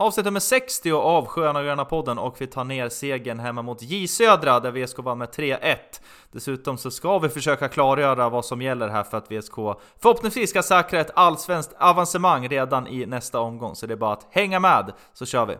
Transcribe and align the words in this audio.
avsnitt 0.00 0.24
nummer 0.24 0.40
60 0.40 0.92
av 0.92 1.26
Sköna 1.26 1.62
Gröna 1.62 1.84
podden 1.84 2.18
och 2.18 2.40
vi 2.40 2.46
tar 2.46 2.64
ner 2.64 2.88
segern 2.88 3.38
hemma 3.38 3.62
mot 3.62 3.82
J 3.82 4.08
Södra 4.08 4.60
där 4.60 4.70
VSK 4.70 4.98
vann 4.98 5.18
med 5.18 5.28
3-1. 5.28 5.76
Dessutom 6.32 6.78
så 6.78 6.90
ska 6.90 7.18
vi 7.18 7.28
försöka 7.28 7.68
klargöra 7.68 8.28
vad 8.28 8.44
som 8.44 8.62
gäller 8.62 8.88
här 8.88 9.02
för 9.02 9.16
att 9.18 9.32
VSK 9.32 9.54
förhoppningsvis 9.98 10.50
ska 10.50 10.62
säkra 10.62 11.00
ett 11.00 11.10
allsvenskt 11.14 11.74
avancemang 11.78 12.48
redan 12.48 12.86
i 12.86 13.06
nästa 13.06 13.40
omgång. 13.40 13.74
Så 13.76 13.86
det 13.86 13.94
är 13.94 13.96
bara 13.96 14.12
att 14.12 14.26
hänga 14.30 14.60
med 14.60 14.92
så 15.12 15.26
kör 15.26 15.46
vi! 15.46 15.56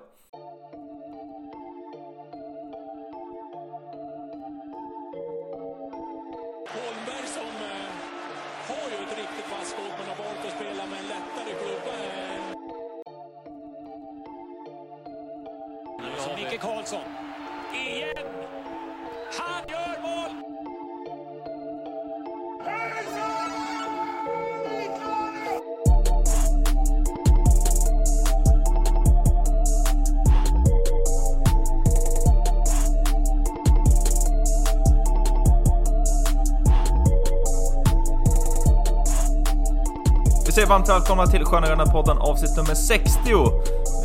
Välkomna 40.91 41.27
till 41.27 41.45
Sköna 41.45 41.67
Gröna 41.67 41.87
podden 41.87 42.19
avsnitt 42.19 42.57
nummer 42.57 42.75
60. 42.75 43.11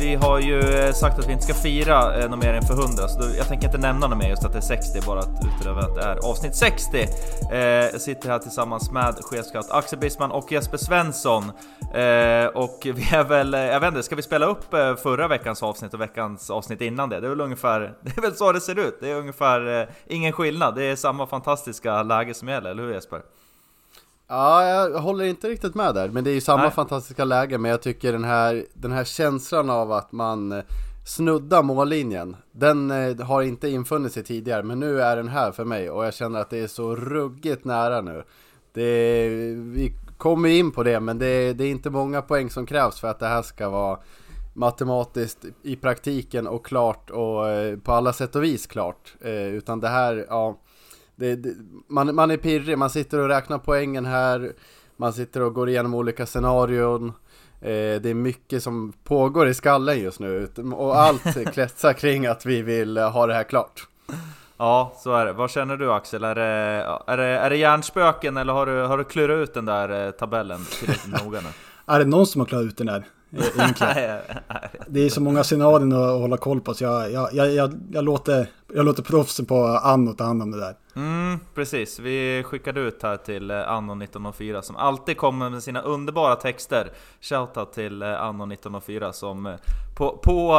Vi 0.00 0.14
har 0.14 0.40
ju 0.40 0.60
eh, 0.60 0.92
sagt 0.92 1.18
att 1.18 1.28
vi 1.28 1.32
inte 1.32 1.44
ska 1.44 1.54
fira 1.54 2.18
eh, 2.18 2.30
något 2.30 2.42
mer 2.44 2.54
än 2.54 2.62
för 2.62 2.74
100, 2.74 3.08
så 3.08 3.20
då, 3.20 3.26
jag 3.36 3.48
tänker 3.48 3.66
inte 3.66 3.78
nämna 3.78 4.06
något 4.06 4.18
mer 4.18 4.28
just 4.28 4.44
att 4.44 4.52
det 4.52 4.58
är 4.58 4.62
60, 4.62 5.00
bara 5.06 5.20
att 5.20 5.44
utöver 5.60 5.80
att 5.80 5.94
det 5.94 6.02
är 6.02 6.30
avsnitt 6.30 6.54
60. 6.54 7.06
Eh, 7.52 7.58
jag 7.58 8.00
sitter 8.00 8.28
här 8.28 8.38
tillsammans 8.38 8.90
med 8.90 9.14
chefscout 9.20 9.70
Axel 9.70 9.98
Bisman 9.98 10.30
och 10.30 10.52
Jesper 10.52 10.76
Svensson. 10.76 11.42
Eh, 11.94 12.46
och 12.46 12.78
vi 12.84 13.08
är 13.12 13.24
väl, 13.24 13.54
eh, 13.54 13.60
jag 13.60 13.80
vet 13.80 13.88
inte, 13.88 14.02
ska 14.02 14.16
vi 14.16 14.22
spela 14.22 14.46
upp 14.46 14.74
eh, 14.74 14.96
förra 14.96 15.28
veckans 15.28 15.62
avsnitt 15.62 15.94
och 15.94 16.00
veckans 16.00 16.50
avsnitt 16.50 16.80
innan 16.80 17.08
det? 17.08 17.20
Det 17.20 17.26
är 17.26 17.30
väl 17.30 17.40
ungefär, 17.40 17.80
det 18.02 18.16
är 18.16 18.22
väl 18.22 18.36
så 18.36 18.52
det 18.52 18.60
ser 18.60 18.78
ut. 18.78 18.98
Det 19.00 19.10
är 19.10 19.14
ungefär 19.14 19.80
eh, 19.80 19.88
ingen 20.06 20.32
skillnad. 20.32 20.74
Det 20.74 20.84
är 20.84 20.96
samma 20.96 21.26
fantastiska 21.26 22.02
läge 22.02 22.34
som 22.34 22.48
gäller, 22.48 22.70
eller 22.70 22.82
hur 22.82 22.94
Jesper? 22.94 23.20
Ja, 24.28 24.68
jag 24.68 25.00
håller 25.00 25.24
inte 25.24 25.48
riktigt 25.48 25.74
med 25.74 25.94
där, 25.94 26.08
men 26.08 26.24
det 26.24 26.30
är 26.30 26.34
ju 26.34 26.40
samma 26.40 26.62
Nej. 26.62 26.70
fantastiska 26.70 27.24
läge, 27.24 27.58
men 27.58 27.70
jag 27.70 27.82
tycker 27.82 28.12
den 28.12 28.24
här, 28.24 28.66
den 28.74 28.92
här 28.92 29.04
känslan 29.04 29.70
av 29.70 29.92
att 29.92 30.12
man 30.12 30.52
eh, 30.52 30.64
snuddar 31.06 31.62
mållinjen, 31.62 32.36
den 32.52 32.90
eh, 32.90 33.26
har 33.26 33.42
inte 33.42 33.68
infunnit 33.68 34.12
sig 34.12 34.22
tidigare, 34.22 34.62
men 34.62 34.80
nu 34.80 35.00
är 35.00 35.16
den 35.16 35.28
här 35.28 35.52
för 35.52 35.64
mig 35.64 35.90
och 35.90 36.06
jag 36.06 36.14
känner 36.14 36.40
att 36.40 36.50
det 36.50 36.58
är 36.58 36.66
så 36.66 36.96
ruggigt 36.96 37.64
nära 37.64 38.00
nu. 38.00 38.24
Det, 38.72 39.28
vi 39.54 39.92
kommer 40.16 40.48
in 40.48 40.70
på 40.70 40.82
det, 40.82 41.00
men 41.00 41.18
det, 41.18 41.52
det 41.52 41.64
är 41.64 41.70
inte 41.70 41.90
många 41.90 42.22
poäng 42.22 42.50
som 42.50 42.66
krävs 42.66 43.00
för 43.00 43.08
att 43.08 43.18
det 43.18 43.26
här 43.26 43.42
ska 43.42 43.68
vara 43.68 43.98
matematiskt 44.54 45.44
i 45.62 45.76
praktiken 45.76 46.46
och 46.46 46.66
klart 46.66 47.10
och 47.10 47.48
eh, 47.48 47.78
på 47.78 47.92
alla 47.92 48.12
sätt 48.12 48.36
och 48.36 48.44
vis 48.44 48.66
klart. 48.66 49.14
Eh, 49.20 49.46
utan 49.46 49.80
det 49.80 49.88
här, 49.88 50.26
ja, 50.28 50.58
det, 51.16 51.36
det, 51.36 51.54
man, 51.88 52.14
man 52.14 52.30
är 52.30 52.36
pirrig, 52.36 52.78
man 52.78 52.90
sitter 52.90 53.18
och 53.18 53.28
räknar 53.28 53.58
poängen 53.58 54.06
här, 54.06 54.52
man 54.96 55.12
sitter 55.12 55.42
och 55.42 55.54
går 55.54 55.68
igenom 55.68 55.94
olika 55.94 56.26
scenarion. 56.26 57.12
Eh, 57.60 58.00
det 58.00 58.06
är 58.06 58.14
mycket 58.14 58.62
som 58.62 58.92
pågår 59.04 59.48
i 59.48 59.54
skallen 59.54 59.98
just 59.98 60.20
nu 60.20 60.48
och 60.72 60.98
allt 60.98 61.22
kretsar 61.54 61.92
kring 61.92 62.26
att 62.26 62.46
vi 62.46 62.62
vill 62.62 62.98
ha 62.98 63.26
det 63.26 63.34
här 63.34 63.44
klart. 63.44 63.86
Ja, 64.56 64.92
så 64.98 65.12
är 65.12 65.26
det. 65.26 65.32
Vad 65.32 65.50
känner 65.50 65.76
du 65.76 65.92
Axel? 65.92 66.24
Är 66.24 66.34
det, 66.34 66.42
är 67.06 67.16
det, 67.16 67.24
är 67.24 67.50
det 67.50 67.56
hjärnspöken 67.56 68.36
eller 68.36 68.52
har 68.52 68.66
du, 68.66 68.82
har 68.82 68.98
du 68.98 69.04
klurat 69.04 69.48
ut 69.48 69.54
den 69.54 69.64
där 69.64 70.06
eh, 70.06 70.10
tabellen 70.10 70.64
tillräckligt 70.64 71.24
noga 71.24 71.40
nu? 71.40 71.48
Är 71.88 71.98
det 71.98 72.04
någon 72.04 72.26
som 72.26 72.40
har 72.40 72.46
klarat 72.46 72.64
ut 72.64 72.76
den 72.76 72.86
där? 72.86 73.04
Egentligen. 73.58 74.18
Det 74.86 75.00
är 75.00 75.08
så 75.08 75.20
många 75.20 75.44
scenarion 75.44 75.92
att 75.92 76.20
hålla 76.20 76.36
koll 76.36 76.60
på 76.60 76.74
så 76.74 76.84
jag, 76.84 77.12
jag, 77.12 77.52
jag, 77.52 77.72
jag, 77.90 78.04
låter, 78.04 78.46
jag 78.74 78.84
låter 78.84 79.02
proffsen 79.02 79.46
på 79.46 79.64
Anno 79.64 80.12
ta 80.12 80.24
hand 80.24 80.42
om 80.42 80.50
det 80.50 80.60
där. 80.60 80.74
Mm, 80.96 81.38
precis. 81.54 81.98
Vi 81.98 82.42
skickade 82.46 82.80
ut 82.80 83.02
här 83.02 83.16
till 83.16 83.50
eh, 83.50 83.68
Anno 83.68 83.92
1904 83.92 84.62
som 84.62 84.76
alltid 84.76 85.16
kommer 85.16 85.50
med 85.50 85.62
sina 85.62 85.80
underbara 85.82 86.36
texter. 86.36 86.92
Shoutout 87.20 87.72
till 87.72 88.02
eh, 88.02 88.22
Anno 88.22 88.52
1904 88.52 89.12
som 89.12 89.46
eh, 89.46 89.54
på, 89.96 90.20
på 90.22 90.54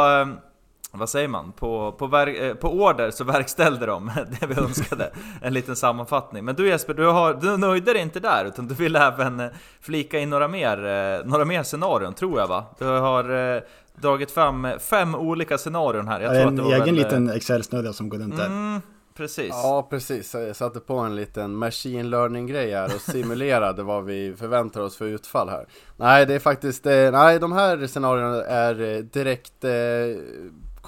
vad 0.92 1.10
säger 1.10 1.28
man? 1.28 1.52
På, 1.52 1.92
på, 1.92 2.08
ver- 2.08 2.48
eh, 2.50 2.54
på 2.54 2.70
order 2.72 3.12
så 3.12 3.24
verkställde 3.34 3.86
de 3.86 4.12
det 4.40 4.48
vi 4.48 4.56
önskade. 4.62 5.12
En 5.42 5.54
liten 5.54 5.76
sammanfattning. 5.76 6.46
Men 6.46 6.56
du 6.56 6.68
Jesper, 6.68 6.94
du, 6.94 7.06
har, 7.06 7.34
du 7.34 7.58
nöjde 7.58 7.94
dig 7.94 8.02
inte 8.02 8.20
där 8.20 8.46
utan 8.46 8.68
du 8.68 8.74
vill 8.76 8.96
även 8.96 9.40
eh, 9.40 9.48
flika 9.82 10.20
in 10.20 10.30
några 10.30 10.48
mer, 10.48 10.86
eh, 10.86 11.26
några 11.26 11.46
mer 11.46 11.64
scenarion 11.64 12.14
tror 12.14 12.40
jag 12.40 12.48
va? 12.48 12.66
Du 12.80 12.86
har 12.86 13.62
dragit 14.02 14.32
fram 14.32 14.68
fem 14.80 15.16
olika 15.16 15.58
scenarion 15.58 16.08
här. 16.08 16.22
Jag 16.22 16.32
tror 16.32 16.42
en 16.42 16.48
att 16.48 16.56
det 16.56 16.62
var 16.62 16.72
egen 16.72 16.86
väl, 16.86 16.96
liten 16.96 17.30
Excel-snurra 17.30 17.94
som 17.94 18.10
går 18.10 18.18
runt 18.18 18.38
där. 18.38 18.46
Mm, 18.46 18.82
precis. 19.18 19.50
Ja, 19.50 19.88
precis. 19.90 20.34
Jag 20.34 20.56
satte 20.56 20.80
på 20.80 20.98
en 20.98 21.16
liten 21.16 21.56
machine 21.56 22.10
learning 22.10 22.48
grej 22.48 22.74
här 22.74 22.86
och 22.96 23.02
simulerade 23.02 23.84
vad 23.84 24.06
vi 24.06 24.36
förväntar 24.38 24.82
oss 24.82 24.98
för 24.98 25.06
utfall 25.06 25.50
här. 25.50 25.66
Nej, 25.98 26.26
det 26.26 26.34
är 26.34 26.40
faktiskt, 26.40 26.86
nej 26.86 27.40
de 27.40 27.52
här 27.52 27.88
scenarierna 27.88 28.44
är 28.44 29.02
direkt 29.02 29.64
eh, 29.64 29.72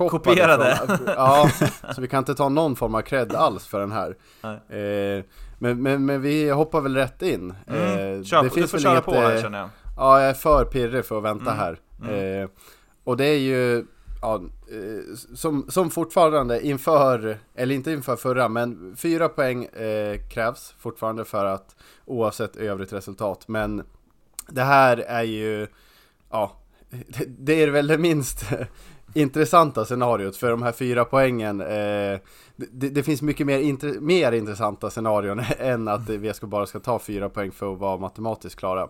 Kopierade. 0.07 0.81
Från, 0.87 0.97
ja, 1.07 1.49
så 1.95 2.01
vi 2.01 2.07
kan 2.07 2.19
inte 2.19 2.35
ta 2.35 2.49
någon 2.49 2.75
form 2.75 2.95
av 2.95 3.01
cred 3.01 3.35
alls 3.35 3.67
för 3.67 3.79
den 3.79 3.91
här. 3.91 4.15
Eh, 4.43 5.23
men, 5.57 5.81
men, 5.83 6.05
men 6.05 6.21
vi 6.21 6.49
hoppar 6.49 6.81
väl 6.81 6.95
rätt 6.95 7.21
in. 7.21 7.53
Mm. 7.67 8.17
Eh, 8.17 8.23
Kör, 8.23 8.43
du 8.43 8.67
får 8.67 8.79
köra 8.79 8.91
inget, 8.91 9.05
på 9.05 9.13
här 9.13 9.35
eh, 9.35 9.41
känner 9.41 9.59
jag. 9.59 9.69
Ja, 9.97 10.21
jag 10.21 10.29
är 10.29 10.33
för 10.33 10.65
pirrig 10.65 11.05
för 11.05 11.17
att 11.17 11.23
vänta 11.23 11.51
Mm. 11.51 11.57
här. 11.57 11.79
Eh, 12.41 12.49
och 13.03 13.17
det 13.17 13.25
är 13.25 13.37
ju, 13.37 13.85
ja, 14.21 14.41
eh, 14.71 15.15
som, 15.35 15.65
som 15.69 15.89
fortfarande 15.89 16.65
inför, 16.65 17.37
eller 17.55 17.75
inte 17.75 17.91
inför 17.91 18.15
förra, 18.15 18.47
men 18.49 18.95
fyra 18.97 19.29
poäng 19.29 19.65
eh, 19.65 20.17
krävs 20.29 20.75
fortfarande 20.79 21.25
för 21.25 21.45
att 21.45 21.75
oavsett 22.05 22.55
övrigt 22.55 22.93
resultat. 22.93 23.47
Men 23.47 23.83
det 24.47 24.63
här 24.63 24.97
är 24.97 25.23
ju, 25.23 25.67
ja, 26.31 26.57
det, 26.89 27.25
det 27.27 27.63
är 27.63 27.67
väl 27.67 27.87
det 27.87 27.97
minst 27.97 28.45
intressanta 29.13 29.85
scenariot 29.85 30.37
för 30.37 30.49
de 30.49 30.63
här 30.63 30.71
fyra 30.71 31.05
poängen. 31.05 31.61
Eh, 31.61 32.19
det, 32.55 32.89
det 32.89 33.03
finns 33.03 33.21
mycket 33.21 33.47
mer, 33.47 33.59
intre, 33.59 33.91
mer 33.99 34.31
intressanta 34.31 34.89
scenarion 34.89 35.41
än 35.57 35.87
att 35.87 36.09
VSK 36.09 36.41
bara 36.41 36.65
ska 36.65 36.79
ta 36.79 36.99
fyra 36.99 37.29
poäng 37.29 37.51
för 37.51 37.73
att 37.73 37.79
vara 37.79 37.97
matematiskt 37.97 38.59
klara. 38.59 38.87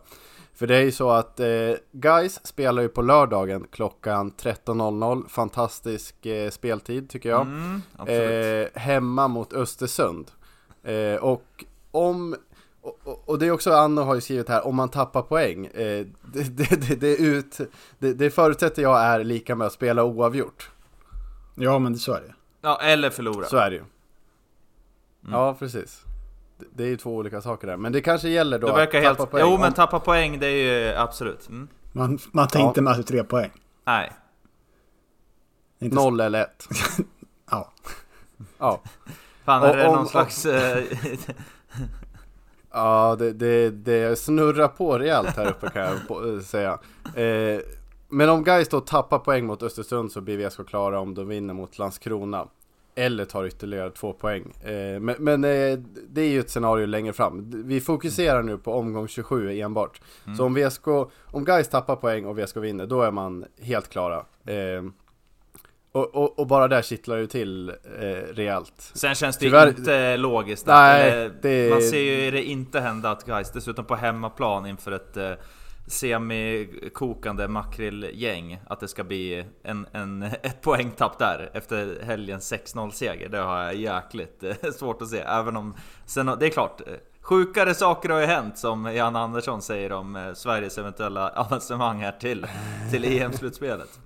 För 0.54 0.68
det 0.68 0.76
är 0.76 0.82
ju 0.82 0.92
så 0.92 1.10
att 1.10 1.40
eh, 1.40 1.48
Guys 1.92 2.46
spelar 2.48 2.82
ju 2.82 2.90
på 2.90 3.02
lördagen 3.02 3.68
klockan 3.72 4.32
13.00. 4.32 5.28
Fantastisk 5.28 6.26
eh, 6.26 6.50
speltid 6.50 7.10
tycker 7.10 7.30
jag. 7.30 7.42
Mm. 7.42 7.82
Eh, 8.08 8.68
hemma 8.74 9.28
mot 9.28 9.54
Östersund. 9.54 10.32
Och 11.22 11.66
om 11.92 12.36
och- 12.82 13.30
och, 13.30 13.40
det 13.40 13.46
är 13.48 13.52
också 13.52 13.72
Anna 13.74 14.04
har 14.04 14.16
ju 14.16 14.22
skrivit 14.22 14.50
här, 14.50 14.68
om 14.68 14.76
man 14.76 14.90
tappar 14.90 15.22
poäng. 15.22 15.66
Eh, 15.66 16.06
det, 16.22 16.58
det, 16.58 16.82
det, 16.88 16.96
det, 16.96 17.08
är 17.08 17.22
ut, 17.22 17.58
det, 18.00 18.14
det 18.14 18.30
förutsätter 18.30 18.82
jag 18.82 19.00
är 19.02 19.24
lika 19.24 19.56
med 19.56 19.68
att 19.68 19.74
spela 19.74 20.04
oavgjort. 20.04 20.70
Ja, 21.56 21.80
men 21.80 21.98
så 22.00 22.14
är 22.14 22.22
det. 22.22 22.34
Ja, 22.62 22.82
eller 22.82 23.10
förlora. 23.10 23.46
Så 23.46 23.58
är 23.58 23.70
det 23.70 23.76
ju. 23.76 23.82
Mm. 23.82 25.34
Ja, 25.40 25.56
precis. 25.60 26.02
Det, 26.60 26.66
det 26.74 26.84
är 26.84 26.88
ju 26.88 26.98
två 26.98 27.16
olika 27.16 27.42
saker 27.42 27.68
där. 27.68 27.78
Men 27.78 27.92
det 27.92 28.02
kanske 28.02 28.30
gäller 28.30 28.60
då 28.60 28.68
Du 28.68 28.74
verkar 28.74 28.98
att 28.98 29.04
helt... 29.04 29.18
tappa 29.18 29.32
poäng. 29.32 29.44
Jo, 29.52 29.58
men 29.58 29.68
Om- 29.68 29.74
tappa 29.74 30.00
poäng, 30.00 30.40
det 30.40 30.48
är 30.48 30.86
ju 30.90 30.96
absolut. 30.96 31.50
Mm. 31.50 31.68
Man, 31.92 32.20
man 32.32 32.48
tar 32.48 32.60
Ja. 32.60 32.68
inte 32.68 32.82
med 32.82 32.96
sig 32.96 33.04
tre 33.04 33.24
poäng. 33.24 33.52
Nej. 33.86 34.12
Inte 35.80 35.96
Noll 35.96 36.20
eller 36.20 36.42
ett. 36.42 36.68
Ja. 37.52 37.72
Ja. 38.58 38.82
Fan, 39.46 39.64
är 39.64 39.70
Och 39.70 39.76
det 39.76 39.88
om- 39.88 39.96
någon 39.96 40.08
slags... 40.08 40.46
Ja, 42.80 43.16
det, 43.20 43.34
det, 43.34 43.70
det 43.70 44.20
snurrar 44.20 44.68
på 44.68 45.00
rejält 45.00 45.38
här 45.38 45.50
uppe 45.50 45.70
kan 45.70 45.82
jag 45.82 46.34
eh, 46.34 46.40
säga. 46.40 46.80
Eh, 47.16 47.62
men 48.10 48.30
om 48.30 48.44
Gais 48.44 48.70
då 48.70 48.80
tappar 48.80 49.20
poäng 49.20 49.46
mot 49.46 49.64
Östersund 49.64 50.12
så 50.12 50.22
blir 50.22 50.48
VSK 50.48 50.68
klara 50.68 51.00
om 51.00 51.14
de 51.14 51.28
vinner 51.28 51.54
mot 51.54 51.78
Landskrona. 51.78 52.48
Eller 52.96 53.26
tar 53.26 53.46
ytterligare 53.46 53.92
två 53.92 54.14
poäng. 54.14 54.54
Eh, 54.64 55.00
men 55.00 55.16
men 55.20 55.44
eh, 55.44 55.80
det 56.10 56.22
är 56.22 56.30
ju 56.30 56.40
ett 56.40 56.50
scenario 56.50 56.86
längre 56.86 57.14
fram. 57.14 57.52
Vi 57.66 57.82
fokuserar 57.82 58.44
nu 58.44 58.58
på 58.58 58.74
omgång 58.74 59.08
27 59.08 59.60
enbart. 59.60 60.02
Så 60.38 60.46
om 60.46 60.54
VSK, 60.54 60.88
om 61.26 61.46
Gais 61.46 61.70
tappar 61.70 61.96
poäng 61.96 62.26
och 62.26 62.40
VSK 62.40 62.58
vinner, 62.58 62.86
då 62.86 63.02
är 63.02 63.12
man 63.12 63.46
helt 63.62 63.90
klara. 63.90 64.26
Och, 66.00 66.16
och, 66.16 66.40
och 66.40 66.48
bara 66.48 66.68
där 66.68 66.82
kittlar 66.82 67.18
det 67.18 67.28
till 67.28 67.70
eh, 67.70 68.06
rejält. 68.34 68.92
Sen 68.94 69.16
känns 69.16 69.38
det 69.38 69.46
Tyvärr- 69.46 69.66
ju 69.66 69.70
inte 69.78 70.18
logiskt. 70.18 70.66
Nej, 70.68 71.12
Eller, 71.12 71.32
det- 71.42 71.70
Man 71.70 71.82
ser 71.82 72.02
ju 72.02 72.32
det 72.32 72.44
inte 72.44 72.80
hända 72.80 73.12
att 73.12 73.26
guys 73.26 73.52
dessutom 73.52 73.86
på 73.86 73.96
hemmaplan 73.96 74.66
inför 74.66 74.92
ett 74.92 75.18
eh, 75.18 75.32
semikokande 75.88 77.48
makrillgäng 77.48 78.60
att 78.68 78.80
det 78.80 78.88
ska 78.88 79.04
bli 79.04 79.46
en, 79.64 79.88
en, 79.92 80.24
ett 80.42 80.62
poängtapp 80.62 81.20
där 81.20 81.50
efter 81.54 81.98
helgens 82.04 82.54
6-0 82.54 82.92
seger. 82.92 83.30
Det 83.30 83.38
har 83.38 83.64
jag 83.64 83.76
jäkligt 83.76 84.44
eh, 84.44 84.72
svårt 84.78 85.02
att 85.02 85.08
se. 85.10 85.20
Även 85.20 85.58
om, 85.58 85.76
sen, 86.06 86.32
det 86.40 86.46
är 86.46 86.50
klart, 86.50 86.82
eh, 86.82 86.94
sjukare 87.22 87.74
saker 87.74 88.10
har 88.10 88.20
ju 88.20 88.26
hänt 88.26 88.58
som 88.58 88.96
Jan 88.96 89.16
Andersson 89.16 89.62
säger 89.62 89.92
om 89.92 90.16
eh, 90.16 90.34
Sveriges 90.34 90.78
eventuella 90.78 91.30
avancemang 91.36 92.00
här 92.00 92.12
till, 92.12 92.46
till 92.92 93.06
EM-slutspelet. 93.22 94.00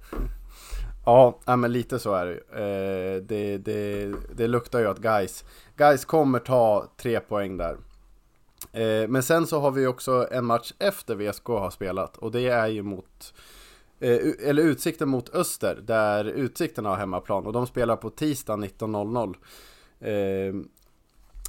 Ja, 1.05 1.39
men 1.45 1.71
lite 1.71 1.99
så 1.99 2.13
är 2.13 2.25
det 2.25 2.31
ju. 2.31 2.37
Eh, 2.37 3.21
det, 3.23 3.57
det, 3.57 4.13
det 4.35 4.47
luktar 4.47 4.79
ju 4.79 4.87
att 4.87 4.99
guys, 4.99 5.45
guys 5.77 6.05
kommer 6.05 6.39
ta 6.39 6.87
tre 6.97 7.19
poäng 7.19 7.57
där. 7.57 7.77
Eh, 8.71 9.07
men 9.07 9.23
sen 9.23 9.47
så 9.47 9.59
har 9.59 9.71
vi 9.71 9.87
också 9.87 10.27
en 10.31 10.45
match 10.45 10.73
efter 10.79 11.15
VSK 11.15 11.47
har 11.47 11.69
spelat 11.69 12.17
och 12.17 12.31
det 12.31 12.47
är 12.47 12.67
ju 12.67 12.83
mot 12.83 13.33
eh, 13.99 14.19
eller 14.49 14.63
Utsikten 14.63 15.09
mot 15.09 15.35
Öster 15.35 15.75
där 15.83 16.25
Utsikten 16.25 16.85
har 16.85 16.95
hemmaplan 16.95 17.45
och 17.45 17.53
de 17.53 17.67
spelar 17.67 17.95
på 17.95 18.09
tisdag 18.09 18.55
19.00. 18.55 19.35
Eh, 19.99 20.53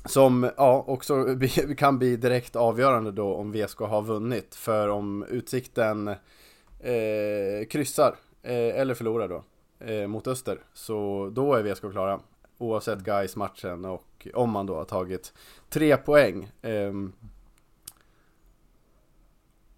som 0.07 0.51
ja, 0.57 0.85
också 0.87 1.27
kan 1.77 1.99
bli 1.99 2.17
direkt 2.17 2.57
avgörande 2.57 3.13
då 3.13 3.35
om 3.35 3.53
VSK 3.53 3.79
har 3.79 4.03
vunnit. 4.03 4.55
För 4.55 4.89
om 4.89 5.25
Utsikten 5.29 6.09
eh, 6.09 7.67
kryssar 7.71 8.15
eller 8.53 8.95
förlorar 8.95 9.29
då 9.29 9.45
eh, 9.87 10.07
mot 10.07 10.27
Öster 10.27 10.59
så 10.73 11.31
då 11.33 11.55
är 11.55 11.63
VSK 11.63 11.91
klara. 11.93 12.21
Oavsett 12.59 12.99
guys 12.99 13.37
matchen 13.37 13.85
och 13.85 14.29
om 14.35 14.51
man 14.51 14.67
då 14.67 14.75
har 14.75 14.85
tagit 14.85 15.33
tre 15.71 15.97
poäng. 15.97 16.53
Um, 16.63 17.13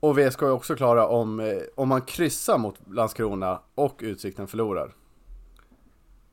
och 0.00 0.18
VSK 0.18 0.42
är 0.42 0.50
också 0.50 0.76
klara 0.76 1.08
om, 1.08 1.40
eh, 1.40 1.56
om 1.74 1.88
man 1.88 2.02
kryssar 2.02 2.58
mot 2.58 2.74
Landskrona 2.90 3.60
och 3.74 4.00
Utsikten 4.02 4.46
förlorar. 4.46 4.94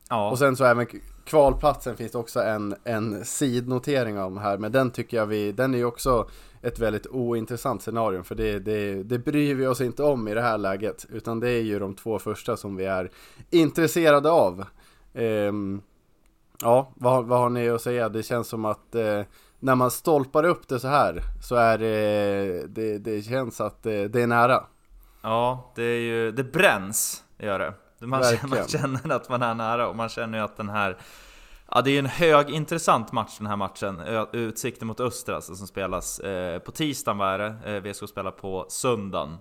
Ja. 0.08 0.30
Och 0.30 0.38
sen 0.38 0.56
så 0.56 0.64
även 0.64 0.86
kvalplatsen 1.24 1.96
finns 1.96 2.12
det 2.12 2.18
också 2.18 2.42
en, 2.42 2.74
en 2.84 3.24
sidnotering 3.24 4.18
om 4.18 4.38
här, 4.38 4.58
men 4.58 4.72
den 4.72 4.90
tycker 4.90 5.16
jag 5.16 5.26
vi, 5.26 5.52
den 5.52 5.74
är 5.74 5.78
ju 5.78 5.84
också 5.84 6.28
ett 6.64 6.78
väldigt 6.78 7.06
ointressant 7.06 7.82
scenario, 7.82 8.22
för 8.22 8.34
det, 8.34 8.58
det, 8.58 9.02
det 9.02 9.18
bryr 9.18 9.54
vi 9.54 9.66
oss 9.66 9.80
inte 9.80 10.02
om 10.02 10.28
i 10.28 10.34
det 10.34 10.42
här 10.42 10.58
läget, 10.58 11.06
utan 11.12 11.40
det 11.40 11.50
är 11.50 11.62
ju 11.62 11.78
de 11.78 11.94
två 11.94 12.18
första 12.18 12.56
som 12.56 12.76
vi 12.76 12.84
är 12.84 13.10
intresserade 13.50 14.30
av. 14.30 14.64
Um, 15.14 15.82
Ja, 16.62 16.92
vad, 16.94 17.24
vad 17.24 17.38
har 17.38 17.50
ni 17.50 17.68
att 17.68 17.82
säga? 17.82 18.08
Det 18.08 18.22
känns 18.22 18.48
som 18.48 18.64
att 18.64 18.94
eh, 18.94 19.22
när 19.60 19.74
man 19.74 19.90
stolpar 19.90 20.44
upp 20.44 20.68
det 20.68 20.80
så 20.80 20.88
här 20.88 21.22
så 21.42 21.56
är 21.56 21.78
det, 21.78 22.66
det, 22.68 22.98
det 22.98 23.22
känns 23.22 23.60
att 23.60 23.82
det, 23.82 24.08
det 24.08 24.22
är 24.22 24.26
nära. 24.26 24.64
Ja, 25.22 25.72
det 25.74 25.82
är 25.82 26.00
ju, 26.00 26.32
det 26.32 26.44
bränns, 26.44 27.24
gör 27.38 27.58
det. 27.58 27.74
Man 28.06 28.22
känner, 28.22 28.56
man 28.56 28.68
känner 28.68 29.16
att 29.16 29.28
man 29.28 29.42
är 29.42 29.54
nära 29.54 29.88
och 29.88 29.96
man 29.96 30.08
känner 30.08 30.38
ju 30.38 30.44
att 30.44 30.56
den 30.56 30.68
här 30.68 30.96
Ja, 31.70 31.80
det 31.80 31.90
är 31.90 31.98
en 31.98 32.06
högintressant 32.06 33.12
match 33.12 33.38
den 33.38 33.46
här 33.46 33.56
matchen. 33.56 34.00
Utsikten 34.32 34.88
mot 34.88 35.00
Öster 35.00 35.32
alltså, 35.32 35.54
som 35.54 35.66
spelas 35.66 36.18
eh, 36.18 36.58
på 36.58 36.72
tisdagen 36.72 37.18
vad 37.18 37.28
är 37.28 37.38
det. 37.38 37.76
Eh, 37.76 37.82
VSK 37.82 38.08
spelar 38.08 38.30
på 38.30 38.66
söndagen. 38.68 39.36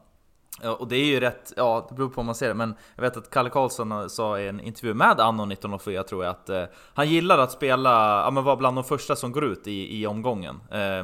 Och 0.79 0.87
det 0.87 0.95
är 0.95 1.05
ju 1.05 1.19
rätt, 1.19 1.53
ja 1.57 1.85
det 1.89 1.95
beror 1.95 2.09
på 2.09 2.21
hur 2.21 2.25
man 2.25 2.35
ser 2.35 2.47
det, 2.47 2.53
men 2.53 2.75
jag 2.95 3.01
vet 3.01 3.17
att 3.17 3.29
Kalle 3.29 3.49
Karlsson 3.49 3.91
eh, 3.91 4.07
sa 4.07 4.39
i 4.39 4.47
en 4.47 4.59
intervju 4.59 4.93
med 4.93 5.19
Anno 5.19 5.43
1904 5.43 6.03
tror 6.03 6.23
jag 6.23 6.31
att 6.31 6.49
eh, 6.49 6.63
han 6.93 7.09
gillar 7.09 7.37
att 7.37 7.51
spela, 7.51 8.21
ja 8.21 8.31
men 8.31 8.43
vara 8.43 8.55
bland 8.55 8.77
de 8.77 8.83
första 8.83 9.15
som 9.15 9.31
går 9.31 9.43
ut 9.43 9.67
i, 9.67 10.01
i 10.01 10.07
omgången. 10.07 10.61
Eh, 10.71 11.03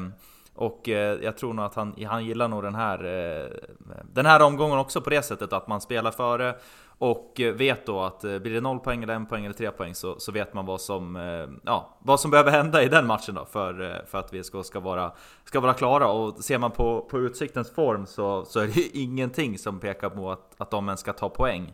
och 0.56 0.90
eh, 0.90 1.20
jag 1.24 1.38
tror 1.38 1.54
nog 1.54 1.66
att 1.66 1.76
han, 1.76 1.96
han 2.08 2.26
gillar 2.26 2.48
nog 2.48 2.64
den 2.64 2.76
här, 2.76 3.06
eh, 3.06 3.48
den 4.14 4.26
här 4.26 4.42
omgången 4.42 4.78
också 4.78 5.02
på 5.02 5.10
det 5.10 5.22
sättet 5.22 5.54
att 5.54 5.68
man 5.68 5.82
spelar 5.82 6.12
före 6.12 6.56
och 7.00 7.42
vet 7.56 7.86
då 7.86 8.02
att 8.02 8.24
eh, 8.24 8.40
blir 8.40 8.54
det 8.54 8.62
0 8.62 8.80
poäng, 8.80 9.04
eller 9.04 9.22
1 9.22 9.30
poäng 9.30 9.46
eller 9.46 9.56
3 9.56 9.72
poäng 9.72 9.96
så, 9.96 10.20
så 10.20 10.32
vet 10.32 10.54
man 10.54 10.66
vad 10.66 10.82
som, 10.82 11.16
eh, 11.16 11.48
ja, 11.64 11.98
vad 12.00 12.20
som 12.20 12.32
behöver 12.32 12.52
hända 12.52 12.84
i 12.84 12.88
den 12.88 13.08
matchen 13.08 13.36
då 13.36 13.46
för, 13.46 13.82
eh, 13.82 14.06
för 14.06 14.18
att 14.18 14.34
vi 14.34 14.44
ska 14.44 14.80
vara, 14.80 15.12
ska 15.46 15.60
vara 15.60 15.74
klara. 15.74 16.08
Och 16.08 16.44
ser 16.44 16.58
man 16.58 16.72
på, 16.72 17.02
på 17.02 17.20
Utsiktens 17.20 17.72
form 17.72 18.06
så, 18.06 18.46
så 18.46 18.60
är 18.60 18.68
det 18.68 18.76
ju 18.76 18.90
ingenting 19.04 19.58
som 19.58 19.80
pekar 19.80 20.10
på 20.10 20.32
att, 20.32 20.54
att 20.58 20.72
de 20.72 20.88
ens 20.88 21.00
ska 21.00 21.14
ta 21.14 21.30
poäng 21.30 21.74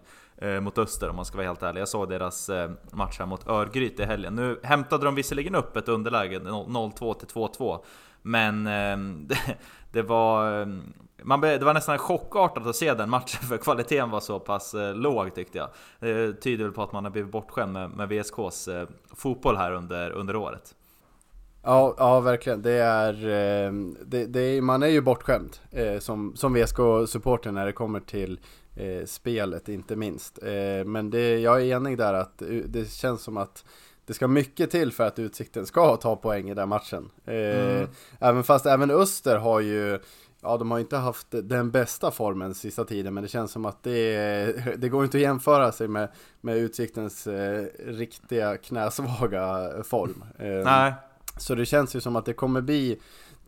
mot 0.62 0.78
Öster 0.78 1.10
om 1.10 1.16
man 1.16 1.26
ska 1.26 1.38
vara 1.38 1.48
helt 1.48 1.64
ärlig. 1.64 1.82
Jag 1.82 1.88
såg 1.88 2.10
deras 2.10 2.50
match 2.92 3.20
här 3.20 3.26
mot 3.26 3.48
Örgryte 3.48 4.04
i 4.04 4.06
helgen. 4.06 4.36
Nu 4.36 4.60
hämtade 4.64 5.06
de 5.06 5.16
visserligen 5.16 5.56
upp 5.56 5.78
ett 5.78 5.90
underläge 5.90 6.40
0-2 6.40 7.14
till 7.14 7.28
2-2 7.28 7.80
men 8.22 8.70
det 9.96 10.02
var 10.02 10.62
ehm, 10.62 10.94
man, 11.24 11.42
det 11.42 11.64
var 11.64 11.74
nästan 11.74 11.98
chockartat 11.98 12.68
att 12.68 12.76
se 12.76 12.94
den 12.94 13.10
matchen 13.10 13.48
för 13.50 13.58
kvaliteten 13.58 14.10
var 14.10 14.20
så 14.20 14.40
pass 14.40 14.74
eh, 14.74 14.96
låg 14.96 15.36
tyckte 15.36 15.58
jag. 15.58 15.70
Det 16.00 16.34
tyder 16.34 16.64
väl 16.64 16.74
på 16.74 16.84
att 16.84 16.92
man 16.92 17.04
har 17.04 17.12
blivit 17.12 17.32
bortskämd 17.32 17.74
med, 17.74 17.90
med 17.90 18.10
VSKs 18.10 18.68
eh, 18.68 18.88
fotboll 19.16 19.58
här 19.58 19.72
under, 19.72 20.12
under 20.12 20.36
året. 20.36 20.76
Ja, 21.64 21.96
ja 21.98 22.20
verkligen. 22.20 22.62
Det 22.62 22.72
är, 22.72 23.14
eh, 23.14 23.74
det, 24.06 24.26
det 24.26 24.40
är, 24.40 24.62
man 24.62 24.84
är 24.84 24.88
ju 24.88 25.02
bortskämd 25.02 25.58
eh, 25.72 26.00
som, 26.00 26.36
som 26.36 26.58
VSK-supporter 26.58 27.52
när 27.52 27.66
det 27.66 27.72
kommer 27.72 28.00
till 28.00 28.40
eh, 28.76 29.06
spelet 29.06 29.70
inte 29.70 29.96
minst. 29.96 30.44
Eh, 30.44 30.86
men 30.86 31.10
det, 31.10 31.40
jag 31.40 31.62
är 31.62 31.76
enig 31.76 31.98
där 31.98 32.14
att 32.14 32.42
eh, 32.42 32.48
det 32.48 32.92
känns 32.92 33.22
som 33.22 33.38
att 33.38 33.66
det 34.06 34.14
ska 34.14 34.28
mycket 34.28 34.72
till 34.72 34.92
för 34.92 35.08
att 35.08 35.20
Utsikten 35.20 35.66
ska 35.66 35.98
ta 35.98 36.16
poäng 36.16 36.50
i 36.50 36.54
den 36.54 36.70
matchen. 36.70 37.10
Mm. 37.26 37.88
Även 38.20 38.44
fast 38.44 38.66
även 38.66 38.92
Öster 38.92 39.38
har 39.38 39.60
ju 39.60 40.00
Ja, 40.46 40.58
de 40.58 40.72
har 40.72 40.80
inte 40.80 40.98
haft 40.98 41.28
den 41.30 41.72
bästa 41.72 42.12
formen 42.12 42.54
sista 42.54 42.86
tiden, 42.86 43.14
men 43.14 43.24
det 43.24 43.30
känns 43.30 43.52
som 43.52 43.66
att 43.66 43.84
det, 43.84 44.76
det 44.78 44.90
går 44.90 45.04
inte 45.04 45.18
att 45.18 45.22
jämföra 45.22 45.72
sig 45.72 45.88
med, 45.88 46.10
med 46.42 46.58
Utsiktens 46.58 47.28
eh, 47.28 47.66
riktiga 47.86 48.58
knäsvaga 48.58 49.72
form. 49.84 50.24
Eh, 50.40 50.48
Nej. 50.48 50.94
Så 51.38 51.56
det 51.56 51.66
känns 51.66 51.96
ju 51.96 52.02
som 52.02 52.16
att 52.16 52.26
det 52.26 52.34
kommer 52.34 52.62
bli, 52.62 53.00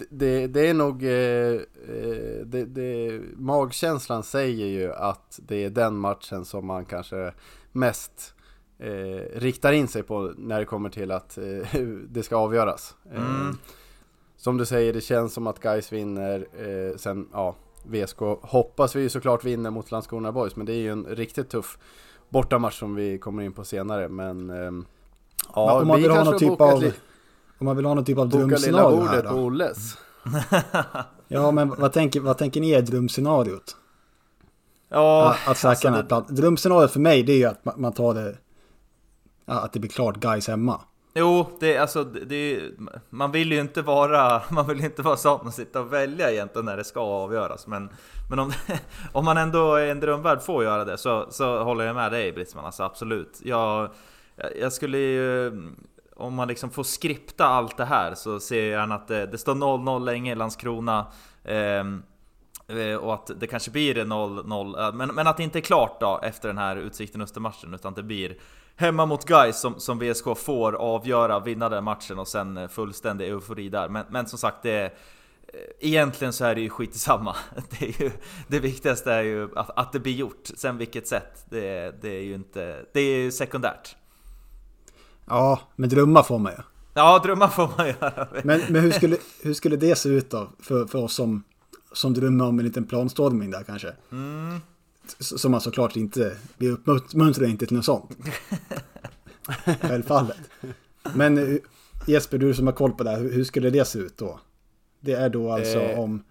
det, 0.10 0.48
det 0.48 0.68
är 0.68 0.74
nog, 0.74 1.04
eh, 1.04 1.12
eh, 1.12 2.46
det, 2.46 2.66
det, 2.66 3.22
magkänslan 3.36 4.24
säger 4.24 4.68
ju 4.68 4.94
att 4.94 5.40
det 5.48 5.64
är 5.64 5.70
den 5.70 5.98
matchen 5.98 6.46
som 6.46 6.66
man 6.66 6.86
kanske 6.86 7.34
mest 7.72 8.34
eh, 8.80 9.40
riktar 9.40 9.74
in 9.74 9.88
sig 9.88 10.04
på 10.04 10.34
när 10.38 10.60
det 10.60 10.66
kommer 10.66 10.90
till 10.90 11.12
att 11.12 11.38
eh, 11.38 11.82
det 12.10 12.24
ska 12.24 12.36
avgöras. 12.36 12.96
Mm 13.14 13.58
som 14.38 14.58
du 14.58 14.66
säger, 14.66 14.94
det 14.94 15.02
känns 15.02 15.34
som 15.34 15.48
att 15.48 15.60
Guys 15.60 15.92
vinner. 15.92 16.48
Eh, 16.60 16.98
sen, 16.98 17.28
ja, 17.34 17.56
VSK 17.84 18.20
hoppas 18.42 18.96
vi 18.96 19.02
ju 19.02 19.10
såklart 19.10 19.44
vinner 19.44 19.70
mot 19.70 19.92
Landskrona 19.92 20.32
Boys, 20.32 20.56
men 20.56 20.66
det 20.66 20.74
är 20.74 20.78
ju 20.78 20.92
en 20.92 21.06
riktigt 21.06 21.50
tuff 21.50 21.78
bortamatch 22.30 22.80
som 22.80 22.96
vi 22.96 23.18
kommer 23.18 23.44
in 23.44 23.54
på 23.54 23.64
senare. 23.64 24.10
Men 24.10 24.50
eh, 24.50 24.72
ja, 25.56 25.82
om 25.82 25.88
man 25.88 26.02
vill 26.02 26.12
ha 26.12 26.24
någon 26.24 26.40
typ 26.40 26.62
av... 26.62 26.92
Om 27.60 27.66
man 27.66 27.76
vill 27.76 27.86
ha 27.86 27.94
någon 27.94 28.06
typ 28.06 28.18
av 28.18 28.30
drömscenario 28.30 29.02
här 29.02 29.24
då? 29.24 29.30
på 29.30 29.36
Olles. 29.36 29.98
ja, 31.28 31.52
men 31.52 31.70
vad 31.70 31.94
tänker, 31.94 32.20
vad 32.20 32.38
tänker 32.38 32.62
ni 32.62 32.72
är 32.72 32.82
drömscenariot? 32.82 33.76
Ja, 34.90 35.30
att, 35.30 35.48
att 35.48 35.66
alltså 35.66 35.90
det... 35.90 36.26
Drömscenariot 36.30 36.92
för 36.92 37.00
mig 37.00 37.24
det 37.24 37.34
är 37.34 37.38
ju 37.38 37.46
att 37.46 37.78
man 37.78 37.94
tar 37.94 38.14
det... 38.14 38.38
Att 39.48 39.74
det 39.74 39.80
blir 39.80 39.92
klart 39.92 40.16
guys 40.16 40.48
hemma. 40.48 40.82
Jo, 41.14 41.50
det, 41.60 41.78
alltså, 41.78 42.04
det, 42.04 42.62
man 43.10 43.32
vill 43.32 43.52
ju 43.52 43.60
inte 43.60 43.82
vara, 43.82 44.42
man 44.50 44.68
vill 44.68 44.84
inte 44.84 45.02
vara 45.02 45.18
sån 45.18 45.48
och 45.48 45.54
sitta 45.54 45.80
och 45.80 45.94
välja 45.94 46.32
egentligen 46.32 46.66
när 46.66 46.78
det 46.78 46.84
ska 46.84 47.00
avgöras. 47.00 47.68
Men, 47.68 47.90
men 48.30 48.40
om, 48.40 48.52
om 49.12 49.26
man 49.26 49.38
ändå 49.38 49.80
i 49.80 49.90
en 49.90 50.00
drömvärld 50.00 50.42
får 50.42 50.64
göra 50.64 50.86
det 50.86 50.98
så, 50.98 51.28
så 51.30 51.64
håller 51.64 51.86
jag 51.86 51.96
med 51.96 52.12
dig 52.12 52.32
Britsman, 52.32 52.66
alltså 52.66 52.84
absolut. 52.84 53.40
Jag, 53.44 53.90
jag 54.60 54.74
skulle 54.74 54.98
ju, 54.98 55.52
om 56.16 56.34
man 56.34 56.48
liksom 56.48 56.70
får 56.70 56.84
skripta 56.84 57.46
allt 57.46 57.78
det 57.78 57.86
här 57.86 58.16
så 58.16 58.40
ser 58.40 58.62
jag 58.62 58.70
gärna 58.70 58.96
att 58.96 59.08
det, 59.08 59.26
det 59.26 59.38
står 59.38 59.56
0-0 59.56 60.06
länge 60.06 60.32
i 60.32 60.36
Landskrona. 60.36 61.06
Eh, 61.44 61.84
och 63.00 63.14
att 63.14 63.32
det 63.40 63.48
kanske 63.48 63.72
blir 63.72 63.96
0-0, 63.96 64.94
men, 64.94 65.10
men 65.10 65.28
att 65.28 65.38
det 65.38 65.44
inte 65.44 65.60
är 65.60 65.62
klart 65.62 66.00
då 66.00 66.20
efter 66.24 66.48
den 66.48 66.58
här 66.58 66.76
Utsikten 66.76 67.22
Östermatchen 67.22 67.74
utan 67.74 67.94
det 67.94 68.04
blir 68.04 68.38
hemma 68.78 69.06
mot 69.06 69.26
guys 69.26 69.60
som, 69.60 69.80
som 69.80 70.00
VSK 70.00 70.26
får 70.38 70.74
avgöra, 70.74 71.40
vinna 71.40 71.70
den 71.70 71.84
matchen 71.84 72.20
och 72.20 72.28
sen 72.28 72.58
eh, 72.58 72.68
fullständig 72.68 73.28
eufori 73.28 73.70
där. 73.70 73.90
Men, 73.90 74.06
men 74.10 74.28
som 74.28 74.40
sagt, 74.40 74.58
det 74.64 74.86
eh, 74.86 74.92
Egentligen 75.80 76.34
så 76.34 76.46
är 76.46 76.56
det 76.56 76.62
ju 76.62 76.70
skitsamma. 76.70 77.36
Det, 77.70 77.86
är 77.86 78.02
ju, 78.02 78.12
det 78.48 78.60
viktigaste 78.60 79.14
är 79.14 79.22
ju 79.22 79.50
att, 79.56 79.70
att 79.78 79.92
det 79.92 80.00
blir 80.00 80.14
gjort. 80.14 80.48
Sen 80.56 80.78
vilket 80.78 81.08
sätt, 81.08 81.46
det, 81.50 81.96
det 82.02 82.10
är 82.10 82.22
ju 82.22 82.36
inte... 82.36 82.86
Det 82.94 83.00
är 83.00 83.18
ju 83.18 83.32
sekundärt. 83.32 83.96
Ja, 85.26 85.60
men 85.76 85.90
drömma 85.90 86.24
får 86.24 86.40
man 86.40 86.52
ju. 86.52 86.58
Ja, 86.94 87.20
drömma 87.24 87.50
får 87.50 87.70
man 87.78 87.88
göra. 87.88 88.28
Men, 88.44 88.62
men 88.70 88.82
hur, 88.82 88.92
skulle, 88.92 89.18
hur 89.44 89.54
skulle 89.54 89.76
det 89.76 89.96
se 89.96 90.10
ut 90.10 90.30
då? 90.30 90.50
För, 90.60 90.86
för 90.86 91.04
oss 91.04 91.14
som, 91.14 91.44
som 91.94 92.14
drömmer 92.14 92.46
om 92.46 92.60
en 92.60 92.66
liten 92.66 92.86
planstormning 92.86 93.52
där 93.52 93.64
kanske? 93.64 93.94
Mm. 94.12 94.60
Som 95.20 95.52
man 95.52 95.62
såklart 95.62 95.96
inte, 95.96 96.38
vi 96.58 96.70
uppmuntrar 96.70 97.48
inte 97.48 97.66
till 97.66 97.76
något 97.76 97.86
sånt. 97.86 98.12
Självfallet. 99.82 100.38
Men 101.16 101.38
eh, 101.38 101.60
Jesper, 102.08 102.38
du 102.38 102.54
som 102.54 102.68
har 102.68 102.74
koll 102.74 102.92
på 102.92 103.04
det 103.04 103.10
här, 103.10 103.18
hur 103.18 103.44
skulle 103.44 103.70
det 103.70 103.86
se 103.86 104.00
ut 104.00 104.18
då? 104.18 104.40
Det 105.00 105.14
är 105.14 105.30
då 105.30 105.52
alltså 105.52 105.80
eh, 105.80 106.00
om... 106.00 106.24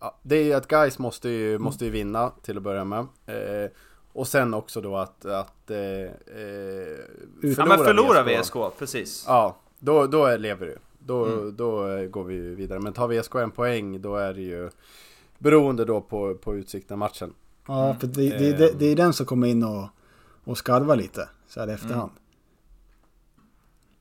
ja, 0.00 0.18
det 0.22 0.36
är 0.36 0.44
ju 0.44 0.52
att 0.52 0.68
guys 0.68 0.98
måste 0.98 1.28
ju, 1.28 1.58
måste 1.58 1.84
ju 1.84 1.90
vinna 1.90 2.32
till 2.42 2.56
att 2.56 2.62
börja 2.62 2.84
med. 2.84 3.06
Eh, 3.26 3.70
och 4.12 4.28
sen 4.28 4.54
också 4.54 4.80
då 4.80 4.96
att, 4.96 5.24
att 5.24 5.70
eh, 5.70 5.76
förlora, 7.40 7.54
ja, 7.56 7.66
men 7.66 7.78
förlora 7.78 8.22
VSK. 8.22 8.56
VSK, 8.56 8.78
precis. 8.78 9.24
Ja, 9.26 9.56
då, 9.78 10.06
då 10.06 10.36
lever 10.36 10.66
du. 10.66 10.78
Då, 11.06 11.24
mm. 11.24 11.56
då 11.56 11.86
går 12.10 12.24
vi 12.24 12.38
vidare. 12.38 12.80
Men 12.80 12.92
tar 12.92 13.08
VSK 13.08 13.34
en 13.34 13.50
poäng 13.50 14.00
då 14.00 14.16
är 14.16 14.34
det 14.34 14.42
ju 14.42 14.70
beroende 15.38 15.84
då 15.84 16.00
på, 16.00 16.34
på 16.34 16.54
utsikten 16.54 16.98
matchen. 16.98 17.34
Ja, 17.66 17.96
för 18.00 18.06
det, 18.06 18.38
det, 18.38 18.52
det, 18.52 18.78
det 18.78 18.86
är 18.86 18.96
den 18.96 19.12
som 19.12 19.26
kommer 19.26 19.46
in 19.46 19.64
och, 19.64 19.88
och 20.44 20.58
skarvar 20.58 20.96
lite 20.96 21.28
så 21.48 21.60
här 21.60 21.68
i 21.68 21.72
efterhand. 21.72 22.10
Mm. 22.10 22.22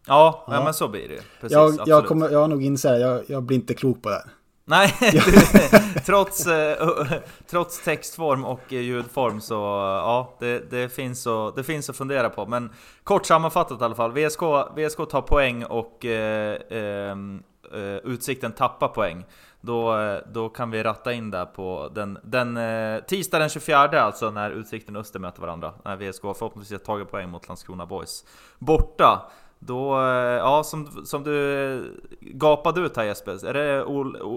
Ja, 0.07 0.45
ja, 0.47 0.63
men 0.63 0.73
så 0.73 0.87
blir 0.87 1.09
det 1.09 1.21
Precis, 1.41 1.55
jag, 1.55 1.79
jag, 1.85 2.07
kommer, 2.07 2.29
jag 2.29 2.39
har 2.39 2.47
nog 2.47 2.63
insett 2.63 3.01
jag, 3.01 3.23
jag 3.27 3.43
blir 3.43 3.57
inte 3.57 3.73
klok 3.73 4.01
på 4.01 4.09
det 4.09 4.15
här. 4.15 4.29
Nej, 4.65 4.93
trots, 6.05 6.47
eh, 6.47 7.11
trots 7.47 7.83
textform 7.83 8.45
och 8.45 8.71
ljudform 8.71 9.41
så 9.41 9.53
ja, 9.53 10.35
det, 10.39 10.71
det, 10.71 10.89
finns 10.89 11.27
att, 11.27 11.55
det 11.55 11.63
finns 11.63 11.89
att 11.89 11.97
fundera 11.97 12.29
på. 12.29 12.45
Men 12.45 12.69
kort 13.03 13.25
sammanfattat 13.25 13.81
i 13.81 13.83
alla 13.83 13.95
fall, 13.95 14.11
VSK, 14.11 14.41
VSK 14.75 14.97
tar 15.09 15.21
poäng 15.21 15.65
och 15.65 16.05
eh, 16.05 16.57
ehm, 16.69 17.43
eh, 17.73 17.79
Utsikten 17.79 18.51
tappar 18.51 18.87
poäng. 18.87 19.25
Då, 19.61 19.97
då 20.33 20.49
kan 20.49 20.71
vi 20.71 20.83
ratta 20.83 21.13
in 21.13 21.31
där 21.31 21.45
på 21.45 21.91
den, 21.95 22.17
den 22.23 22.57
eh, 22.57 22.99
tisdag 23.03 23.39
den 23.39 23.49
24 23.49 24.01
alltså 24.01 24.31
när 24.31 24.51
Utsikten 24.51 24.95
och 24.95 24.99
Öster 24.99 25.19
möter 25.19 25.41
varandra. 25.41 25.73
När 25.85 25.95
VSK 25.95 26.21
förhoppningsvis 26.21 26.79
har 26.79 26.85
tagit 26.85 27.11
poäng 27.11 27.29
mot 27.29 27.47
Landskrona 27.47 27.85
Boys. 27.85 28.25
Borta! 28.59 29.31
Då, 29.65 29.99
eh, 29.99 30.37
ja 30.37 30.63
som, 30.63 31.05
som 31.05 31.23
du 31.23 31.63
eh, 31.73 31.81
gapade 32.19 32.81
ut 32.81 32.97
här 32.97 33.03
Jesper, 33.03 33.45
är 33.45 33.53
det 33.53 33.85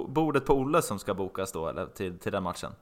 bordet 0.08 0.46
på 0.46 0.54
Olle 0.54 0.82
som 0.82 0.98
ska 0.98 1.14
bokas 1.14 1.52
då 1.52 1.68
eller 1.68 1.86
till, 1.86 2.18
till 2.18 2.32
den 2.32 2.42
matchen? 2.42 2.72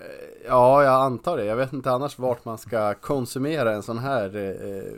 Eh, 0.00 0.46
ja, 0.46 0.84
jag 0.84 0.94
antar 0.94 1.36
det. 1.36 1.44
Jag 1.44 1.56
vet 1.56 1.72
inte 1.72 1.92
annars 1.92 2.18
vart 2.18 2.44
man 2.44 2.58
ska 2.58 2.94
konsumera 2.94 3.72
en 3.72 3.82
sån 3.82 3.98
här 3.98 4.36
eh, 4.36 4.92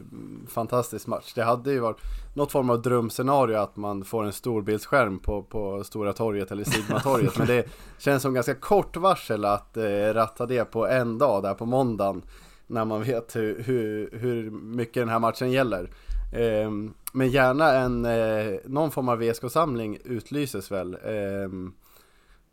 fantastisk 0.48 1.06
match. 1.06 1.32
Det 1.34 1.42
hade 1.42 1.72
ju 1.72 1.78
varit 1.78 2.00
något 2.34 2.52
form 2.52 2.70
av 2.70 2.82
drömscenario 2.82 3.56
att 3.56 3.76
man 3.76 4.04
får 4.04 4.24
en 4.24 4.32
storbildsskärm 4.32 5.18
på, 5.18 5.42
på 5.42 5.84
Stora 5.84 6.12
torget 6.12 6.50
eller 6.52 6.64
Sigmatorget. 6.64 7.38
Men 7.38 7.46
det 7.46 7.68
känns 7.98 8.22
som 8.22 8.34
ganska 8.34 8.54
kort 8.54 8.96
varsel 8.96 9.44
att 9.44 9.76
eh, 9.76 10.14
ratta 10.14 10.46
det 10.46 10.64
på 10.64 10.86
en 10.86 11.18
dag 11.18 11.42
där 11.42 11.54
på 11.54 11.66
måndagen 11.66 12.22
när 12.70 12.84
man 12.84 13.02
vet 13.02 13.36
hur, 13.36 13.62
hur, 13.62 14.10
hur 14.12 14.50
mycket 14.50 14.94
den 14.94 15.08
här 15.08 15.18
matchen 15.18 15.50
gäller. 15.50 15.90
Eh, 16.32 16.70
men 17.12 17.28
gärna 17.28 17.72
en, 17.72 18.04
eh, 18.04 18.58
någon 18.64 18.90
form 18.90 19.08
av 19.08 19.18
VSK-samling 19.18 19.98
utlyses 20.04 20.70
väl. 20.70 20.94
Eh, 21.04 21.48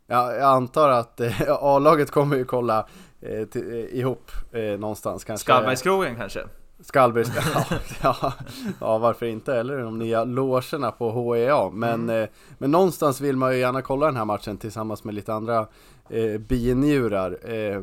ja, 0.06 0.32
jag 0.32 0.42
antar 0.42 0.88
att 0.88 1.20
eh, 1.20 1.40
A-laget 1.48 2.10
kommer 2.10 2.36
ju 2.36 2.44
kolla 2.44 2.86
eh, 3.20 3.44
till, 3.44 3.72
eh, 3.72 3.98
ihop 3.98 4.30
någonstans. 4.78 5.24
Kanske. 5.24 5.44
Skallbergskrogen 5.44 6.16
kanske? 6.16 6.40
Skallbergs, 6.80 7.30
ja, 7.54 7.64
ja, 8.02 8.32
ja, 8.80 8.98
varför 8.98 9.26
inte? 9.26 9.54
Eller 9.54 9.78
de 9.78 9.98
nya 9.98 10.24
logerna 10.24 10.90
på 10.90 11.10
HEA. 11.10 11.70
Men, 11.70 12.10
mm. 12.10 12.28
men 12.58 12.70
någonstans 12.70 13.20
vill 13.20 13.36
man 13.36 13.52
ju 13.52 13.58
gärna 13.58 13.82
kolla 13.82 14.06
den 14.06 14.16
här 14.16 14.24
matchen 14.24 14.56
tillsammans 14.56 15.04
med 15.04 15.14
lite 15.14 15.34
andra 15.34 15.66
eh, 16.08 16.38
binjurar. 16.38 17.38
Eh, 17.52 17.82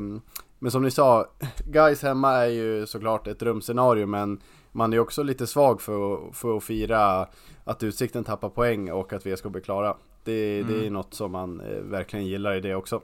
men 0.65 0.72
som 0.72 0.84
ni 0.84 0.91
sa, 0.91 1.25
guys 1.65 2.03
hemma 2.03 2.31
är 2.31 2.50
ju 2.50 2.86
såklart 2.86 3.27
ett 3.27 3.39
drömscenario 3.39 4.05
men 4.05 4.41
man 4.72 4.93
är 4.93 5.00
också 5.00 5.24
lite 5.24 5.48
svag 5.48 5.81
för, 5.81 6.31
för 6.34 6.57
att 6.57 6.63
fira 6.63 7.27
att 7.63 7.84
Utsikten 7.84 8.24
tappar 8.24 8.50
poäng 8.50 8.91
och 8.91 9.13
att 9.13 9.25
VSK 9.25 9.43
blir 9.43 9.62
klara. 9.62 9.98
Det, 10.24 10.60
mm. 10.60 10.74
det 10.74 10.86
är 10.86 10.89
något 10.89 11.13
som 11.13 11.31
man 11.31 11.60
eh, 11.60 11.81
verkligen 11.81 12.25
gillar 12.25 12.55
i 12.55 12.62
det 12.62 12.75
också. 12.75 13.01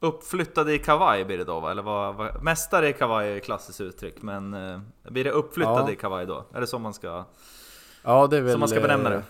Uppflyttade 0.00 0.74
i 0.74 0.78
kavaj 0.78 1.24
blir 1.24 1.38
det 1.38 1.44
då 1.44 1.60
va? 1.60 1.70
Eller 1.70 1.82
vad, 1.82 2.14
vad, 2.14 2.42
mästare 2.42 2.88
i 2.88 2.92
kavaj 2.92 3.32
är 3.32 3.38
klassiskt 3.38 3.80
uttryck 3.80 4.22
men 4.22 4.54
eh, 4.54 4.80
blir 5.02 5.24
det 5.24 5.30
uppflyttade 5.30 5.80
ja. 5.86 5.92
i 5.92 5.96
kavaj 5.96 6.26
då? 6.26 6.44
Är 6.52 6.60
det 6.60 6.66
så 6.66 6.78
man 6.78 6.94
ska, 6.94 7.24
ja, 8.02 8.26
det 8.26 8.40
väl, 8.40 8.50
som 8.50 8.60
man 8.60 8.68
ska 8.68 8.80
benämna 8.80 9.10
det? 9.10 9.22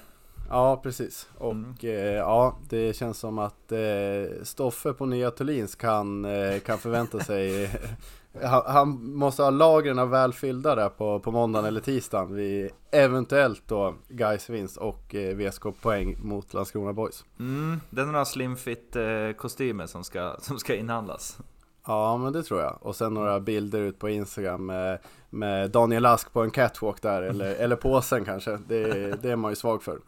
Ja, 0.51 0.81
precis. 0.83 1.29
Och 1.39 1.53
mm. 1.53 1.75
eh, 1.83 2.15
ja, 2.15 2.59
det 2.69 2.97
känns 2.97 3.19
som 3.19 3.39
att 3.39 3.73
eh, 3.73 4.43
Stoffe 4.43 4.93
på 4.93 5.07
Nya 5.07 5.31
Thulins 5.31 5.75
kan, 5.75 6.25
eh, 6.25 6.59
kan 6.59 6.79
förvänta 6.79 7.21
sig 7.21 7.71
han, 8.43 8.63
han, 8.67 9.15
måste 9.15 9.43
ha 9.43 9.51
lagren 9.51 9.99
av 9.99 10.11
välfyllda 10.11 10.75
där 10.75 10.89
på, 10.89 11.21
på 11.21 11.31
måndagen 11.31 11.67
eller 11.67 11.81
tisdagen 11.81 12.35
vid 12.35 12.71
eventuellt 12.91 13.63
då 13.67 13.95
Gais 14.09 14.51
vinst 14.51 14.77
och 14.77 15.15
eh, 15.15 15.37
VSK 15.37 15.63
poäng 15.83 16.17
mot 16.23 16.55
Landskrona 16.55 16.93
Boys. 16.93 17.25
Mm, 17.39 17.81
det 17.91 18.01
är 18.01 18.07
några 18.07 18.25
slimfit 18.25 18.97
eh, 18.97 19.33
kostymer 19.37 19.87
som 19.87 20.05
ska, 20.05 20.37
som 20.41 20.59
ska 20.59 20.75
inhandlas. 20.75 21.39
Ja, 21.87 22.17
men 22.17 22.33
det 22.33 22.43
tror 22.43 22.61
jag. 22.61 22.79
Och 22.81 22.97
sen 22.97 23.15
några 23.15 23.41
bilder 23.41 23.79
ut 23.79 23.99
på 23.99 24.09
Instagram 24.09 24.67
med, 24.67 24.99
med 25.31 25.71
Daniel 25.71 26.07
Ask 26.07 26.33
på 26.33 26.43
en 26.43 26.51
catwalk 26.51 27.03
där, 27.03 27.23
eller, 27.23 27.55
eller 27.59 27.77
påsen 27.77 28.25
kanske. 28.25 28.59
Det, 28.69 28.83
det 29.23 29.31
är 29.31 29.37
man 29.37 29.53
ju 29.53 29.57
svag 29.57 29.83
för. 29.83 29.99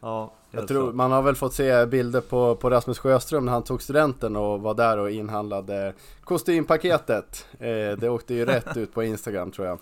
Ja, 0.00 0.32
jag 0.50 0.68
tror, 0.68 0.92
man 0.92 1.12
har 1.12 1.22
väl 1.22 1.34
fått 1.34 1.54
se 1.54 1.86
bilder 1.86 2.20
på, 2.20 2.56
på 2.56 2.70
Rasmus 2.70 2.98
Sjöström 2.98 3.44
när 3.44 3.52
han 3.52 3.62
tog 3.62 3.82
studenten 3.82 4.36
och 4.36 4.60
var 4.60 4.74
där 4.74 4.98
och 4.98 5.10
inhandlade 5.10 5.94
kostympaketet. 6.24 7.46
Eh, 7.58 7.98
det 7.98 8.08
åkte 8.08 8.34
ju 8.34 8.44
rätt 8.44 8.76
ut 8.76 8.94
på 8.94 9.02
Instagram 9.02 9.50
tror 9.50 9.66
jag. 9.66 9.78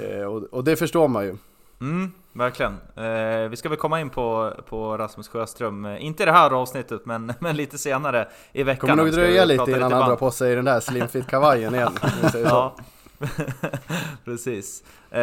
Eh, 0.00 0.24
och, 0.24 0.42
och 0.42 0.64
det 0.64 0.76
förstår 0.76 1.08
man 1.08 1.24
ju. 1.24 1.36
Mm, 1.82 2.12
verkligen. 2.32 2.72
Eh, 2.96 3.48
vi 3.48 3.56
ska 3.56 3.68
väl 3.68 3.78
komma 3.78 4.00
in 4.00 4.10
på, 4.10 4.52
på 4.68 4.98
Rasmus 4.98 5.28
Sjöström, 5.28 5.84
eh, 5.84 6.04
inte 6.04 6.22
i 6.22 6.26
det 6.26 6.32
här 6.32 6.50
avsnittet 6.50 7.06
men, 7.06 7.32
men 7.40 7.56
lite 7.56 7.78
senare 7.78 8.28
i 8.52 8.62
veckan. 8.62 8.90
Kommer 8.90 9.04
nog 9.04 9.12
dröja 9.12 9.44
lite 9.44 9.70
innan 9.70 9.92
han 9.92 10.08
drar 10.08 10.16
på 10.16 10.30
sig 10.30 10.54
den 10.54 10.64
där 10.64 10.80
slimfit-kavajen 10.80 11.74
igen. 11.74 11.92
ja. 12.44 12.76
Precis. 14.24 14.84
Eh, 15.10 15.22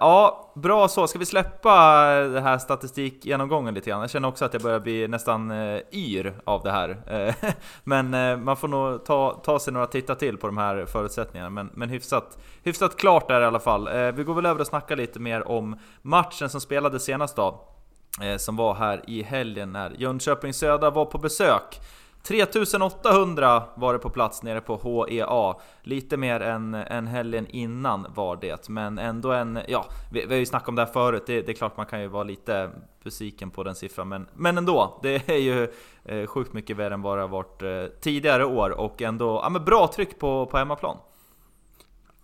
ja, 0.00 0.52
bra 0.54 0.88
så. 0.88 1.06
Ska 1.06 1.18
vi 1.18 1.26
släppa 1.26 2.04
den 2.10 2.42
här 2.42 2.58
statistikgenomgången 2.58 3.74
lite 3.74 3.90
grann? 3.90 4.00
Jag 4.00 4.10
känner 4.10 4.28
också 4.28 4.44
att 4.44 4.52
jag 4.52 4.62
börjar 4.62 4.80
bli 4.80 5.08
nästan 5.08 5.50
eh, 5.50 5.80
yr 5.92 6.40
av 6.44 6.62
det 6.62 6.70
här. 6.70 7.02
Eh, 7.06 7.50
men 7.84 8.14
eh, 8.14 8.36
man 8.36 8.56
får 8.56 8.68
nog 8.68 9.04
ta, 9.04 9.40
ta 9.44 9.58
sig 9.58 9.72
några 9.72 9.86
titta 9.86 10.14
till 10.14 10.36
på 10.36 10.46
de 10.46 10.58
här 10.58 10.86
förutsättningarna. 10.86 11.50
Men, 11.50 11.70
men 11.74 11.88
hyfsat, 11.88 12.38
hyfsat 12.62 12.96
klart 12.96 13.30
är 13.30 13.34
det 13.34 13.44
i 13.44 13.46
alla 13.46 13.60
fall. 13.60 13.88
Eh, 13.88 14.12
vi 14.12 14.24
går 14.24 14.34
väl 14.34 14.46
över 14.46 14.60
och 14.60 14.66
snackar 14.66 14.96
lite 14.96 15.20
mer 15.20 15.48
om 15.48 15.78
matchen 16.02 16.50
som 16.50 16.60
spelades 16.60 17.04
senast 17.04 17.36
då. 17.36 17.64
Eh, 18.22 18.36
som 18.36 18.56
var 18.56 18.74
här 18.74 19.02
i 19.06 19.22
helgen 19.22 19.72
när 19.72 19.90
Jönköping 19.90 20.54
Södra 20.54 20.90
var 20.90 21.04
på 21.04 21.18
besök. 21.18 21.80
3800 22.28 23.62
var 23.74 23.92
det 23.92 23.98
på 23.98 24.10
plats 24.10 24.42
nere 24.42 24.60
på 24.60 24.76
HEA. 24.76 25.54
Lite 25.82 26.16
mer 26.16 26.40
än, 26.40 26.74
än 26.74 27.06
helgen 27.06 27.46
innan 27.46 28.06
var 28.14 28.36
det, 28.36 28.68
men 28.68 28.98
ändå 28.98 29.32
en... 29.32 29.58
Ja, 29.68 29.86
vi, 30.12 30.26
vi 30.26 30.34
har 30.34 30.38
ju 30.38 30.46
snackat 30.46 30.68
om 30.68 30.74
det 30.74 30.84
här 30.84 30.92
förut, 30.92 31.22
det, 31.26 31.42
det, 31.42 31.52
är 31.52 31.54
klart 31.54 31.76
man 31.76 31.86
kan 31.86 32.00
ju 32.00 32.08
vara 32.08 32.24
lite 32.24 32.70
besviken 33.04 33.50
på 33.50 33.64
den 33.64 33.74
siffran, 33.74 34.08
men, 34.08 34.26
men 34.34 34.58
ändå. 34.58 35.00
Det 35.02 35.28
är 35.28 35.38
ju 35.38 35.68
eh, 36.04 36.26
sjukt 36.26 36.52
mycket 36.52 36.76
värre 36.76 36.94
än 36.94 37.02
vad 37.02 37.18
det 37.18 37.22
har 37.22 37.28
varit 37.28 37.62
eh, 37.62 37.84
tidigare 38.00 38.44
år 38.44 38.70
och 38.70 39.02
ändå 39.02 39.40
ja, 39.42 39.48
men 39.48 39.64
bra 39.64 39.90
tryck 39.94 40.18
på, 40.18 40.46
på 40.46 40.56
hemmaplan. 40.56 40.96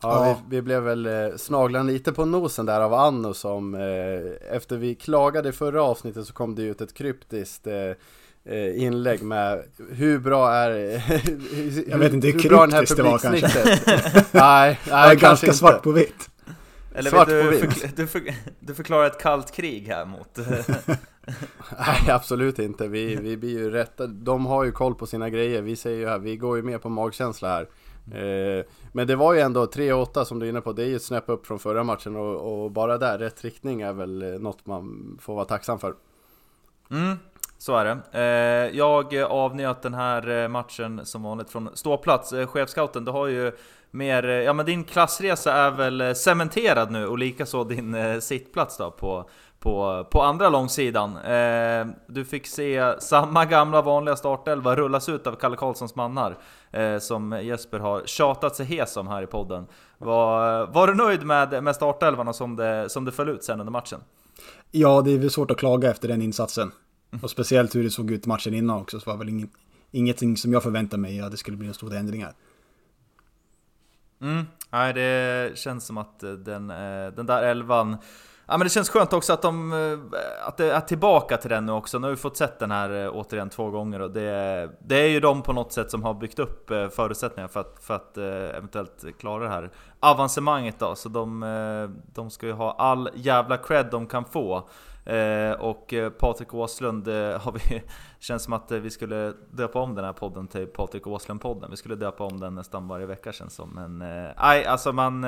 Ja, 0.02 0.36
vi, 0.48 0.56
vi, 0.56 0.62
blev 0.62 0.82
väl 0.82 1.06
eh, 1.06 1.36
snaglande 1.36 1.92
lite 1.92 2.12
på 2.12 2.24
nosen 2.24 2.66
där 2.66 2.80
av 2.80 2.94
Anno 2.94 3.34
som 3.34 3.74
eh, 3.74 4.56
efter 4.56 4.76
vi 4.76 4.94
klagade 4.94 5.48
i 5.48 5.52
förra 5.52 5.82
avsnittet 5.82 6.26
så 6.26 6.32
kom 6.32 6.54
det 6.54 6.62
ut 6.62 6.80
ett 6.80 6.94
kryptiskt 6.94 7.66
Eh, 7.66 7.96
inlägg 8.76 9.22
med 9.22 9.62
hur 9.90 10.18
bra 10.18 10.52
är 10.52 10.98
hur, 10.98 11.84
Jag 11.90 11.98
vet 11.98 12.12
inte 12.12 12.26
hur, 12.26 12.42
hur 12.42 12.48
bra 12.48 12.66
den 12.66 12.72
här 12.72 12.96
det 12.96 13.02
var 13.02 13.18
kanske. 13.18 14.28
nej, 14.38 14.80
nej 14.90 15.16
ganska 15.16 15.46
inte. 15.46 15.58
svart 15.58 15.82
på 15.82 15.92
vitt. 15.92 16.30
Eller 16.94 17.10
svart 17.10 17.28
du, 17.28 17.42
på 17.42 17.50
vitt. 17.50 17.96
Du, 17.96 18.06
för, 18.06 18.22
du 18.60 18.74
förklarar 18.74 19.06
ett 19.06 19.20
kallt 19.20 19.52
krig 19.52 19.86
här 19.88 20.04
mot... 20.04 20.38
nej, 21.78 22.10
absolut 22.10 22.58
inte. 22.58 22.88
Vi, 22.88 23.16
vi 23.16 23.36
blir 23.36 23.58
ju 23.58 23.70
rätta. 23.70 24.06
De 24.06 24.46
har 24.46 24.64
ju 24.64 24.72
koll 24.72 24.94
på 24.94 25.06
sina 25.06 25.30
grejer. 25.30 25.62
Vi 25.62 25.76
säger 25.76 25.98
ju 25.98 26.06
här, 26.08 26.18
vi 26.18 26.36
går 26.36 26.56
ju 26.56 26.62
mer 26.62 26.78
på 26.78 26.88
magkänsla 26.88 27.48
här. 27.48 27.68
Eh, 28.12 28.64
men 28.92 29.06
det 29.06 29.16
var 29.16 29.34
ju 29.34 29.40
ändå 29.40 29.64
3-8 29.64 30.24
som 30.24 30.38
du 30.38 30.46
är 30.46 30.50
inne 30.50 30.60
på, 30.60 30.72
det 30.72 30.82
är 30.82 30.86
ju 30.86 30.96
ett 30.96 31.02
snäpp 31.02 31.28
upp 31.28 31.46
från 31.46 31.58
förra 31.58 31.84
matchen 31.84 32.16
och, 32.16 32.64
och 32.64 32.70
bara 32.70 32.98
där, 32.98 33.18
rätt 33.18 33.44
riktning 33.44 33.80
är 33.80 33.92
väl 33.92 34.38
något 34.40 34.66
man 34.66 35.16
får 35.20 35.34
vara 35.34 35.44
tacksam 35.44 35.78
för. 35.78 35.94
Mm, 36.90 37.16
så 37.64 37.76
är 37.76 37.84
det. 37.84 37.98
Eh, 38.12 38.76
jag 38.78 39.16
avnjöt 39.16 39.82
den 39.82 39.94
här 39.94 40.42
eh, 40.42 40.48
matchen 40.48 41.00
som 41.04 41.22
vanligt 41.22 41.50
från 41.50 41.70
ståplats. 41.74 42.32
Eh, 42.32 42.46
chefscouten, 42.46 43.04
du 43.04 43.10
har 43.10 43.26
ju 43.26 43.52
mer, 43.90 44.22
ja 44.22 44.52
men 44.52 44.66
din 44.66 44.84
klassresa 44.84 45.52
är 45.52 45.70
väl 45.70 46.14
cementerad 46.14 46.90
nu 46.90 47.06
och 47.06 47.18
likaså 47.18 47.64
din 47.64 48.20
sittplats 48.20 48.76
då 48.76 48.90
på, 48.90 49.28
på, 49.58 50.06
på 50.10 50.22
andra 50.22 50.48
långsidan. 50.48 51.18
Du 52.06 52.24
fick 52.24 52.46
se 52.46 53.00
samma 53.00 53.44
gamla 53.44 53.82
vanliga 53.82 54.16
startelva 54.16 54.76
rullas 54.76 55.08
ut 55.08 55.26
av 55.26 55.34
Kalle 55.34 55.56
Karlssons 55.56 55.94
mannar 55.94 56.36
som 56.98 57.40
Jesper 57.42 57.78
har 57.78 58.02
tjatat 58.04 58.56
sig 58.56 58.66
hes 58.66 58.96
om 58.96 59.08
här 59.08 59.22
i 59.22 59.26
podden. 59.26 59.66
Var, 59.98 60.66
var 60.66 60.86
du 60.86 60.94
nöjd 60.94 61.26
med, 61.26 61.62
med 61.64 61.74
startelvan 61.74 62.28
och 62.28 62.36
som 62.36 62.56
det, 62.56 62.88
som 62.88 63.04
det 63.04 63.12
föll 63.12 63.28
ut 63.28 63.44
sen 63.44 63.60
under 63.60 63.72
matchen? 63.72 64.00
Ja, 64.70 65.02
det 65.02 65.10
är 65.10 65.18
väl 65.18 65.30
svårt 65.30 65.50
att 65.50 65.58
klaga 65.58 65.90
efter 65.90 66.08
den 66.08 66.22
insatsen. 66.22 66.72
Och 67.22 67.30
speciellt 67.30 67.74
hur 67.74 67.84
det 67.84 67.90
såg 67.90 68.10
ut 68.10 68.26
matchen 68.26 68.54
innan 68.54 68.80
också, 68.80 69.00
så 69.00 69.10
var 69.10 69.16
väl 69.16 69.28
ingen, 69.28 69.50
ingenting 69.90 70.36
som 70.36 70.52
jag 70.52 70.62
förväntade 70.62 71.00
mig 71.02 71.20
att 71.20 71.30
det 71.30 71.36
skulle 71.36 71.56
bli 71.56 71.66
några 71.66 71.74
stora 71.74 71.98
ändringar. 71.98 72.34
Mm, 74.20 74.46
nej 74.70 74.92
det 74.92 75.58
känns 75.58 75.86
som 75.86 75.98
att 75.98 76.22
eh, 76.22 76.32
den, 76.32 76.70
eh, 76.70 77.06
den 77.16 77.26
där 77.26 77.42
elvan 77.42 77.96
Ja 78.46 78.56
men 78.56 78.64
det 78.64 78.70
känns 78.70 78.90
skönt 78.90 79.12
också 79.12 79.32
att 79.32 79.42
de 79.42 79.72
eh, 79.72 80.48
att 80.48 80.56
det 80.56 80.72
är 80.72 80.80
tillbaka 80.80 81.36
till 81.36 81.50
den 81.50 81.66
nu 81.66 81.72
också. 81.72 81.98
Nu 81.98 82.06
har 82.06 82.10
vi 82.10 82.16
fått 82.16 82.36
sett 82.36 82.58
den 82.58 82.70
här 82.70 83.10
återigen 83.12 83.50
två 83.50 83.70
gånger 83.70 84.00
och 84.00 84.10
det, 84.10 84.70
det 84.80 84.96
är 84.96 85.08
ju 85.08 85.20
de 85.20 85.42
på 85.42 85.52
något 85.52 85.72
sätt 85.72 85.90
som 85.90 86.02
har 86.02 86.14
byggt 86.14 86.38
upp 86.38 86.68
förutsättningar 86.90 87.48
för 87.48 87.60
att, 87.60 87.78
för 87.80 87.94
att 87.94 88.16
eventuellt 88.56 89.04
klara 89.20 89.44
det 89.44 89.50
här 89.50 89.70
avancemanget 90.00 90.78
då. 90.78 90.94
Så 90.94 91.08
de, 91.08 91.40
de 92.14 92.30
ska 92.30 92.46
ju 92.46 92.52
ha 92.52 92.72
all 92.72 93.10
jävla 93.14 93.56
cred 93.56 93.86
de 93.90 94.06
kan 94.06 94.24
få. 94.24 94.68
Eh, 95.06 95.52
och 95.52 95.94
eh, 95.94 96.10
Patrik 96.10 96.54
Åslund 96.54 97.08
eh, 97.08 97.40
har 97.40 97.52
vi, 97.52 97.82
känns 98.18 98.42
som 98.42 98.52
att 98.52 98.70
vi 98.70 98.90
skulle 98.90 99.32
döpa 99.50 99.78
om 99.78 99.94
den 99.94 100.04
här 100.04 100.12
podden 100.12 100.48
till 100.48 100.66
Patrik 100.66 101.06
Åslund-podden. 101.06 101.70
Vi 101.70 101.76
skulle 101.76 101.94
döpa 101.94 102.24
om 102.24 102.40
den 102.40 102.54
nästan 102.54 102.88
varje 102.88 103.06
vecka 103.06 103.32
känns 103.32 103.54
som. 103.54 103.70
Men 103.70 103.98
nej, 104.38 104.66
alltså 104.66 104.92
man, 104.92 105.20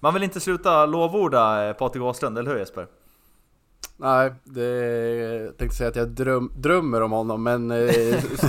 man 0.00 0.14
vill 0.14 0.22
inte 0.22 0.40
sluta 0.40 0.86
lovorda 0.86 1.74
Patrik 1.74 2.02
Åslund, 2.02 2.38
eller 2.38 2.50
hur 2.50 2.58
Jesper? 2.58 2.86
Nej, 3.96 4.34
det, 4.44 4.64
jag 5.44 5.56
tänkte 5.56 5.76
säga 5.76 5.88
att 5.88 5.96
jag 5.96 6.08
dröm, 6.08 6.52
drömmer 6.56 7.00
om 7.00 7.12
honom 7.12 7.42
men 7.42 7.72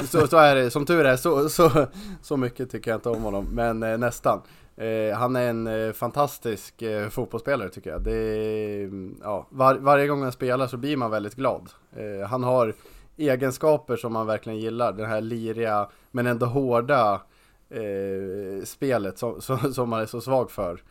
så, 0.10 0.28
så, 0.28 0.38
är 0.38 0.56
det, 0.56 0.72
som 0.72 0.86
tur 0.86 1.06
är 1.06 1.18
så, 1.18 1.50
så, 1.50 1.88
så 2.22 2.38
mycket 2.38 2.72
tycker 2.72 2.92
jag 2.92 2.98
inte 2.98 3.10
om 3.10 3.24
honom, 3.24 3.48
men 3.52 3.80
nästan. 3.80 4.42
Eh, 4.76 5.18
han 5.18 5.36
är 5.36 5.50
en 5.50 5.68
eh, 5.68 5.92
fantastisk 5.92 6.82
eh, 6.82 7.10
fotbollsspelare 7.10 7.70
tycker 7.70 7.90
jag. 7.90 8.02
Det, 8.02 8.84
mm, 8.84 9.20
ja, 9.24 9.48
var, 9.50 9.76
varje 9.76 10.08
gång 10.08 10.24
han 10.24 10.32
spelar 10.32 10.68
så 10.68 10.78
blir 10.78 10.98
man 10.98 11.12
väldigt 11.12 11.36
glad. 11.36 11.70
Eh, 11.96 12.28
han 12.28 12.44
har 12.44 12.76
egenskaper 13.18 13.96
som 13.96 14.14
man 14.14 14.28
verkligen 14.28 14.60
gillar. 14.60 14.94
Den 14.94 15.10
här 15.10 15.22
liriga 15.22 15.90
men 16.12 16.28
ändå 16.28 16.46
hårda 16.46 17.22
eh, 17.70 18.64
spelet 18.66 19.18
som, 19.18 19.42
som, 19.42 19.74
som, 19.74 19.90
man 19.90 20.02
är 20.02 20.06
så 20.06 20.22
svag 20.22 20.52
för. 20.52 20.84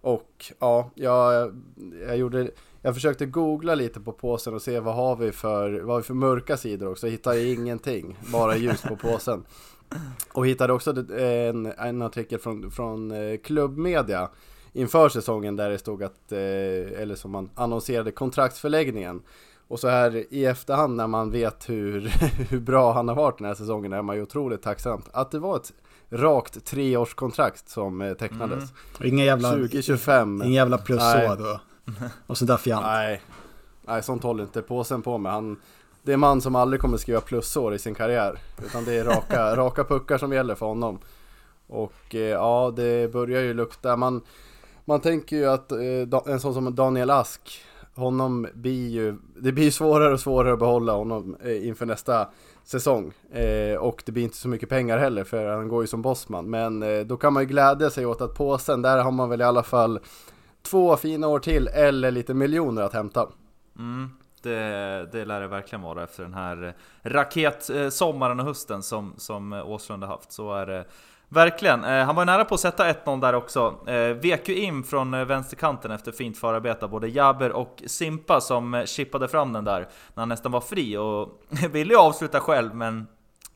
Och 0.00 0.52
ja, 0.58 0.90
jag, 0.94 1.52
jag 2.06 2.16
gjorde 2.16 2.50
jag 2.82 2.94
försökte 2.94 3.26
googla 3.26 3.74
lite 3.74 4.00
på 4.00 4.12
påsen 4.12 4.54
och 4.54 4.62
se 4.62 4.80
vad 4.80 4.94
har 4.94 5.16
vi 5.16 5.32
för, 5.32 5.80
vad 5.80 5.94
har 5.94 5.96
vi 5.96 6.06
för 6.06 6.14
mörka 6.14 6.56
sidor 6.56 6.90
också. 6.90 7.06
Jag 7.06 7.12
hittade 7.12 7.44
ingenting, 7.44 8.18
bara 8.32 8.56
ljus 8.56 8.82
på 8.82 8.96
påsen. 8.96 9.44
Och 10.32 10.46
hittade 10.46 10.72
också 10.72 10.90
en, 11.18 11.66
en 11.66 12.02
artikel 12.02 12.38
från, 12.38 12.70
från 12.70 13.10
eh, 13.10 13.38
klubbmedia 13.38 14.28
inför 14.72 15.08
säsongen 15.08 15.56
där 15.56 15.70
det 15.70 15.78
stod 15.78 16.02
att, 16.02 16.32
eh, 16.32 16.38
eller 17.00 17.14
som 17.14 17.30
man 17.30 17.50
annonserade 17.54 18.10
kontraktsförläggningen. 18.10 19.22
Och 19.68 19.80
så 19.80 19.88
här 19.88 20.24
i 20.30 20.44
efterhand 20.44 20.96
när 20.96 21.06
man 21.06 21.30
vet 21.30 21.68
hur, 21.68 22.00
hur 22.50 22.60
bra 22.60 22.92
han 22.92 23.08
har 23.08 23.14
varit 23.14 23.38
den 23.38 23.46
här 23.46 23.54
säsongen 23.54 23.92
är 23.92 24.02
man 24.02 24.16
ju 24.16 24.22
otroligt 24.22 24.62
tacksamt 24.62 25.08
att 25.12 25.30
det 25.30 25.38
var 25.38 25.56
ett 25.56 25.72
rakt 26.10 26.64
treårskontrakt 26.64 27.68
som 27.68 28.00
eh, 28.00 28.14
tecknades. 28.14 28.64
Mm. 28.98 29.14
Inga 29.14 29.24
jävla, 29.24 29.50
2025. 29.50 30.42
Inga 30.42 30.54
jävla 30.54 30.78
plusår 30.78 31.36
då. 31.36 31.60
Och 32.26 32.38
sånt 32.38 32.48
där 32.48 32.56
fjant. 32.56 32.86
Nej. 32.86 33.22
Nej, 33.86 34.02
sånt 34.02 34.22
håller 34.22 34.44
inte 34.44 34.62
påsen 34.62 35.02
på 35.02 35.18
med. 35.18 35.32
Han, 35.32 35.56
det 36.02 36.12
är 36.12 36.14
en 36.14 36.20
man 36.20 36.40
som 36.40 36.56
aldrig 36.56 36.80
kommer 36.80 36.96
skriva 36.96 37.20
plusår 37.20 37.74
i 37.74 37.78
sin 37.78 37.94
karriär. 37.94 38.38
Utan 38.64 38.84
det 38.84 38.94
är 38.94 39.04
raka, 39.04 39.56
raka 39.56 39.84
puckar 39.84 40.18
som 40.18 40.32
gäller 40.32 40.54
för 40.54 40.66
honom. 40.66 40.98
Och 41.66 42.14
eh, 42.14 42.20
ja, 42.20 42.72
det 42.76 43.12
börjar 43.12 43.42
ju 43.42 43.54
lukta. 43.54 43.96
Man, 43.96 44.20
man 44.84 45.00
tänker 45.00 45.36
ju 45.36 45.46
att 45.46 45.72
eh, 45.72 46.32
en 46.32 46.40
sån 46.40 46.54
som 46.54 46.74
Daniel 46.74 47.10
Ask, 47.10 47.62
honom 47.94 48.46
blir 48.54 48.88
ju, 48.88 49.16
det 49.36 49.52
blir 49.52 49.70
svårare 49.70 50.12
och 50.12 50.20
svårare 50.20 50.52
att 50.52 50.58
behålla 50.58 50.92
honom 50.92 51.36
eh, 51.44 51.66
inför 51.66 51.86
nästa 51.86 52.28
säsong. 52.64 53.12
Eh, 53.32 53.76
och 53.76 54.02
det 54.06 54.12
blir 54.12 54.24
inte 54.24 54.36
så 54.36 54.48
mycket 54.48 54.68
pengar 54.68 54.98
heller 54.98 55.24
för 55.24 55.46
han 55.46 55.68
går 55.68 55.82
ju 55.82 55.86
som 55.86 56.02
bossman. 56.02 56.50
Men 56.50 56.82
eh, 56.82 57.00
då 57.00 57.16
kan 57.16 57.32
man 57.32 57.42
ju 57.42 57.48
glädja 57.48 57.90
sig 57.90 58.06
åt 58.06 58.20
att 58.20 58.34
påsen, 58.34 58.82
där 58.82 58.98
har 58.98 59.10
man 59.10 59.28
väl 59.28 59.40
i 59.40 59.44
alla 59.44 59.62
fall 59.62 60.00
två 60.70 60.96
fina 60.96 61.28
år 61.28 61.38
till 61.38 61.68
eller 61.68 62.10
lite 62.10 62.34
miljoner 62.34 62.82
att 62.82 62.92
hämta. 62.92 63.28
Mm. 63.78 64.10
Det, 64.42 65.08
det 65.12 65.24
lär 65.24 65.40
det 65.40 65.48
verkligen 65.48 65.82
vara 65.82 66.02
efter 66.02 66.22
den 66.22 66.34
här 66.34 66.64
eh, 66.64 67.10
raketsommaren 67.10 68.38
eh, 68.38 68.42
och 68.42 68.48
hösten 68.48 68.82
som, 68.82 69.14
som 69.16 69.52
eh, 69.52 69.70
Åslund 69.70 70.02
har 70.02 70.10
haft. 70.10 70.32
Så 70.32 70.54
är 70.54 70.66
det 70.66 70.84
verkligen. 71.28 71.84
Han 71.84 72.16
var 72.16 72.24
nära 72.24 72.44
på 72.44 72.54
att 72.54 72.60
sätta 72.60 72.92
1-0 72.92 73.20
där 73.20 73.34
också. 73.34 73.74
Vek 74.22 74.48
ju 74.48 74.56
in 74.56 74.84
från 74.84 75.10
vänsterkanten 75.10 75.90
efter 75.90 76.12
fint 76.12 76.38
förarbete 76.38 76.84
av 76.84 76.90
både 76.90 77.08
Jaber 77.08 77.52
och 77.52 77.82
Simpa 77.86 78.40
som 78.40 78.82
chippade 78.86 79.28
fram 79.28 79.52
den 79.52 79.64
där 79.64 79.80
när 80.14 80.20
han 80.20 80.28
nästan 80.28 80.52
var 80.52 80.60
fri 80.60 80.96
och 80.96 81.42
ville 81.70 81.94
ju 81.94 82.00
avsluta 82.00 82.40
själv 82.40 82.74
men 82.74 83.06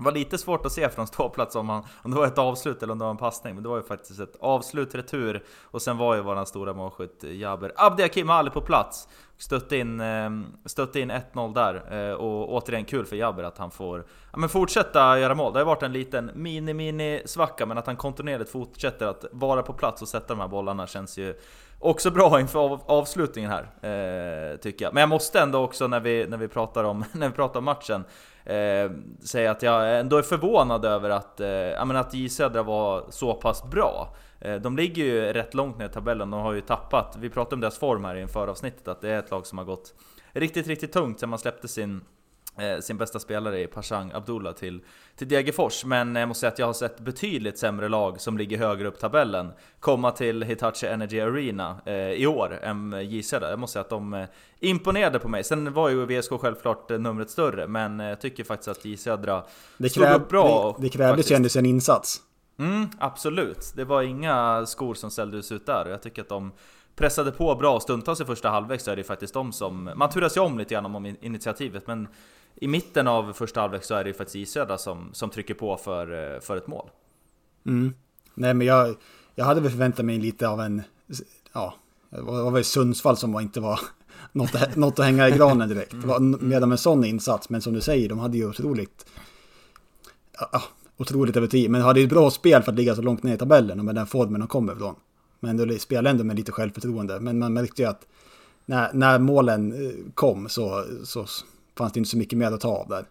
det 0.02 0.04
var 0.04 0.12
lite 0.12 0.38
svårt 0.38 0.66
att 0.66 0.72
se 0.72 0.88
från 0.88 1.06
ståplats 1.06 1.56
om, 1.56 1.68
han, 1.68 1.84
om 2.02 2.10
det 2.10 2.16
var 2.16 2.26
ett 2.26 2.38
avslut 2.38 2.82
eller 2.82 2.92
om 2.92 2.98
det 2.98 3.04
var 3.04 3.10
en 3.10 3.16
passning, 3.16 3.54
men 3.54 3.62
det 3.62 3.68
var 3.68 3.76
ju 3.76 3.82
faktiskt 3.82 4.20
ett 4.20 4.36
avslut, 4.40 4.94
retur 4.94 5.44
och 5.62 5.82
sen 5.82 5.96
var 5.96 6.14
ju 6.14 6.20
våran 6.20 6.46
stora 6.46 6.72
målskytt 6.72 7.24
eh, 7.24 7.36
Jaber 7.36 7.72
Abdiakim 7.76 8.30
Ali 8.30 8.50
på 8.50 8.60
plats. 8.60 9.08
Stötte 9.38 9.76
in, 9.76 10.00
eh, 10.00 10.30
stötte 10.66 11.00
in 11.00 11.10
1-0 11.10 11.54
där 11.54 12.08
eh, 12.08 12.14
och 12.14 12.52
återigen 12.54 12.84
kul 12.84 13.06
för 13.06 13.16
Jaber 13.16 13.42
att 13.42 13.58
han 13.58 13.70
får 13.70 14.04
ja, 14.32 14.38
men 14.38 14.48
fortsätta 14.48 15.18
göra 15.18 15.34
mål. 15.34 15.52
Det 15.52 15.58
har 15.58 15.66
varit 15.66 15.82
en 15.82 15.92
liten 15.92 16.30
mini-mini 16.34 17.22
svacka 17.26 17.66
men 17.66 17.78
att 17.78 17.86
han 17.86 17.96
kontinuerligt 17.96 18.50
fortsätter 18.50 19.06
att 19.06 19.24
vara 19.32 19.62
på 19.62 19.72
plats 19.72 20.02
och 20.02 20.08
sätta 20.08 20.26
de 20.26 20.40
här 20.40 20.48
bollarna 20.48 20.86
känns 20.86 21.18
ju 21.18 21.34
också 21.82 22.10
bra 22.10 22.40
inför 22.40 22.80
avslutningen 22.86 23.50
här, 23.50 23.62
eh, 23.62 24.56
tycker 24.56 24.84
jag. 24.84 24.94
Men 24.94 25.00
jag 25.00 25.08
måste 25.08 25.40
ändå 25.40 25.64
också 25.64 25.86
när 25.86 26.00
vi, 26.00 26.26
när 26.28 26.36
vi, 26.36 26.48
pratar, 26.48 26.84
om, 26.84 27.04
när 27.12 27.28
vi 27.28 27.34
pratar 27.34 27.58
om 27.58 27.64
matchen 27.64 28.04
eh, 28.44 28.90
säga 29.24 29.50
att 29.50 29.62
jag 29.62 30.00
ändå 30.00 30.16
är 30.16 30.22
förvånad 30.22 30.84
över 30.84 31.10
att, 31.10 31.40
eh, 31.40 31.46
menar 31.86 32.00
att 32.00 32.14
J 32.14 32.28
Södra 32.28 32.62
var 32.62 33.04
så 33.10 33.34
pass 33.34 33.70
bra. 33.70 34.14
Eh, 34.40 34.54
de 34.54 34.76
ligger 34.76 35.04
ju 35.04 35.32
rätt 35.32 35.54
långt 35.54 35.78
ner 35.78 35.86
i 35.86 35.88
tabellen, 35.88 36.30
de 36.30 36.40
har 36.40 36.52
ju 36.52 36.60
tappat, 36.60 37.16
vi 37.20 37.30
pratade 37.30 37.54
om 37.54 37.60
deras 37.60 37.78
form 37.78 38.04
här 38.04 38.14
inför 38.14 38.48
avsnittet, 38.48 38.88
att 38.88 39.00
det 39.00 39.10
är 39.10 39.18
ett 39.18 39.30
lag 39.30 39.46
som 39.46 39.58
har 39.58 39.64
gått 39.64 39.94
riktigt, 40.32 40.66
riktigt 40.66 40.92
tungt 40.92 41.20
sen 41.20 41.28
man 41.28 41.38
släppte 41.38 41.68
sin 41.68 42.00
sin 42.80 42.96
bästa 42.96 43.18
spelare 43.18 43.62
i 43.62 43.66
Pashang 43.66 44.12
Abdullah 44.14 44.52
till, 44.52 44.80
till 45.16 45.28
Degerfors. 45.28 45.84
Men 45.84 46.16
jag 46.16 46.28
måste 46.28 46.40
säga 46.40 46.52
att 46.52 46.58
jag 46.58 46.66
har 46.66 46.72
sett 46.72 47.00
betydligt 47.00 47.58
sämre 47.58 47.88
lag 47.88 48.20
som 48.20 48.38
ligger 48.38 48.58
högre 48.58 48.88
upp 48.88 48.98
tabellen 48.98 49.52
komma 49.80 50.10
till 50.10 50.42
Hitachi 50.42 50.86
Energy 50.86 51.20
Arena 51.20 51.76
eh, 51.86 51.94
i 51.94 52.26
år 52.26 52.58
än 52.62 53.10
JC. 53.10 53.32
Jag 53.32 53.58
måste 53.58 53.72
säga 53.72 53.80
att 53.80 53.90
de 53.90 54.14
eh, 54.14 54.26
imponerade 54.60 55.18
på 55.18 55.28
mig. 55.28 55.44
Sen 55.44 55.72
var 55.72 55.88
ju 55.88 56.06
VSK 56.06 56.32
självklart 56.40 56.90
eh, 56.90 56.98
numret 56.98 57.30
större, 57.30 57.66
men 57.66 57.98
jag 57.98 58.20
tycker 58.20 58.44
faktiskt 58.44 58.68
att 58.68 58.84
J 58.84 58.96
Södra 58.96 59.44
stod 59.90 60.10
upp 60.10 60.28
bra. 60.28 60.74
Det, 60.78 60.82
det 60.82 60.88
krävdes 60.88 61.30
ju 61.30 61.36
ändå 61.36 61.48
en 61.56 61.66
insats. 61.66 62.20
Mm, 62.58 62.88
absolut. 62.98 63.72
Det 63.76 63.84
var 63.84 64.02
inga 64.02 64.66
skor 64.66 64.94
som 64.94 65.10
ställdes 65.10 65.52
ut 65.52 65.66
där. 65.66 65.86
Jag 65.86 66.02
tycker 66.02 66.22
att 66.22 66.28
de 66.28 66.52
pressade 66.96 67.32
på 67.32 67.54
bra 67.54 67.80
stundtals 67.80 68.20
i 68.20 68.24
första 68.24 68.48
halvlek 68.48 68.80
så 68.80 68.90
är 68.90 68.96
det 68.96 69.04
faktiskt 69.04 69.34
de 69.34 69.52
som... 69.52 69.90
Man 69.96 70.10
turas 70.10 70.36
ju 70.36 70.40
om 70.40 70.58
lite 70.58 70.74
grann 70.74 70.86
om 70.86 71.16
initiativet 71.20 71.86
men 71.86 72.08
i 72.54 72.68
mitten 72.68 73.06
av 73.08 73.32
första 73.32 73.60
halvlek 73.60 73.84
så 73.84 73.94
är 73.94 74.04
det 74.04 74.10
ju 74.10 74.14
faktiskt 74.14 74.36
Isöda 74.36 74.78
som, 74.78 75.10
som 75.12 75.30
trycker 75.30 75.54
på 75.54 75.76
för, 75.76 76.34
eh, 76.34 76.40
för 76.40 76.56
ett 76.56 76.66
mål. 76.66 76.90
Mm. 77.66 77.94
Nej 78.34 78.54
men 78.54 78.66
jag, 78.66 78.96
jag 79.34 79.44
hade 79.44 79.60
väl 79.60 79.70
förväntat 79.70 80.04
mig 80.04 80.18
lite 80.18 80.48
av 80.48 80.60
en, 80.60 80.82
ja, 81.52 81.74
det 82.10 82.20
var 82.20 82.50
väl 82.50 82.64
Sundsvall 82.64 83.16
som 83.16 83.32
var 83.32 83.40
inte 83.40 83.60
var 83.60 83.80
något, 84.32 84.76
något 84.76 84.98
att 84.98 85.04
hänga 85.04 85.28
i 85.28 85.32
granen 85.32 85.68
direkt. 85.68 85.90
Det 85.90 86.06
var 86.06 86.20
med 86.20 86.62
en 86.62 86.78
sån 86.78 87.04
insats, 87.04 87.50
men 87.50 87.62
som 87.62 87.72
du 87.72 87.80
säger, 87.80 88.08
de 88.08 88.18
hade 88.18 88.36
ju 88.36 88.48
otroligt, 88.48 89.06
ja, 90.52 90.62
otroligt 90.96 91.36
över 91.36 91.46
tid, 91.46 91.70
men 91.70 91.82
hade 91.82 92.00
ju 92.00 92.04
ett 92.04 92.12
bra 92.12 92.30
spel 92.30 92.62
för 92.62 92.72
att 92.72 92.78
ligga 92.78 92.94
så 92.94 93.02
långt 93.02 93.22
ner 93.22 93.34
i 93.34 93.38
tabellen 93.38 93.78
och 93.78 93.84
med 93.84 93.94
den 93.94 94.06
formen 94.06 94.40
de 94.40 94.48
kommer 94.48 94.72
ifrån. 94.72 94.94
Men 95.40 95.56
de 95.56 95.78
spelade 95.78 96.10
ändå 96.10 96.24
med 96.24 96.36
lite 96.36 96.52
självförtroende, 96.52 97.20
men 97.20 97.38
man 97.38 97.52
märkte 97.52 97.82
ju 97.82 97.88
att 97.88 98.06
när, 98.66 98.90
när 98.92 99.18
målen 99.18 99.72
eh, 99.72 99.92
kom 100.14 100.48
så, 100.48 100.84
så 101.04 101.26
fanns 101.78 101.92
det 101.92 101.98
inte 101.98 102.10
så 102.10 102.16
mycket 102.16 102.38
mer 102.38 102.52
att 102.52 102.60
ta 102.60 102.68
av 102.68 102.88
där. 102.88 103.06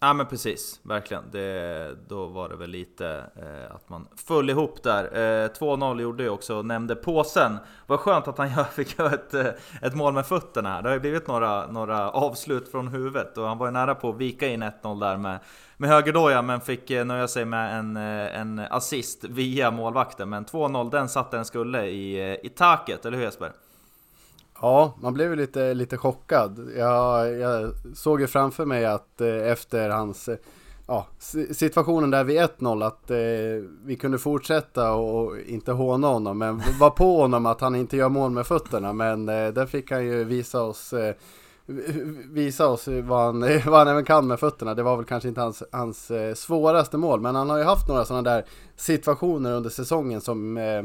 Ja 0.00 0.12
men 0.12 0.26
precis, 0.26 0.80
verkligen. 0.82 1.22
Det, 1.32 1.96
då 2.08 2.26
var 2.26 2.48
det 2.48 2.56
väl 2.56 2.70
lite 2.70 3.24
eh, 3.36 3.74
att 3.74 3.88
man 3.88 4.08
föll 4.16 4.50
ihop 4.50 4.82
där. 4.82 5.04
Eh, 5.04 5.48
2-0 5.48 6.02
gjorde 6.02 6.22
ju 6.22 6.28
också, 6.28 6.62
nämnde 6.62 6.94
påsen. 6.96 7.58
Vad 7.86 8.00
skönt 8.00 8.28
att 8.28 8.38
han 8.38 8.64
fick 8.72 8.98
göra 8.98 9.10
ett, 9.14 9.34
eh, 9.34 9.46
ett 9.82 9.94
mål 9.94 10.12
med 10.12 10.26
fötterna 10.26 10.68
här. 10.68 10.82
Det 10.82 10.88
har 10.88 10.94
ju 10.94 11.00
blivit 11.00 11.26
några, 11.26 11.66
några 11.66 12.10
avslut 12.10 12.68
från 12.68 12.88
huvudet 12.88 13.38
och 13.38 13.46
han 13.46 13.58
var 13.58 13.66
ju 13.66 13.72
nära 13.72 13.94
på 13.94 14.10
att 14.10 14.16
vika 14.16 14.48
in 14.48 14.62
1-0 14.62 15.00
där 15.00 15.16
med, 15.16 15.38
med 15.76 15.90
högerdoja 15.90 16.42
men 16.42 16.60
fick 16.60 16.90
eh, 16.90 17.04
nöja 17.04 17.28
sig 17.28 17.44
med 17.44 17.78
en, 17.78 17.96
eh, 17.96 18.40
en 18.40 18.58
assist 18.58 19.24
via 19.24 19.70
målvakten. 19.70 20.28
Men 20.28 20.44
2-0, 20.44 20.90
den 20.90 21.08
satte 21.08 21.36
den 21.36 21.44
skulle 21.44 21.86
i, 21.86 22.38
i 22.42 22.48
taket, 22.48 23.06
eller 23.06 23.16
hur 23.16 23.24
Jesper? 23.24 23.52
Ja, 24.60 24.94
man 25.02 25.14
blev 25.14 25.30
ju 25.30 25.36
lite, 25.36 25.74
lite 25.74 25.96
chockad. 25.96 26.70
Jag, 26.76 27.38
jag 27.38 27.72
såg 27.94 28.20
ju 28.20 28.26
framför 28.26 28.64
mig 28.64 28.84
att 28.84 29.20
eh, 29.20 29.52
efter 29.52 29.90
hans 29.90 30.28
eh, 30.28 30.36
ja, 30.86 31.06
situationen 31.52 32.10
där 32.10 32.24
vid 32.24 32.40
1-0 32.40 32.86
att 32.86 33.10
eh, 33.10 33.16
vi 33.84 33.96
kunde 34.00 34.18
fortsätta 34.18 34.92
och 34.92 35.38
inte 35.38 35.72
håna 35.72 36.08
honom 36.08 36.38
men 36.38 36.62
var 36.80 36.90
på 36.90 37.20
honom 37.20 37.46
att 37.46 37.60
han 37.60 37.74
inte 37.74 37.96
gör 37.96 38.08
mål 38.08 38.30
med 38.30 38.46
fötterna 38.46 38.92
men 38.92 39.28
eh, 39.28 39.48
där 39.48 39.66
fick 39.66 39.90
han 39.90 40.04
ju 40.04 40.24
visa 40.24 40.62
oss 40.62 40.92
eh, 40.92 41.14
visa 42.24 42.68
oss 42.68 42.88
vad 42.88 43.24
han, 43.24 43.40
vad 43.66 43.78
han 43.78 43.88
även 43.88 44.04
kan 44.04 44.26
med 44.26 44.40
fötterna. 44.40 44.74
Det 44.74 44.82
var 44.82 44.96
väl 44.96 45.06
kanske 45.06 45.28
inte 45.28 45.40
hans, 45.40 45.62
hans 45.72 46.10
eh, 46.10 46.34
svåraste 46.34 46.98
mål, 46.98 47.20
men 47.20 47.34
han 47.34 47.50
har 47.50 47.58
ju 47.58 47.64
haft 47.64 47.88
några 47.88 48.04
sådana 48.04 48.30
där 48.30 48.44
situationer 48.76 49.52
under 49.52 49.70
säsongen 49.70 50.20
som 50.20 50.56
eh, 50.56 50.82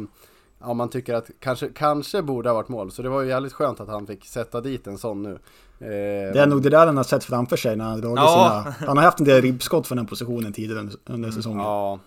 ja, 0.62 0.74
man 0.74 0.90
tycker 0.90 1.14
att 1.14 1.30
kanske, 1.40 1.68
kanske 1.68 2.22
borde 2.22 2.50
ha 2.50 2.54
varit 2.54 2.70
mål. 2.70 2.92
Så 2.92 3.02
det 3.02 3.10
var 3.10 3.22
ju 3.22 3.30
jävligt 3.30 3.54
skönt 3.54 3.80
att 3.80 3.88
han 3.88 4.08
fick 4.08 4.26
sätta 4.26 4.62
dit 4.62 4.88
en 4.88 4.98
sån 4.98 5.24
nu. 5.24 5.40
Det 6.34 6.40
är 6.40 6.48
nog 6.48 6.62
det 6.62 6.70
där 6.70 6.86
han 6.86 6.98
har 6.98 7.04
sett 7.04 7.24
framför 7.24 7.58
sig 7.58 7.76
när 7.76 7.86
han 7.86 8.02
dragit 8.02 8.18
Ja. 8.18 8.64
sina... 8.76 8.88
Han 8.88 8.98
har 8.98 9.04
haft 9.04 9.20
en 9.20 9.26
del 9.26 9.42
ribbskott 9.42 9.88
från 9.88 9.96
den 9.98 10.06
positionen 10.08 10.54
tidigare 10.54 10.80
under, 10.80 10.96
under 11.06 11.32
säsongen. 11.32 11.60
Ja, 11.60 12.00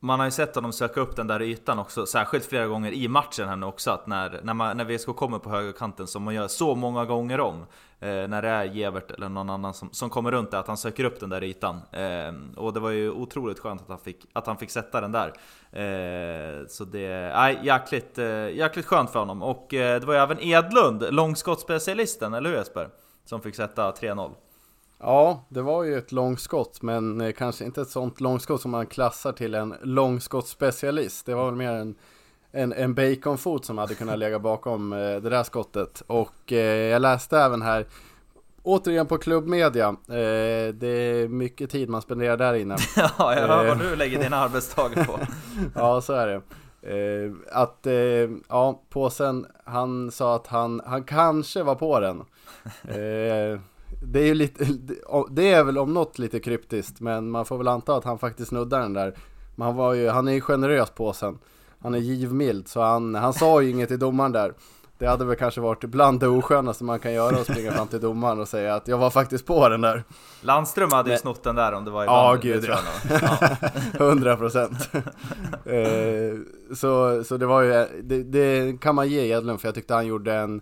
man 0.00 0.18
har 0.18 0.26
ju 0.26 0.30
sett 0.30 0.54
honom 0.54 0.72
söka 0.72 1.00
upp 1.00 1.16
den 1.16 1.26
där 1.26 1.42
ytan 1.42 1.78
också, 1.78 2.06
särskilt 2.06 2.44
flera 2.44 2.66
gånger 2.66 2.92
i 2.92 3.08
matchen 3.08 3.48
här 3.48 3.56
nu 3.56 3.66
också, 3.66 3.90
att 3.90 4.06
när, 4.06 4.40
när, 4.42 4.54
man, 4.54 4.76
när 4.76 4.84
VSK 4.84 5.16
kommer 5.16 5.38
på 5.38 5.50
högerkanten, 5.50 6.06
som 6.06 6.22
man 6.22 6.34
gör 6.34 6.48
så 6.48 6.74
många 6.74 7.04
gånger 7.04 7.40
om, 7.40 7.66
eh, 8.00 8.08
när 8.08 8.42
det 8.42 8.48
är 8.48 8.64
Gevert 8.64 9.10
eller 9.10 9.28
någon 9.28 9.50
annan 9.50 9.74
som, 9.74 9.88
som 9.92 10.10
kommer 10.10 10.30
runt 10.30 10.50
det, 10.50 10.58
att 10.58 10.66
han 10.66 10.76
söker 10.76 11.04
upp 11.04 11.20
den 11.20 11.30
där 11.30 11.44
ytan. 11.44 11.80
Eh, 11.92 12.32
och 12.56 12.72
det 12.72 12.80
var 12.80 12.90
ju 12.90 13.10
otroligt 13.10 13.58
skönt 13.58 13.82
att 13.82 13.88
han 13.88 13.98
fick, 13.98 14.26
att 14.32 14.46
han 14.46 14.56
fick 14.56 14.70
sätta 14.70 15.00
den 15.00 15.12
där. 15.12 15.32
Eh, 15.72 16.66
så 16.68 16.84
det, 16.84 17.32
nej, 17.34 17.60
jäkligt, 17.62 18.18
eh, 18.18 18.50
jäkligt 18.50 18.86
skönt 18.86 19.10
för 19.10 19.18
honom. 19.18 19.42
Och 19.42 19.74
eh, 19.74 20.00
det 20.00 20.06
var 20.06 20.14
ju 20.14 20.20
även 20.20 20.40
Edlund, 20.40 21.04
långskottsspecialisten, 21.10 22.34
eller 22.34 22.50
hur 22.50 22.56
Jesper? 22.56 22.88
Som 23.24 23.40
fick 23.40 23.56
sätta 23.56 23.90
3-0 23.90 24.34
ja, 24.98 25.44
det 25.48 25.62
var 25.62 25.84
ju 25.84 25.98
ett 25.98 26.12
långskott, 26.12 26.82
men 26.82 27.20
eh, 27.20 27.32
kanske 27.32 27.64
inte 27.64 27.80
ett 27.80 27.90
sånt 27.90 28.20
långskott 28.20 28.60
som 28.60 28.70
man 28.70 28.86
klassar 28.86 29.32
till 29.32 29.54
en 29.54 29.74
långskottsspecialist. 29.82 31.26
Det 31.26 31.34
var 31.34 31.44
väl 31.46 31.54
mer 31.54 31.72
en 31.72 31.94
en, 32.52 32.72
en 32.72 32.94
baconfot 32.94 33.64
som 33.64 33.78
hade 33.78 33.94
kunnat 33.94 34.18
lägga 34.18 34.38
bakom 34.38 34.92
eh, 34.92 34.98
det 34.98 35.30
där 35.30 35.42
skottet. 35.42 36.02
Och 36.06 36.52
eh, 36.52 36.88
jag 36.90 37.02
läste 37.02 37.38
även 37.38 37.62
här, 37.62 37.86
återigen 38.62 39.06
på 39.06 39.18
klubbmedia, 39.18 39.88
eh, 39.88 40.74
det 40.74 40.88
är 40.88 41.28
mycket 41.28 41.70
tid 41.70 41.88
man 41.88 42.02
spenderar 42.02 42.36
där 42.36 42.54
inne. 42.54 42.76
ja, 42.96 43.34
jag 43.34 43.48
hör 43.48 43.64
Eh. 43.64 43.68
vad 43.68 43.78
du 43.78 43.96
lägger 43.96 44.22
dina 44.22 44.36
arbetsdagar 44.36 45.04
på. 45.04 45.18
ja, 45.74 46.00
så 46.00 46.12
är 46.12 46.26
det. 46.26 46.42
Eh, 46.82 47.32
att, 47.52 47.86
eh, 47.86 48.30
ja, 48.48 48.82
påsen, 48.90 49.46
han 49.64 50.10
sa 50.10 50.36
att 50.36 50.46
han, 50.46 50.80
han 50.86 51.04
kanske 51.04 51.62
var 51.62 51.74
på 51.74 52.00
den. 52.00 52.24
Eh, 52.88 53.60
det 54.02 54.20
är 54.20 54.26
ju 54.26 54.34
lite, 54.34 54.64
det 55.30 55.52
är 55.52 55.64
väl 55.64 55.78
om 55.78 55.94
något 55.94 56.18
lite 56.18 56.40
kryptiskt, 56.40 57.00
men 57.00 57.30
man 57.30 57.44
får 57.44 57.58
väl 57.58 57.68
anta 57.68 57.96
att 57.96 58.04
han 58.04 58.18
faktiskt 58.18 58.48
snuddar 58.48 58.80
den 58.80 58.92
där. 58.92 59.14
Men 59.54 59.66
han 59.66 59.76
var 59.76 59.94
ju, 59.94 60.08
han 60.08 60.28
är 60.28 60.32
ju 60.32 60.40
generös 60.40 60.90
påsen. 60.90 61.38
Han 61.80 61.94
är 61.94 61.98
givmild, 61.98 62.68
så 62.68 62.80
han, 62.80 63.14
han 63.14 63.32
sa 63.32 63.62
ju 63.62 63.70
inget 63.70 63.88
till 63.88 63.98
domaren 63.98 64.32
där. 64.32 64.54
Det 64.98 65.06
hade 65.06 65.24
väl 65.24 65.36
kanske 65.36 65.60
varit 65.60 65.84
bland 65.84 66.20
det 66.20 66.28
oskönaste 66.28 66.84
man 66.84 66.98
kan 66.98 67.12
göra 67.12 67.36
att 67.36 67.44
springa 67.44 67.72
fram 67.72 67.88
till 67.88 68.00
domaren 68.00 68.40
och 68.40 68.48
säga 68.48 68.74
att 68.74 68.88
jag 68.88 68.98
var 68.98 69.10
faktiskt 69.10 69.46
på 69.46 69.68
den 69.68 69.80
där. 69.80 70.04
Landström 70.40 70.92
hade 70.92 71.08
ju 71.08 71.12
Nej. 71.12 71.20
snott 71.20 71.42
den 71.42 71.54
där 71.54 71.72
om 71.72 71.84
det 71.84 71.90
var 71.90 72.02
i 72.02 72.06
Ja, 72.06 72.38
gud, 72.42 72.64
ja. 72.68 72.78
100 73.94 74.36
procent. 74.36 74.90
eh, 75.64 76.38
så, 76.74 77.24
så 77.24 77.36
det 77.36 77.46
var 77.46 77.62
ju, 77.62 77.86
det, 78.02 78.22
det 78.22 78.80
kan 78.80 78.94
man 78.94 79.08
ge 79.08 79.32
Edlund 79.32 79.60
för 79.60 79.68
jag 79.68 79.74
tyckte 79.74 79.94
han 79.94 80.06
gjorde 80.06 80.34
en, 80.34 80.60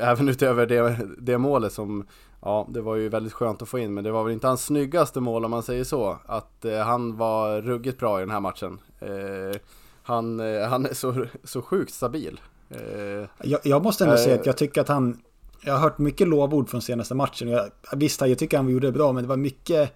även 0.00 0.28
utöver 0.28 0.66
det, 0.66 0.98
det 1.18 1.38
målet 1.38 1.72
som, 1.72 2.06
ja 2.40 2.66
det 2.70 2.80
var 2.80 2.96
ju 2.96 3.08
väldigt 3.08 3.32
skönt 3.32 3.62
att 3.62 3.68
få 3.68 3.78
in 3.78 3.94
men 3.94 4.04
det 4.04 4.10
var 4.10 4.24
väl 4.24 4.32
inte 4.32 4.46
hans 4.46 4.64
snyggaste 4.64 5.20
mål 5.20 5.44
om 5.44 5.50
man 5.50 5.62
säger 5.62 5.84
så. 5.84 6.18
Att 6.26 6.64
eh, 6.64 6.78
han 6.78 7.16
var 7.16 7.60
ruggigt 7.62 7.98
bra 7.98 8.18
i 8.18 8.22
den 8.22 8.30
här 8.30 8.40
matchen. 8.40 8.80
Eh, 9.00 9.60
han, 10.02 10.40
eh, 10.40 10.68
han 10.68 10.86
är 10.86 10.94
så, 10.94 11.26
så 11.44 11.62
sjukt 11.62 11.94
stabil. 11.94 12.40
Eh, 12.70 13.28
Jag, 13.42 13.60
jag 13.64 13.82
måste 13.82 14.04
ändå 14.04 14.16
Eh. 14.16 14.20
säga 14.22 14.34
att 14.40 14.46
jag 14.46 14.56
tycker 14.56 14.80
att 14.80 14.88
han... 14.88 15.20
Jag 15.64 15.72
har 15.72 15.80
hört 15.80 15.98
mycket 15.98 16.28
lovord 16.28 16.68
från 16.68 16.82
senaste 16.82 17.14
matchen. 17.14 17.48
Jag, 17.48 17.70
visst, 17.96 18.20
jag 18.20 18.38
tycker 18.38 18.56
han 18.56 18.68
gjorde 18.68 18.86
det 18.86 18.92
bra, 18.92 19.12
men 19.12 19.22
det 19.24 19.28
var 19.28 19.36
mycket, 19.36 19.92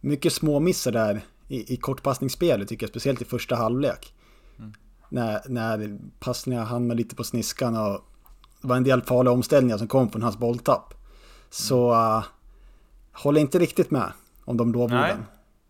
mycket 0.00 0.32
små 0.32 0.60
missar 0.60 0.92
där 0.92 1.20
i, 1.48 1.74
i 1.74 1.76
kortpassningsspelet, 1.76 2.68
tycker 2.68 2.84
jag. 2.86 2.90
Speciellt 2.90 3.22
i 3.22 3.24
första 3.24 3.54
halvlek. 3.56 4.14
När, 5.08 5.40
när 5.48 5.98
passningar 6.20 6.64
hamnade 6.64 6.98
lite 6.98 7.14
på 7.16 7.24
sniskan 7.24 7.76
och 7.76 8.00
det 8.60 8.68
var 8.68 8.76
en 8.76 8.84
del 8.84 9.02
farliga 9.02 9.32
omställningar 9.32 9.78
som 9.78 9.88
kom 9.88 10.10
från 10.10 10.22
hans 10.22 10.38
bolltapp. 10.38 10.94
Så 11.52 11.92
uh, 11.92 12.24
håller 13.12 13.40
inte 13.40 13.58
riktigt 13.58 13.90
med 13.90 14.12
om 14.44 14.56
de 14.56 14.72
lovorden. 14.72 15.00
Nej, 15.00 15.16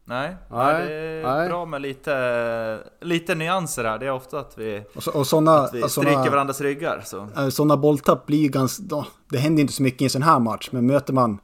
Nej, 0.04 0.36
nej, 0.50 0.86
det 0.88 0.94
är 0.94 1.22
nej. 1.22 1.48
bra 1.48 1.64
med 1.64 1.82
lite, 1.82 2.78
lite 3.00 3.34
nyanser 3.34 3.84
här. 3.84 3.98
Det 3.98 4.06
är 4.06 4.12
ofta 4.12 4.38
att 4.38 4.58
vi, 4.58 4.84
Och, 4.94 5.02
så, 5.02 5.12
och 5.12 5.26
sådana, 5.26 5.58
att 5.58 5.74
vi 5.74 5.88
stryker 5.88 6.30
varandras 6.30 6.60
ryggar. 6.60 7.02
Så. 7.04 7.28
Eh, 7.36 7.48
Sådana 7.48 7.76
bolltapp 7.76 8.26
blir 8.26 8.48
ganska... 8.48 9.04
Det 9.28 9.38
händer 9.38 9.60
inte 9.60 9.72
så 9.72 9.82
mycket 9.82 10.02
i 10.02 10.04
en 10.04 10.10
sån 10.10 10.22
här 10.22 10.38
match, 10.38 10.68
men 10.72 10.86
möter 10.86 11.12
man... 11.12 11.38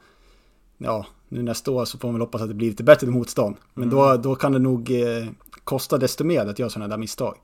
Ja, 0.79 1.07
nu 1.29 1.42
nästa 1.42 1.70
år 1.70 1.85
så 1.85 1.98
får 1.98 2.09
man 2.09 2.14
väl 2.14 2.20
hoppas 2.20 2.42
att 2.42 2.48
det 2.48 2.55
blir 2.55 2.68
lite 2.68 2.85
bättre 2.85 3.07
motstånd. 3.07 3.57
Men 3.74 3.90
då, 3.90 4.16
då 4.16 4.35
kan 4.35 4.53
det 4.53 4.59
nog 4.59 4.90
eh, 4.90 5.27
kosta 5.64 5.98
desto 5.98 6.24
mer 6.24 6.46
att 6.46 6.59
göra 6.59 6.70
sådana 6.70 6.88
där 6.88 6.96
misstag. 6.98 7.35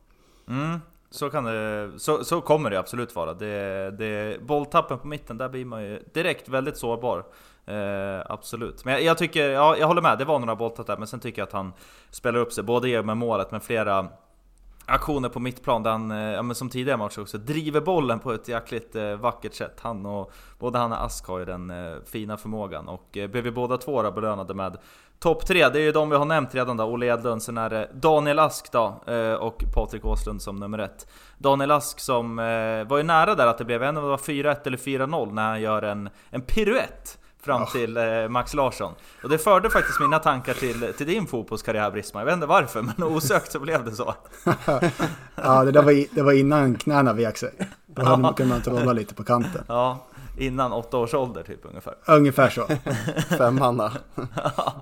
Mm, 0.48 0.80
så, 1.14 1.30
kan 1.30 1.44
det, 1.44 1.90
så, 1.96 2.24
så 2.24 2.40
kommer 2.40 2.70
det 2.70 2.78
absolut 2.78 3.16
vara. 3.16 3.34
Det, 3.34 3.90
det, 3.90 4.40
bolltappen 4.42 4.98
på 4.98 5.06
mitten, 5.06 5.38
där 5.38 5.48
blir 5.48 5.64
man 5.64 5.82
ju 5.82 6.02
direkt 6.14 6.48
väldigt 6.48 6.76
sårbar. 6.76 7.24
Eh, 7.66 8.20
absolut. 8.26 8.84
Men 8.84 8.94
jag, 8.94 9.02
jag 9.02 9.18
tycker, 9.18 9.50
ja, 9.50 9.76
jag 9.76 9.86
håller 9.86 10.02
med, 10.02 10.18
det 10.18 10.24
var 10.24 10.38
några 10.38 10.56
bolltapp 10.56 10.86
där, 10.86 10.96
men 10.96 11.06
sen 11.06 11.20
tycker 11.20 11.42
jag 11.42 11.46
att 11.46 11.52
han 11.52 11.72
spelar 12.10 12.40
upp 12.40 12.52
sig, 12.52 12.64
både 12.64 13.02
med 13.02 13.16
målet, 13.16 13.50
men 13.50 13.60
flera 13.60 14.08
aktioner 14.86 15.28
på 15.28 15.40
mittplan 15.40 15.82
där 15.82 15.90
han, 15.90 16.10
eh, 16.10 16.18
ja, 16.18 16.42
men 16.42 16.54
som 16.54 16.68
tidigare 16.68 16.98
matcher 16.98 17.20
också, 17.20 17.38
driver 17.38 17.80
bollen 17.80 18.18
på 18.18 18.32
ett 18.32 18.48
jäkligt 18.48 18.96
eh, 18.96 19.14
vackert 19.14 19.54
sätt. 19.54 19.80
Han 19.80 20.06
och, 20.06 20.32
både 20.58 20.78
han 20.78 20.92
och 20.92 21.04
Ask 21.04 21.26
har 21.26 21.38
ju 21.38 21.44
den 21.44 21.70
eh, 21.70 21.94
fina 22.04 22.36
förmågan 22.36 22.88
och 22.88 23.16
eh, 23.16 23.30
blev 23.30 23.46
ju 23.46 23.52
båda 23.52 23.76
två 23.76 24.10
belönade 24.10 24.54
med 24.54 24.76
topp 25.24 25.46
tre. 25.46 25.68
Det 25.68 25.78
är 25.78 25.82
ju 25.82 25.92
de 25.92 26.10
vi 26.10 26.16
har 26.16 26.24
nämnt 26.24 26.54
redan 26.54 26.76
då, 26.76 26.84
Olle 26.84 27.06
Edlund, 27.06 27.42
sen 27.42 27.58
är 27.58 27.70
det 27.70 27.88
Daniel 27.94 28.38
Ask 28.38 28.72
då 28.72 29.02
eh, 29.06 29.32
och 29.32 29.64
Patrik 29.74 30.04
Åslund 30.04 30.42
som 30.42 30.56
nummer 30.56 30.78
ett. 30.78 31.06
Daniel 31.38 31.70
Ask 31.70 32.00
som 32.00 32.38
eh, 32.38 32.44
var 32.88 32.96
ju 32.96 33.02
nära 33.02 33.34
där 33.34 33.46
att 33.46 33.58
det 33.58 33.64
blev, 33.64 33.82
om 33.82 33.94
det 33.94 34.00
var 34.00 34.16
4-1 34.16 34.56
eller 34.64 34.76
4-0 34.76 35.32
när 35.32 35.48
han 35.48 35.60
gör 35.60 35.82
en, 35.82 36.10
en 36.30 36.40
piruett 36.40 37.18
fram 37.42 37.66
till 37.66 37.96
eh, 37.96 38.28
Max 38.28 38.54
Larsson. 38.54 38.92
Och 39.22 39.28
det 39.28 39.38
förde 39.38 39.70
faktiskt 39.70 40.00
mina 40.00 40.18
tankar 40.18 40.54
till, 40.54 40.92
till 40.98 41.06
din 41.06 41.26
fotbollskarriär 41.26 41.90
Brisman. 41.90 42.20
Jag 42.20 42.26
vet 42.26 42.34
inte 42.34 42.46
varför, 42.46 42.82
men 42.82 43.02
osökt 43.16 43.52
så 43.52 43.60
blev 43.60 43.84
det 43.84 43.92
så. 43.92 44.14
Ja, 45.36 45.64
det 45.64 45.72
där 45.72 45.82
var, 45.82 46.14
det 46.14 46.22
var 46.22 46.32
innan 46.32 46.74
knäna 46.74 47.12
vek 47.12 47.36
sig. 47.36 47.52
Då 47.86 48.34
kunde 48.36 48.54
man 48.54 48.62
trolla 48.62 48.92
lite 48.92 49.14
på 49.14 49.24
kanten. 49.24 49.64
Ja, 49.68 50.06
innan 50.36 50.72
åtta 50.72 50.98
års 50.98 51.14
ålder 51.14 51.42
typ 51.42 51.60
ungefär. 51.62 51.94
Ungefär 52.06 52.50
så. 52.50 52.66
femmanna. 53.36 53.92
Ja, 54.56 54.74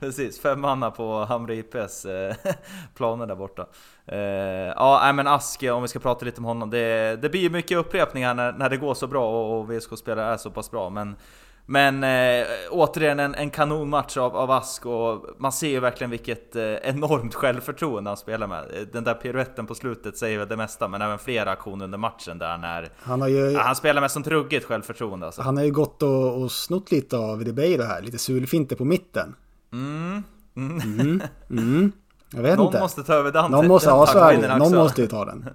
precis. 0.00 0.40
Fem 0.40 0.60
manna 0.60 0.90
på 0.90 1.24
Hamre 1.24 1.56
IPs 1.56 2.04
eh, 2.04 2.34
planer 2.94 3.26
där 3.26 3.36
borta. 3.36 3.66
Eh, 4.06 4.18
ja, 4.18 5.12
men 5.14 5.26
Ask, 5.26 5.62
om 5.62 5.82
vi 5.82 5.88
ska 5.88 5.98
prata 5.98 6.24
lite 6.24 6.38
om 6.38 6.44
honom. 6.44 6.70
Det, 6.70 7.16
det 7.22 7.28
blir 7.28 7.40
ju 7.40 7.50
mycket 7.50 7.78
upprepningar 7.78 8.34
när, 8.34 8.52
när 8.52 8.70
det 8.70 8.76
går 8.76 8.94
så 8.94 9.06
bra 9.06 9.30
och, 9.30 9.60
och 9.60 9.70
VSK-spelare 9.70 10.32
är 10.32 10.36
så 10.36 10.50
pass 10.50 10.70
bra. 10.70 10.90
Men, 10.90 11.16
men 11.66 12.04
eh, 12.04 12.46
återigen 12.70 13.20
en, 13.20 13.34
en 13.34 13.50
kanonmatch 13.50 14.16
av, 14.16 14.36
av 14.36 14.50
Ask 14.50 14.86
och 14.86 15.26
man 15.38 15.52
ser 15.52 15.68
ju 15.68 15.80
verkligen 15.80 16.10
vilket 16.10 16.56
eh, 16.56 16.62
enormt 16.64 17.34
självförtroende 17.34 18.10
han 18.10 18.16
spelar 18.16 18.46
med. 18.46 18.58
Eh, 18.58 18.80
Den 18.92 19.04
där 19.04 19.14
piruetten 19.14 19.66
på 19.66 19.74
slutet 19.74 20.16
säger 20.18 20.38
väl 20.38 20.48
det 20.48 20.56
mesta, 20.56 20.88
men 20.88 21.02
även 21.02 21.18
flera 21.18 21.50
aktioner 21.50 21.84
under 21.84 21.98
matchen 21.98 22.38
där 22.38 22.58
när 22.58 22.88
Han 23.02 23.20
har 23.20 23.28
ju, 23.28 23.50
ja, 23.50 23.60
han 23.62 23.76
spelar 23.76 24.00
med 24.00 24.10
sånt 24.10 24.26
ruggigt 24.26 24.66
självförtroende 24.66 25.26
alltså. 25.26 25.42
han 25.42 25.56
har 25.56 25.64
ju 25.64 25.70
gått 25.70 26.02
och, 26.02 26.42
och 26.42 26.52
snott 26.52 26.92
lite 26.92 27.16
av 27.16 27.44
Ribeiro 27.44 27.82
här. 27.82 28.02
Lite 28.02 28.18
sulfinter 28.18 28.76
på 28.76 28.84
mitten. 28.84 29.34
Mm. 29.72 30.22
Mm, 30.56 31.22
mm. 31.50 31.92
Jag 32.32 32.42
vet 32.42 32.56
Någon 32.56 32.66
inte. 32.66 32.80
måste 32.80 33.02
ta 33.02 33.14
över 33.14 33.32
den 33.32 33.50
Någon 33.50 33.68
måste, 33.68 33.88
ja 33.88 34.06
så 34.06 34.18
är 34.18 34.22
det. 34.22 34.30
taktpinnen 34.30 34.58
Någon 34.58 34.74
måste 34.74 35.00
ju 35.02 35.06
ta 35.08 35.24
den. 35.24 35.48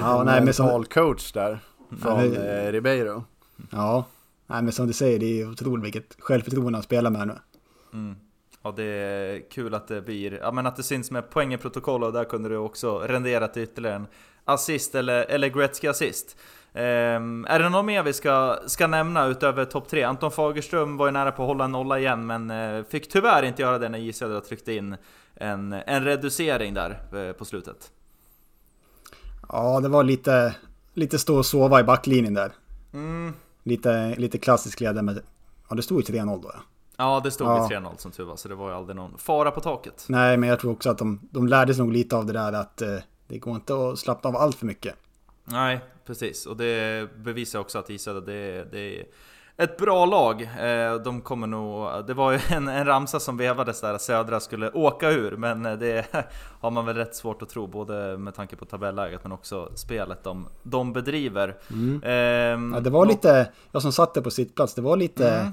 Ja, 0.00 0.22
nej 0.24 0.40
men 0.44 0.54
som, 0.54 0.84
coach 0.84 1.32
där. 1.32 1.58
Från 2.02 2.36
eh, 2.36 2.72
Ribeiro. 2.72 3.24
ja, 3.70 4.04
nej, 4.50 4.62
men 4.62 4.72
som 4.72 4.86
du 4.86 4.92
säger, 4.92 5.18
det 5.18 5.40
är 5.40 5.50
otroligt 5.50 5.84
vilket 5.84 6.16
självförtroende 6.20 6.76
han 6.76 6.82
spelar 6.82 7.10
med 7.10 7.26
nu. 7.28 7.34
Mm. 7.92 8.16
Ja 8.62 8.72
det 8.76 8.84
är 8.84 9.50
kul 9.50 9.74
att 9.74 9.88
det 9.88 10.02
blir, 10.02 10.32
ja 10.32 10.52
men 10.52 10.66
att 10.66 10.76
det 10.76 10.82
syns 10.82 11.10
med 11.10 11.30
poäng 11.30 11.54
i 11.54 11.58
protokoll 11.58 12.04
och 12.04 12.12
där 12.12 12.24
kunde 12.24 12.48
du 12.48 12.56
också 12.56 12.98
rendera 12.98 13.48
till 13.48 13.62
ytterligare 13.62 13.96
en 13.96 14.06
assist 14.44 14.94
eller, 14.94 15.24
eller 15.24 15.48
Gretzky 15.48 15.88
assist. 15.88 16.36
Ehm, 16.72 17.46
är 17.48 17.58
det 17.58 17.68
något 17.68 17.84
mer 17.84 18.02
vi 18.02 18.12
ska, 18.12 18.58
ska 18.66 18.86
nämna 18.86 19.26
utöver 19.26 19.64
topp 19.64 19.88
3? 19.88 20.02
Anton 20.02 20.30
Fagerström 20.30 20.96
var 20.96 21.06
ju 21.06 21.12
nära 21.12 21.32
på 21.32 21.42
att 21.42 21.48
hålla 21.48 21.64
en 21.64 21.72
nolla 21.72 21.98
igen 21.98 22.26
men 22.26 22.50
eh, 22.50 22.84
fick 22.84 23.08
tyvärr 23.08 23.42
inte 23.42 23.62
göra 23.62 23.78
det 23.78 23.88
när 23.88 23.98
J 23.98 24.12
Södra 24.12 24.40
tryckte 24.40 24.72
in 24.72 24.96
en, 25.34 25.72
en 25.72 26.04
reducering 26.04 26.74
där 26.74 27.00
eh, 27.14 27.32
på 27.32 27.44
slutet. 27.44 27.90
Ja, 29.48 29.80
det 29.80 29.88
var 29.88 30.04
lite, 30.04 30.54
lite 30.94 31.18
stå 31.18 31.36
och 31.36 31.46
sova 31.46 31.80
i 31.80 31.84
backlinjen 31.84 32.34
där. 32.34 32.52
Mm. 32.92 33.34
Lite, 33.62 34.14
lite 34.18 34.38
klassisk 34.38 34.80
ledare 34.80 35.02
med... 35.02 35.22
Ja, 35.68 35.76
det 35.76 35.82
stod 35.82 36.08
ju 36.10 36.18
3-0 36.18 36.42
då 36.42 36.50
ja. 36.54 36.60
Ja 36.96 37.20
det 37.24 37.30
stod 37.30 37.48
Ja. 37.48 37.72
i 37.72 37.74
3-0 37.74 37.96
som 37.96 38.10
tur 38.10 38.24
var 38.24 38.36
så 38.36 38.48
det 38.48 38.54
var 38.54 38.68
ju 38.68 38.74
aldrig 38.74 38.96
någon 38.96 39.18
fara 39.18 39.50
på 39.50 39.60
taket. 39.60 40.04
Nej, 40.08 40.36
men 40.36 40.48
jag 40.48 40.60
tror 40.60 40.72
också 40.72 40.90
att 40.90 40.98
de, 40.98 41.20
de 41.30 41.48
lärde 41.48 41.74
sig 41.74 41.84
nog 41.84 41.92
lite 41.92 42.16
av 42.16 42.26
det 42.26 42.32
där 42.32 42.52
att 42.52 42.82
eh, 42.82 42.96
det 43.28 43.38
går 43.38 43.54
inte 43.54 43.74
att 43.74 43.98
slappna 43.98 44.30
av 44.30 44.36
allt 44.36 44.56
för 44.56 44.66
mycket. 44.66 44.94
Nej, 45.44 45.80
precis. 46.06 46.46
Och 46.46 46.56
det 46.56 47.08
bevisar 47.16 47.58
också 47.58 47.78
att 47.78 47.90
J 47.90 47.98
Södra, 47.98 48.20
det, 48.20 48.72
det 48.72 49.04
ett 49.60 49.76
bra 49.76 50.06
lag. 50.06 50.42
Eh, 50.42 50.94
de 50.94 51.20
kommer 51.20 51.46
nog, 51.46 52.06
det 52.06 52.14
var 52.14 52.32
ju 52.32 52.38
en, 52.48 52.68
en 52.68 52.84
ramsa 52.84 53.20
som 53.20 53.36
vevades 53.36 53.80
där 53.80 53.94
att 53.94 54.02
Södra 54.02 54.40
skulle 54.40 54.70
åka 54.70 55.10
ur, 55.10 55.36
men 55.36 55.66
eh, 55.66 55.78
det 55.78 56.06
har 56.60 56.70
man 56.70 56.86
väl 56.86 56.96
rätt 56.96 57.14
svårt 57.14 57.42
att 57.42 57.48
tro, 57.48 57.66
både 57.66 58.18
med 58.18 58.34
tanke 58.34 58.56
på 58.56 58.64
tabelläget 58.64 59.20
men 59.22 59.32
också 59.32 59.72
spelet 59.74 60.24
de, 60.24 60.48
de 60.62 60.92
bedriver. 60.92 61.56
Mm. 61.70 62.02
Eh, 62.02 62.74
ja, 62.76 62.80
det 62.80 62.90
var 62.90 63.06
lite, 63.06 63.50
jag 63.72 63.82
som 63.82 63.92
satt 63.92 64.14
där 64.14 64.20
på 64.20 64.30
sittplats, 64.30 64.74
det 64.74 64.82
var 64.82 64.96
lite, 64.96 65.30
mm. 65.30 65.52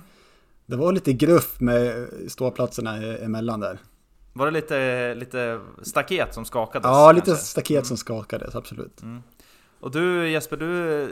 det 0.65 0.75
var 0.75 0.91
lite 0.91 1.13
gruff 1.13 1.59
med 1.59 2.07
ståplatserna 2.27 2.97
emellan 2.97 3.59
där. 3.59 3.79
Var 4.33 4.45
det 4.45 4.51
lite, 4.51 5.15
lite 5.15 5.59
staket 5.81 6.33
som 6.33 6.45
skakades? 6.45 6.85
Ja, 6.85 7.11
lite 7.11 7.25
kanske? 7.25 7.45
staket 7.45 7.71
mm. 7.71 7.85
som 7.85 7.97
skakades, 7.97 8.55
absolut. 8.55 9.01
Och 9.79 9.91
du 9.91 10.29
Jesper, 10.29 10.57
du 10.57 11.07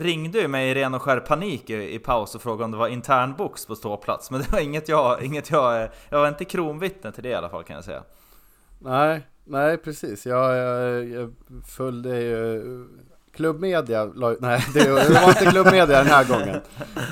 ringde 0.00 0.38
ju 0.38 0.48
mig 0.48 0.70
i 0.70 0.74
ren 0.74 0.94
och 0.94 1.02
skär 1.02 1.20
panik 1.20 1.70
i, 1.70 1.94
i 1.94 1.98
paus 1.98 2.34
och 2.34 2.42
frågade 2.42 2.64
om 2.64 2.70
det 2.70 2.76
var 2.76 2.88
internbox 2.88 3.66
på 3.66 3.76
ståplats. 3.76 4.30
Men 4.30 4.40
det 4.40 4.52
var 4.52 4.60
inget 4.60 4.88
jag, 4.88 5.22
inget 5.22 5.50
jag, 5.50 5.88
jag 6.08 6.18
var 6.18 6.28
inte 6.28 6.44
kronvittne 6.44 7.12
till 7.12 7.22
det 7.22 7.28
i 7.28 7.34
alla 7.34 7.48
fall 7.48 7.64
kan 7.64 7.76
jag 7.76 7.84
säga. 7.84 8.02
Nej, 8.78 9.26
nej 9.44 9.76
precis. 9.76 10.26
Jag, 10.26 10.56
jag, 10.56 11.08
jag 11.08 11.34
följde 11.66 12.20
ju 12.20 12.62
Klubbmedia, 13.36 14.10
nej 14.40 14.64
det, 14.74 14.90
var 14.90 15.28
inte 15.28 15.46
klubbmedia 15.46 15.86
den 15.86 16.06
här 16.06 16.24
gången. 16.24 16.60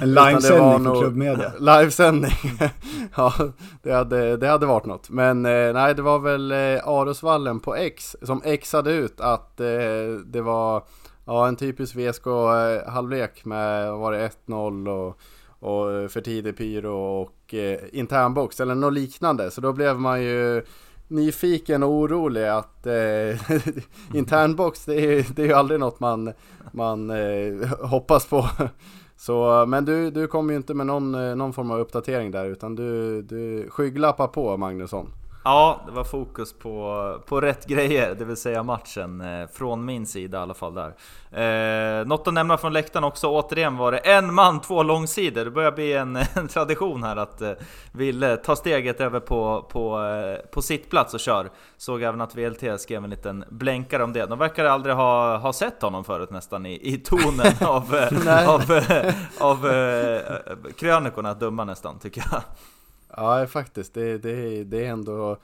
En 0.02 0.14
livesändning 0.14 0.85
för 0.85 1.00
klubbmedia. 1.00 1.52
Livesändning. 1.58 2.32
ja, 3.16 3.32
det 3.82 3.92
hade, 3.92 4.37
det 4.37 4.48
hade 4.48 4.66
varit 4.66 4.87
något. 4.87 5.11
Men 5.11 5.46
eh, 5.46 5.72
nej, 5.72 5.94
det 5.94 6.02
var 6.02 6.18
väl 6.18 6.52
eh, 6.52 6.88
Arosvallen 6.88 7.61
på 7.61 7.76
X 7.76 8.16
som 8.22 8.42
exade 8.44 8.92
ut 8.92 9.20
att 9.20 9.61
eh, 9.61 9.66
det 10.26 10.40
var 10.40 10.85
ja, 11.24 11.48
en 11.48 11.56
typisk 11.56 11.96
VSK 11.96 12.26
halvlek 12.87 13.44
med, 13.44 13.92
var 13.92 14.12
det 14.12 14.30
1-0 14.46 14.88
och, 14.88 15.18
och 15.68 16.11
för 16.11 16.20
tidig 16.20 16.56
pyro 16.56 17.22
och 17.22 17.54
internbox 17.92 18.61
eller 18.61 18.74
något 18.74 18.92
liknande. 18.92 19.50
Så 19.50 19.61
då 19.61 19.72
blev 19.72 20.00
man 20.00 20.22
ju 20.22 20.62
nyfiken 21.12 21.83
och 21.83 21.90
orolig 21.90 22.46
att 22.46 22.87
eh, 22.87 23.53
internbox 24.14 24.85
det 24.85 24.94
är, 24.94 25.27
det 25.35 25.42
är 25.42 25.46
ju 25.46 25.53
aldrig 25.53 25.81
något 25.81 26.01
man, 26.01 26.33
man 26.72 27.11
eh, 27.11 27.68
hoppas 27.81 28.27
på. 28.27 28.48
Så, 29.16 29.66
men 29.66 29.85
du, 29.85 30.11
du 30.11 30.27
kommer 30.27 30.53
ju 30.53 30.57
inte 30.57 30.75
med 30.75 30.87
någon, 30.87 31.14
eh, 31.14 31.37
någon 31.37 31.53
form 31.53 31.70
av 31.70 31.81
uppdatering 31.81 32.31
där 32.31 32.44
utan 32.44 32.75
du, 32.75 33.22
du 33.22 33.70
skygglappar 33.70 34.27
på 34.27 34.57
Magnusson. 34.57 35.09
Ja, 35.44 35.81
det 35.87 35.92
var 35.92 36.05
fokus 36.05 36.52
på, 36.52 37.22
på 37.26 37.40
rätt 37.40 37.66
grejer, 37.66 38.14
det 38.14 38.24
vill 38.24 38.37
säga 38.37 38.62
matchen. 38.62 39.20
Eh, 39.20 39.46
från 39.52 39.85
min 39.85 40.07
sida 40.07 40.38
i 40.38 40.40
alla 40.40 40.55
fall 40.55 40.74
där. 40.74 40.94
Eh, 42.00 42.07
något 42.07 42.28
att 42.28 42.35
nämna 42.35 42.59
från 42.59 42.72
läktaren 42.72 43.05
också, 43.05 43.28
återigen 43.28 43.76
var 43.76 43.92
det 43.92 43.98
en 43.98 44.35
man, 44.35 44.61
två 44.61 44.83
långsidor. 44.83 45.44
Det 45.44 45.50
börjar 45.50 45.72
bli 45.72 45.92
en, 45.92 46.16
en 46.35 46.48
tradition 46.48 47.02
här 47.02 47.16
att 47.16 47.42
eh, 47.42 47.52
Ville 47.92 48.37
ta 48.37 48.57
steget 48.57 49.00
över 49.00 49.20
på, 49.20 49.66
på, 49.70 50.05
eh, 50.05 50.50
på 50.50 50.62
sittplats 50.62 51.14
och 51.14 51.20
kör. 51.20 51.50
Såg 51.76 52.02
även 52.02 52.20
att 52.20 52.35
VLT 52.35 52.81
skrev 52.81 53.05
en 53.05 53.11
liten 53.11 53.44
blänkare 53.48 54.05
om 54.05 54.12
det. 54.12 54.26
De 54.26 54.38
verkar 54.38 54.64
aldrig 54.64 54.94
ha, 54.94 55.37
ha 55.37 55.52
sett 55.52 55.83
honom 55.83 56.05
förut 56.05 56.31
nästan 56.31 56.66
i, 56.66 56.94
i 56.94 56.98
tonen 56.98 57.52
av, 57.61 57.94
eh, 58.26 58.48
av, 58.48 58.72
eh, 58.72 59.14
av, 59.38 59.66
av 59.66 60.72
krönikorna, 60.78 61.35
dumma 61.35 61.64
nästan 61.64 61.98
tycker 61.98 62.24
jag. 62.33 62.42
Ja, 63.16 63.46
faktiskt. 63.46 63.94
Det, 63.94 64.18
det, 64.18 64.64
det 64.64 64.87
är 64.87 64.90
ändå... 64.90 65.37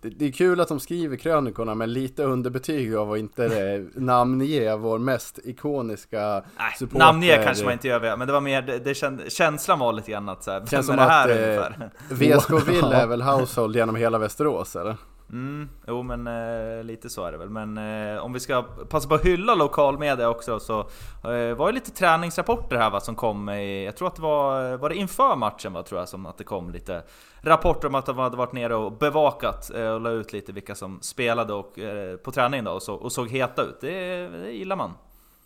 Det, 0.00 0.08
det, 0.08 0.26
är 0.26 0.32
kul 0.32 0.60
att 0.60 0.68
de 0.68 0.80
skriver 0.80 1.16
krönikorna 1.16 1.74
med 1.74 1.88
lite 1.88 2.24
underbetyg 2.24 2.94
av 2.94 3.12
att 3.12 3.18
inte 3.18 3.84
namnge 3.94 4.76
vår 4.76 4.98
mest 4.98 5.38
ikoniska 5.44 6.42
Nej, 6.58 6.74
supporter. 6.78 6.98
Namnge 6.98 7.44
kanske 7.44 7.64
man 7.64 7.72
inte 7.72 7.88
gör, 7.88 8.16
men 8.16 8.26
det 8.26 8.32
var 8.32 8.40
mer, 8.40 8.62
det, 8.84 8.94
känd, 8.94 9.32
känslan 9.32 9.78
var 9.78 9.92
lite 9.92 10.10
grann 10.10 10.28
att 10.28 10.44
så 10.44 10.50
här, 10.50 10.66
Känns 10.66 10.86
som 10.86 10.96
det 10.96 11.02
här 11.02 11.58
att 11.58 11.80
eh, 11.80 11.86
VSK 12.08 12.68
Ville 12.68 12.96
är 13.02 13.06
väl 13.06 13.22
household 13.22 13.76
genom 13.76 13.96
hela 13.96 14.18
Västerås 14.18 14.76
eller? 14.76 14.96
Mm, 15.32 15.68
jo 15.86 16.02
men 16.02 16.26
eh, 16.26 16.84
lite 16.84 17.10
så 17.10 17.24
är 17.24 17.32
det 17.32 17.38
väl. 17.38 17.50
Men 17.50 17.78
eh, 17.78 18.24
om 18.24 18.32
vi 18.32 18.40
ska 18.40 18.62
passa 18.62 19.08
på 19.08 19.14
att 19.14 19.24
hylla 19.24 19.54
lokalmedia 19.54 20.28
också 20.28 20.60
så 20.60 20.80
eh, 21.24 21.54
var 21.54 21.66
det 21.66 21.72
lite 21.72 21.90
träningsrapporter 21.90 22.76
här 22.76 22.90
va, 22.90 23.00
som 23.00 23.14
kom 23.14 23.48
i, 23.48 23.84
jag 23.84 23.96
tror 23.96 24.08
att 24.08 24.16
det 24.16 24.22
var, 24.22 24.76
var 24.76 24.88
det 24.88 24.94
inför 24.94 25.36
matchen 25.36 25.72
va, 25.72 25.82
tror 25.82 26.00
jag 26.00 26.08
som 26.08 26.26
att 26.26 26.38
det 26.38 26.44
kom 26.44 26.70
lite 26.70 27.02
rapporter 27.40 27.88
om 27.88 27.94
att 27.94 28.06
de 28.06 28.18
hade 28.18 28.36
varit 28.36 28.52
nere 28.52 28.74
och 28.74 28.92
bevakat 28.92 29.70
eh, 29.74 29.88
och 29.88 30.00
la 30.00 30.10
ut 30.10 30.32
lite 30.32 30.52
vilka 30.52 30.74
som 30.74 30.98
spelade 31.00 31.52
och, 31.52 31.78
eh, 31.78 32.16
på 32.16 32.32
träning 32.32 32.64
då 32.64 32.70
och, 32.70 32.82
så, 32.82 32.94
och 32.94 33.12
såg 33.12 33.28
heta 33.28 33.62
ut. 33.62 33.80
Det, 33.80 34.28
det 34.28 34.52
gillar 34.52 34.76
man. 34.76 34.92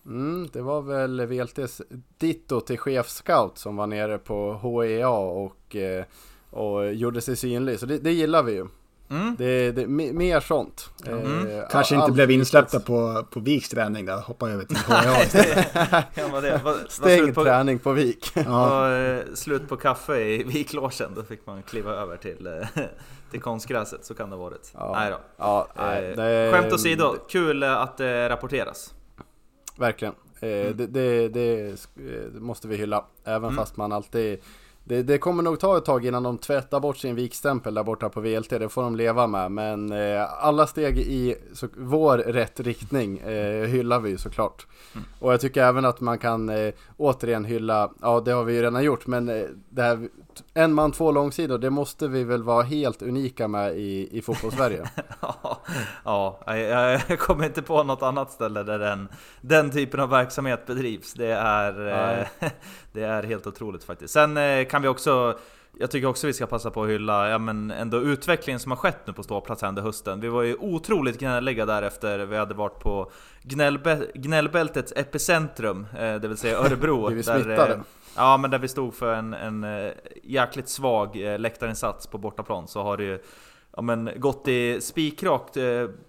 Mm, 0.06 0.48
det 0.52 0.62
var 0.62 0.82
väl 0.82 1.26
VLTs 1.26 1.82
ditto 2.18 2.60
till 2.60 2.78
chefscout 2.78 3.58
som 3.58 3.76
var 3.76 3.86
nere 3.86 4.18
på 4.18 4.54
HEA 4.54 5.08
och, 5.08 5.76
eh, 5.76 6.04
och 6.50 6.94
gjorde 6.94 7.20
sig 7.20 7.36
synlig, 7.36 7.80
så 7.80 7.86
det, 7.86 7.98
det 7.98 8.12
gillar 8.12 8.42
vi 8.42 8.52
ju. 8.52 8.66
Mm. 9.10 9.36
Det, 9.38 9.72
det, 9.72 9.86
mer 9.86 10.40
sånt. 10.40 10.90
Mm. 11.06 11.46
Eh, 11.46 11.68
Kanske 11.70 11.94
inte 11.94 12.12
blev 12.12 12.30
insläppta 12.30 12.80
på, 12.80 13.26
på 13.30 13.40
Viks 13.40 13.68
träning 13.68 14.06
där, 14.06 14.20
hoppa 14.20 14.50
över 14.50 14.64
till 14.64 14.76
HA 14.86 15.22
istället. 15.22 16.90
Stängd 16.92 17.34
på, 17.34 17.44
träning 17.44 17.78
på 17.78 17.92
Vik. 17.92 18.32
Ja. 18.46 18.96
Eh, 18.96 19.20
slut 19.34 19.68
på 19.68 19.76
kaffe 19.76 20.16
i 20.16 20.42
Viklåsen, 20.46 21.14
då 21.14 21.22
fick 21.22 21.46
man 21.46 21.62
kliva 21.62 21.92
över 21.92 22.16
till, 22.16 22.46
eh, 22.46 22.82
till 23.30 23.40
konstgräset, 23.40 24.04
så 24.04 24.14
kan 24.14 24.30
det 24.30 24.36
ha 24.36 24.44
varit. 24.44 24.72
Ja. 24.74 24.92
Nej 24.94 25.10
då. 25.10 25.18
Ja, 25.36 25.68
nej, 25.76 26.10
eh, 26.10 26.16
det, 26.16 26.52
Skämt 26.52 26.72
åsido, 26.72 27.16
kul 27.28 27.62
att 27.62 27.96
det 27.96 28.28
rapporteras. 28.28 28.94
Verkligen. 29.78 30.14
Mm. 30.40 30.76
Det, 30.76 30.86
det, 30.86 31.28
det, 31.28 31.76
måste 32.34 32.68
vi 32.68 32.76
hylla, 32.76 33.04
även 33.24 33.44
mm. 33.44 33.56
fast 33.56 33.76
man 33.76 33.92
alltid 33.92 34.40
det, 34.88 35.02
det, 35.02 35.18
kommer 35.18 35.42
nog 35.42 35.60
ta 35.60 35.78
ett 35.78 35.84
tag 35.84 36.06
innan 36.06 36.22
de 36.22 36.38
tvättar 36.38 36.80
bort 36.80 36.96
sin 36.96 37.14
vikstämpel 37.14 37.74
där 37.74 37.82
borta 37.82 38.08
på 38.08 38.20
VLT, 38.20 38.50
det 38.50 38.68
får 38.68 38.82
de 38.82 38.96
leva 38.96 39.26
med. 39.26 39.52
Men 39.52 39.92
eh, 39.92 40.44
alla 40.44 40.66
steg 40.66 40.98
i 40.98 41.36
så, 41.52 41.68
vår 41.76 42.18
rätt 42.18 42.60
riktning 42.60 43.18
eh, 43.18 43.66
hyllar 43.66 44.00
vi 44.00 44.18
såklart. 44.18 44.66
Mm. 44.94 45.06
Och 45.18 45.32
jag 45.32 45.40
tycker 45.40 45.62
även 45.62 45.84
att 45.84 46.00
man 46.00 46.18
kan 46.18 46.48
eh, 46.48 46.74
återigen 46.96 47.44
hylla, 47.44 47.90
ja 48.00 48.20
det 48.20 48.32
har 48.32 48.44
vi 48.44 48.54
ju 48.54 48.62
redan 48.62 48.84
gjort, 48.84 49.06
men 49.06 49.28
eh, 49.28 49.44
det 49.68 49.82
här 49.82 50.08
en 50.54 50.74
man 50.74 50.92
två 50.92 51.12
långsidor, 51.12 51.58
det 51.58 51.70
måste 51.70 52.08
vi 52.08 52.24
väl 52.24 52.42
vara 52.42 52.62
helt 52.62 53.02
unika 53.02 53.48
med 53.48 53.76
i, 53.76 54.18
i 54.18 54.22
fotbollssverige? 54.22 54.90
ja, 56.04 56.40
jag, 56.46 57.00
jag 57.08 57.18
kommer 57.18 57.44
inte 57.44 57.62
på 57.62 57.82
något 57.82 58.02
annat 58.02 58.32
ställe 58.32 58.62
där 58.62 58.78
den, 58.78 59.08
den 59.40 59.70
typen 59.70 60.00
av 60.00 60.08
verksamhet 60.08 60.66
bedrivs. 60.66 61.14
Det 61.14 61.32
är, 61.32 61.88
eh, 61.88 62.26
det 62.92 63.02
är 63.02 63.22
helt 63.22 63.46
otroligt 63.46 63.84
faktiskt. 63.84 64.14
Sen 64.14 64.36
eh, 64.36 64.64
kan 64.66 64.82
vi 64.82 64.88
också 64.88 65.38
jag 65.78 65.90
tycker 65.90 66.06
också 66.06 66.26
vi 66.26 66.32
ska 66.32 66.46
passa 66.46 66.70
på 66.70 66.82
att 66.82 66.90
hylla 66.90 67.28
ja, 67.28 67.38
men 67.38 67.70
ändå 67.70 68.00
utvecklingen 68.00 68.60
som 68.60 68.72
har 68.72 68.76
skett 68.76 69.06
nu 69.06 69.12
på 69.12 69.22
ståplats 69.22 69.62
under 69.62 69.82
hösten. 69.82 70.20
Vi 70.20 70.28
var 70.28 70.42
ju 70.42 70.54
otroligt 70.54 71.18
gnälliga 71.18 71.66
där 71.66 71.82
efter 71.82 72.18
vi 72.18 72.36
hade 72.36 72.54
varit 72.54 72.80
på 72.80 73.10
gnällbä 73.42 74.06
gnällbältets 74.14 74.92
epicentrum, 74.96 75.86
eh, 75.98 76.14
det 76.14 76.28
vill 76.28 76.36
säga 76.36 76.58
Örebro. 76.58 77.08
vi 77.10 77.22
smittade. 77.22 77.80
Ja 78.16 78.36
men 78.36 78.50
där 78.50 78.58
vi 78.58 78.68
stod 78.68 78.94
för 78.94 79.14
en, 79.14 79.34
en 79.34 79.64
eh, 79.64 79.92
jäkligt 80.22 80.68
svag 80.68 81.22
eh, 81.22 81.38
läktarinsats 81.38 82.06
på 82.06 82.18
bortaplan 82.18 82.68
så 82.68 82.82
har 82.82 82.96
det 82.96 83.04
ju 83.04 83.22
ja, 83.76 83.82
men 83.82 84.10
gått 84.16 84.48
i 84.48 84.80
spikrakt, 84.80 85.56
eh, 85.56 85.64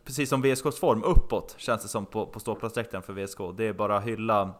precis 0.05 0.29
som 0.29 0.41
VSKs 0.41 0.79
form, 0.79 1.03
uppåt 1.03 1.55
känns 1.57 1.81
det 1.81 1.87
som 1.87 2.05
på, 2.05 2.25
på 2.25 2.39
ståplatsläktaren 2.39 3.03
för 3.03 3.13
VSK. 3.13 3.37
Det 3.57 3.67
är 3.67 3.73
bara 3.73 3.99
hylla 3.99 4.53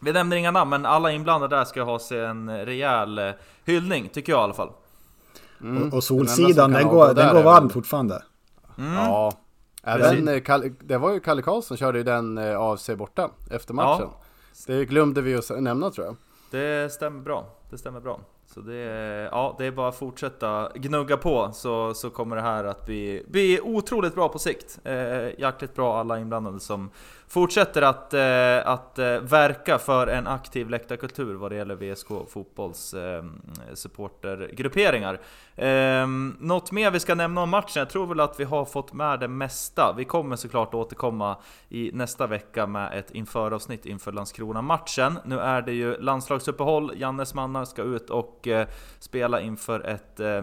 vi 0.00 0.12
nämner 0.12 0.36
inga 0.36 0.50
namn, 0.50 0.70
men 0.70 0.86
alla 0.86 1.12
inblandade 1.12 1.56
där 1.56 1.64
ska 1.64 1.82
ha 1.82 1.98
sig 1.98 2.24
en 2.24 2.66
rejäl 2.66 3.32
hyllning, 3.64 4.08
tycker 4.08 4.32
jag 4.32 4.40
i 4.40 4.42
alla 4.42 4.54
fall. 4.54 4.70
Mm. 5.60 5.82
Och, 5.82 5.94
och 5.94 6.04
Solsidan, 6.04 6.72
den 6.72 6.88
går, 6.88 7.14
den 7.14 7.34
går 7.34 7.42
varm 7.42 7.70
fortfarande. 7.70 8.22
Mm. 8.78 8.94
Ja, 8.94 9.32
även, 9.82 10.24
det 10.80 10.98
var 10.98 11.12
ju 11.12 11.20
Kalle 11.20 11.42
Karlsson 11.42 11.62
som 11.62 11.76
körde 11.76 11.98
ju 11.98 12.04
den 12.04 12.38
AFC 12.38 12.90
borta 12.98 13.30
efter 13.50 13.74
matchen. 13.74 14.08
Ja. 14.12 14.22
Det 14.66 14.84
glömde 14.84 15.20
vi 15.20 15.34
att 15.34 15.50
nämna 15.50 15.90
tror 15.90 16.06
jag. 16.06 16.16
Det 16.50 16.92
stämmer 16.92 17.20
bra. 17.20 17.46
Det 17.70 17.78
stämmer 17.78 18.00
bra. 18.00 18.20
Så 18.46 18.60
det 18.60 18.74
är, 18.74 19.24
ja, 19.24 19.54
det 19.58 19.66
är 19.66 19.70
bara 19.70 19.88
att 19.88 19.96
fortsätta 19.96 20.70
gnugga 20.74 21.16
på 21.16 21.50
så, 21.52 21.94
så 21.94 22.10
kommer 22.10 22.36
det 22.36 22.42
här 22.42 22.64
att 22.64 22.86
bli, 22.86 23.24
bli 23.28 23.60
otroligt 23.60 24.14
bra 24.14 24.28
på 24.28 24.38
sikt. 24.38 24.78
Eh, 24.84 25.40
jäkligt 25.40 25.74
bra 25.74 26.00
alla 26.00 26.18
inblandade 26.18 26.60
som 26.60 26.90
fortsätter 27.28 27.82
att, 27.82 28.14
eh, 28.14 28.72
att 28.72 28.98
eh, 28.98 29.20
verka 29.20 29.78
för 29.78 30.06
en 30.06 30.26
aktiv 30.26 30.70
läktarkultur 30.70 31.34
vad 31.34 31.50
det 31.50 31.56
gäller 31.56 31.74
VSK 31.74 32.08
fotbolls 32.28 32.94
eh, 32.94 33.24
supportergrupperingar. 33.74 35.20
Eh, 35.56 36.06
något 36.38 36.72
mer 36.72 36.90
vi 36.90 37.00
ska 37.00 37.14
nämna 37.14 37.42
om 37.42 37.50
matchen? 37.50 37.80
Jag 37.80 37.90
tror 37.90 38.06
väl 38.06 38.20
att 38.20 38.40
vi 38.40 38.44
har 38.44 38.64
fått 38.64 38.92
med 38.92 39.20
det 39.20 39.28
mesta. 39.28 39.94
Vi 39.96 40.04
kommer 40.04 40.36
såklart 40.36 40.74
återkomma 40.74 41.36
i 41.68 41.90
nästa 41.94 42.26
vecka 42.26 42.66
med 42.66 42.98
ett 42.98 43.10
införavsnitt 43.10 43.86
inför 43.86 44.12
Landskrona-matchen. 44.12 45.18
Nu 45.24 45.38
är 45.38 45.62
det 45.62 45.72
ju 45.72 46.00
landslagsuppehåll, 46.00 46.92
Jannes 46.96 47.34
mannar 47.34 47.64
ska 47.64 47.82
ut 47.82 48.10
och 48.10 48.48
eh, 48.48 48.68
spela 48.98 49.40
inför 49.40 49.80
ett 49.80 50.20
eh, 50.20 50.42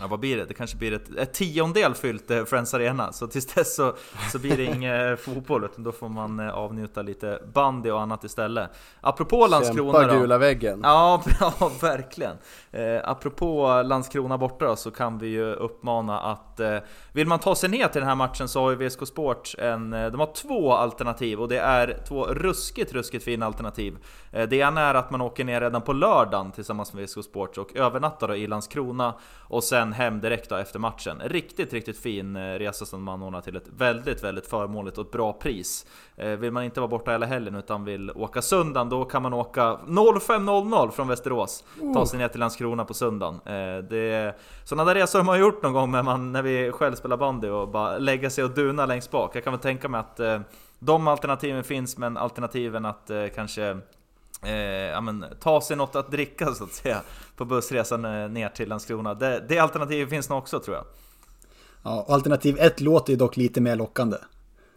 Ja, 0.00 0.06
vad 0.06 0.20
blir 0.20 0.36
det? 0.36 0.44
Det 0.44 0.54
kanske 0.54 0.76
blir 0.76 0.92
ett, 0.92 1.16
ett 1.18 1.32
tiondel 1.32 1.94
fyllt 1.94 2.30
eh, 2.30 2.44
Friends 2.44 2.74
Arena, 2.74 3.12
så 3.12 3.26
tills 3.26 3.46
dess 3.46 3.76
så, 3.76 3.94
så 4.32 4.38
blir 4.38 4.56
det 4.56 4.64
ingen 4.64 5.10
eh, 5.10 5.16
fotboll, 5.16 5.64
utan 5.64 5.84
då 5.84 5.92
får 5.92 6.08
man 6.08 6.40
eh, 6.40 6.54
avnjuta 6.54 7.02
lite 7.02 7.42
bandy 7.54 7.90
och 7.90 8.00
annat 8.00 8.24
istället. 8.24 8.70
Apropå 9.00 9.46
Landskrona 9.46 9.92
Kämpa 9.92 10.14
då. 10.14 10.20
gula 10.20 10.38
väggen. 10.38 10.80
Ja, 10.82 11.22
ja 11.40 11.70
verkligen. 11.80 12.36
Eh, 12.72 13.00
apropå 13.04 13.82
Landskrona 13.82 14.38
borta 14.38 14.64
då, 14.64 14.76
så 14.76 14.90
kan 14.90 15.18
vi 15.18 15.26
ju 15.26 15.52
uppmana 15.52 16.20
att 16.20 16.60
eh, 16.60 16.78
vill 17.12 17.26
man 17.26 17.38
ta 17.38 17.54
sig 17.54 17.68
ner 17.68 17.88
till 17.88 18.00
den 18.00 18.08
här 18.08 18.14
matchen 18.14 18.48
så 18.48 18.60
har 18.60 18.70
ju 18.70 18.88
VSK 18.88 19.06
Sport 19.06 19.54
en, 19.58 19.90
de 19.90 20.20
har 20.20 20.34
två 20.34 20.72
alternativ 20.72 21.40
och 21.40 21.48
det 21.48 21.58
är 21.58 22.02
två 22.08 22.26
ruskigt, 22.26 22.92
ruskigt 22.92 23.24
fina 23.24 23.46
alternativ. 23.46 23.98
Eh, 24.32 24.48
det 24.48 24.56
ena 24.56 24.80
är 24.80 24.94
att 24.94 25.10
man 25.10 25.20
åker 25.20 25.44
ner 25.44 25.60
redan 25.60 25.82
på 25.82 25.92
lördagen 25.92 26.52
tillsammans 26.52 26.92
med 26.92 27.04
VSK 27.04 27.24
Sport 27.24 27.58
och 27.58 27.76
övernattar 27.76 28.28
då 28.28 28.36
i 28.36 28.46
Landskrona 28.46 29.14
och 29.48 29.64
sen 29.64 29.85
hem 29.92 30.20
direkt 30.20 30.48
då 30.50 30.56
efter 30.56 30.78
matchen. 30.78 31.20
Riktigt, 31.24 31.72
riktigt 31.72 31.98
fin 31.98 32.36
eh, 32.36 32.40
resa 32.40 32.86
som 32.86 33.02
man 33.02 33.22
ordnar 33.22 33.40
till 33.40 33.56
ett 33.56 33.68
väldigt, 33.76 34.24
väldigt 34.24 34.46
förmånligt 34.46 34.98
och 34.98 35.06
ett 35.06 35.12
bra 35.12 35.32
pris. 35.32 35.86
Eh, 36.16 36.28
Vill 36.30 36.52
man 36.52 36.64
inte 36.64 36.80
vara 36.80 36.88
borta 36.88 37.10
hela 37.10 37.26
helgen 37.26 37.54
utan 37.54 37.84
vill 37.84 38.10
åka 38.10 38.42
söndagen, 38.42 38.88
då 38.88 39.04
kan 39.04 39.22
man 39.22 39.34
åka 39.34 39.60
05.00 39.86 40.90
från 40.90 41.08
Västerås. 41.08 41.64
Ta 41.94 42.06
sig 42.06 42.18
ner 42.18 42.28
till 42.28 42.40
Landskrona 42.40 42.84
på 42.84 42.94
söndagen. 42.94 43.34
Eh, 43.44 43.84
Det, 43.90 44.36
sådana 44.64 44.84
där 44.84 44.94
resor 45.00 45.18
har 45.18 45.26
man 45.26 45.40
gjort 45.40 45.62
någon 45.62 45.72
gång 45.72 45.90
när, 45.92 46.02
man, 46.02 46.32
när 46.32 46.42
vi 46.42 46.72
själv 46.72 46.94
spelar 46.94 47.16
bandy 47.16 47.48
och 47.48 47.68
bara 47.68 47.98
lägga 47.98 48.30
sig 48.30 48.44
och 48.44 48.50
duna 48.50 48.86
längst 48.86 49.10
bak. 49.10 49.36
Jag 49.36 49.44
kan 49.44 49.52
väl 49.52 49.60
tänka 49.60 49.88
mig 49.88 50.00
att 50.00 50.20
de 50.78 51.08
alternativen 51.08 51.64
finns, 51.64 51.98
men 51.98 52.16
alternativen 52.16 52.84
att 52.84 53.10
eh, 53.10 53.26
kanske 53.34 53.78
Eh, 54.44 54.52
ja, 54.90 55.00
men, 55.00 55.24
ta 55.40 55.60
sig 55.60 55.76
något 55.76 55.96
att 55.96 56.10
dricka 56.10 56.54
så 56.54 56.64
att 56.64 56.72
säga 56.72 57.02
på 57.36 57.44
bussresan 57.44 58.04
eh, 58.04 58.28
ner 58.28 58.48
till 58.48 58.68
Landskrona. 58.68 59.14
Det, 59.14 59.44
det 59.48 59.58
alternativet 59.58 60.10
finns 60.10 60.28
nog 60.28 60.38
också 60.38 60.60
tror 60.60 60.76
jag. 60.76 60.84
Ja, 61.82 62.06
alternativ 62.08 62.58
ett 62.58 62.80
låter 62.80 63.12
ju 63.12 63.16
dock 63.16 63.36
lite 63.36 63.60
mer 63.60 63.76
lockande. 63.76 64.16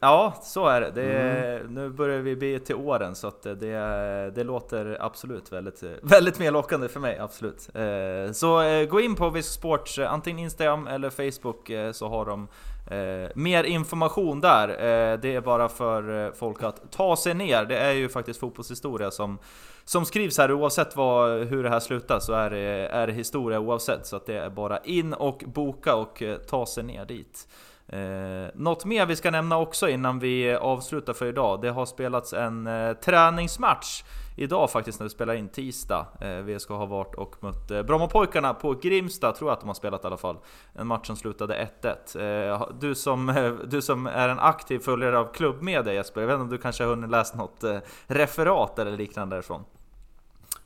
Ja, 0.02 0.34
så 0.44 0.68
är 0.68 0.82
det. 0.82 0.92
det 0.92 1.04
är, 1.04 1.64
Nu 1.64 1.90
börjar 1.90 2.20
vi 2.20 2.36
bli 2.36 2.60
till 2.60 2.76
åren 2.76 3.16
så 3.16 3.28
att 3.28 3.44
det, 3.44 4.32
det 4.36 4.44
låter 4.44 4.98
absolut 5.00 5.52
väldigt, 5.52 5.84
väldigt 6.02 6.40
mer 6.40 6.52
lockande 6.52 6.88
för 6.88 7.00
mig. 7.00 7.20
Absolut. 7.20 7.70
Eh, 7.76 8.32
Så 8.34 8.62
eh, 8.62 8.86
gå 8.86 9.02
in 9.02 9.16
på 9.16 9.30
Visk 9.30 9.52
Sports, 9.52 10.00
antingen 10.00 10.40
Instagram 10.40 10.88
eller 10.88 11.10
Facebook 11.10 11.72
så 11.96 12.10
har 12.10 12.26
de 12.26 12.48
eh, 12.90 13.30
mer 13.36 13.64
information 13.64 14.42
där. 14.42 14.70
Eh, 14.70 15.20
Det 15.20 15.36
är 15.36 15.42
bara 15.42 15.70
för 15.70 16.26
eh, 16.26 16.32
folk 16.34 16.64
att 16.64 16.92
ta 16.92 17.16
sig 17.16 17.34
ner. 17.34 17.66
Det 17.66 17.78
är 17.78 17.92
ju 17.92 18.10
faktiskt 18.10 18.40
fotbollshistoria 18.40 19.12
som, 19.12 19.38
som 19.86 20.06
skrivs 20.06 20.38
här 20.38 20.52
oavsett 20.52 20.96
vad, 20.96 21.40
hur 21.48 21.64
det 21.64 21.70
här 21.70 21.80
slutar 21.80 22.20
så 22.20 22.34
är 22.34 22.50
det, 22.50 22.88
är 22.92 23.08
det 23.08 23.14
historia 23.14 23.60
oavsett. 23.60 24.06
Så 24.06 24.16
att 24.16 24.26
det 24.26 24.38
är 24.38 24.50
bara 24.50 24.78
in 24.78 25.14
och 25.14 25.44
boka 25.48 25.96
och 25.96 26.22
eh, 26.24 26.38
ta 26.38 26.66
sig 26.66 26.84
ner 26.84 27.06
dit. 27.06 27.48
Eh, 27.90 28.50
något 28.54 28.86
mer 28.86 29.06
vi 29.06 29.16
ska 29.16 29.32
nämna 29.32 29.58
också 29.58 29.90
innan 29.90 30.20
vi 30.20 30.56
avslutar 30.56 31.14
för 31.14 31.26
idag. 31.26 31.62
Det 31.62 31.70
har 31.70 31.86
spelats 31.86 32.34
en 32.34 32.68
eh, 32.68 32.94
träningsmatch 32.94 34.04
idag 34.36 34.72
faktiskt 34.72 35.00
när 35.00 35.06
vi 35.06 35.10
spelar 35.10 35.34
in 35.34 35.50
tisdag. 35.50 36.06
Eh, 36.22 36.38
VSK 36.38 36.70
har 36.70 36.88
varit 36.88 37.16
och 37.16 37.36
mött 37.44 37.72
eh, 37.72 37.82
Brommapojkarna 37.82 38.54
på 38.54 38.74
Grimsta, 38.74 39.32
tror 39.32 39.50
jag 39.50 39.54
att 39.54 39.60
de 39.60 39.68
har 39.68 39.74
spelat 39.74 40.04
i 40.04 40.08
alla 40.08 40.18
fall. 40.18 40.38
En 40.74 40.88
match 40.88 41.08
som 41.08 41.16
slutade 41.16 41.70
1-1. 41.82 42.52
Eh, 42.52 42.68
du, 42.80 42.96
som, 42.96 43.30
eh, 43.30 43.52
du 43.52 43.82
som 43.82 44.08
är 44.08 44.30
en 44.30 44.40
aktiv 44.40 44.80
följare 44.80 45.20
av 45.20 45.34
klubbmedia 45.34 45.94
Jesper, 45.94 46.22
jag 46.22 46.28
vet 46.28 46.34
inte 46.34 46.44
om 46.44 46.50
du 46.50 46.58
kanske 46.58 46.84
har 46.84 46.90
hunnit 46.90 47.10
läsa 47.10 47.38
något 47.38 47.64
eh, 47.64 47.78
referat 48.08 48.80
eller 48.80 48.98
liknande 48.98 49.36
därifrån? 49.36 49.64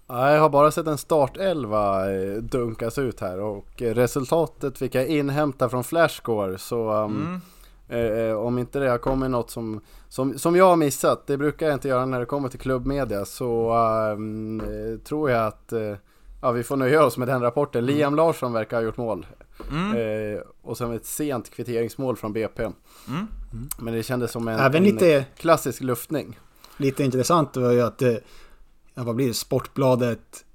Ja, 0.08 0.32
jag 0.34 0.42
har 0.42 0.50
bara 0.50 0.72
sett 0.72 0.88
en 0.88 0.98
startelva 0.98 2.14
eh, 2.14 2.34
dunkas 2.38 2.98
ut 2.98 3.20
här 3.20 3.40
och 3.40 3.82
eh, 3.82 3.94
resultatet 3.94 4.78
fick 4.78 4.96
jag 4.96 5.08
inhämta 5.08 5.70
från 5.70 5.84
Flashscore 5.84 6.58
så 6.58 6.92
um, 6.94 7.42
Mm. 7.90 8.30
eh, 8.30 8.36
om 8.36 8.60
inte 8.60 8.80
det 8.80 8.90
har 8.90 8.98
kommit 8.98 9.30
något 9.32 9.50
som, 9.52 9.82
som, 10.10 10.40
som 10.40 10.56
jag 10.56 10.66
har 10.66 10.76
missat, 10.76 11.28
det 11.28 11.38
brukar 11.38 11.66
jag 11.66 11.76
inte 11.76 11.88
göra 11.88 12.06
när 12.06 12.20
det 12.20 12.26
kommer 12.26 12.50
till 12.50 12.60
klubbmedia 12.60 13.26
så 13.26 13.74
um, 14.16 14.62
eh, 14.62 15.00
tror 15.04 15.30
jag 15.32 15.48
att 15.48 15.74
eh, 15.74 15.94
ja, 16.42 16.52
vi 16.52 16.64
får 16.64 16.78
nöja 16.78 17.06
oss 17.06 17.18
med 17.18 17.28
den 17.28 17.42
rapporten. 17.42 17.86
Liam 17.86 18.16
Larsson 18.16 18.54
verkar 18.54 18.78
ha 18.78 18.84
gjort 18.84 18.98
mål 18.98 19.26
Mm. 19.72 19.98
eh, 20.36 20.42
och 20.62 20.78
sen 20.78 20.94
ett 20.94 21.06
sent 21.06 21.50
kvitteringsmål 21.50 22.16
från 22.18 22.34
BP. 22.34 22.64
Mm. 22.64 23.28
Men 23.80 23.94
det 23.94 24.04
kändes 24.04 24.32
som 24.32 24.48
en, 24.48 24.60
Även 24.60 24.76
en 24.76 24.84
lite, 24.84 25.26
klassisk 25.38 25.82
luftning. 25.82 26.40
lite 26.78 27.04
intressant 27.04 27.58
var 27.58 27.72
ju 27.72 27.82
att, 27.82 28.02
eh, 28.02 28.14
ja, 28.94 29.04
vad 29.04 29.16
blir 29.16 29.28
det, 29.28 29.34
Sportbladet, 29.34 30.46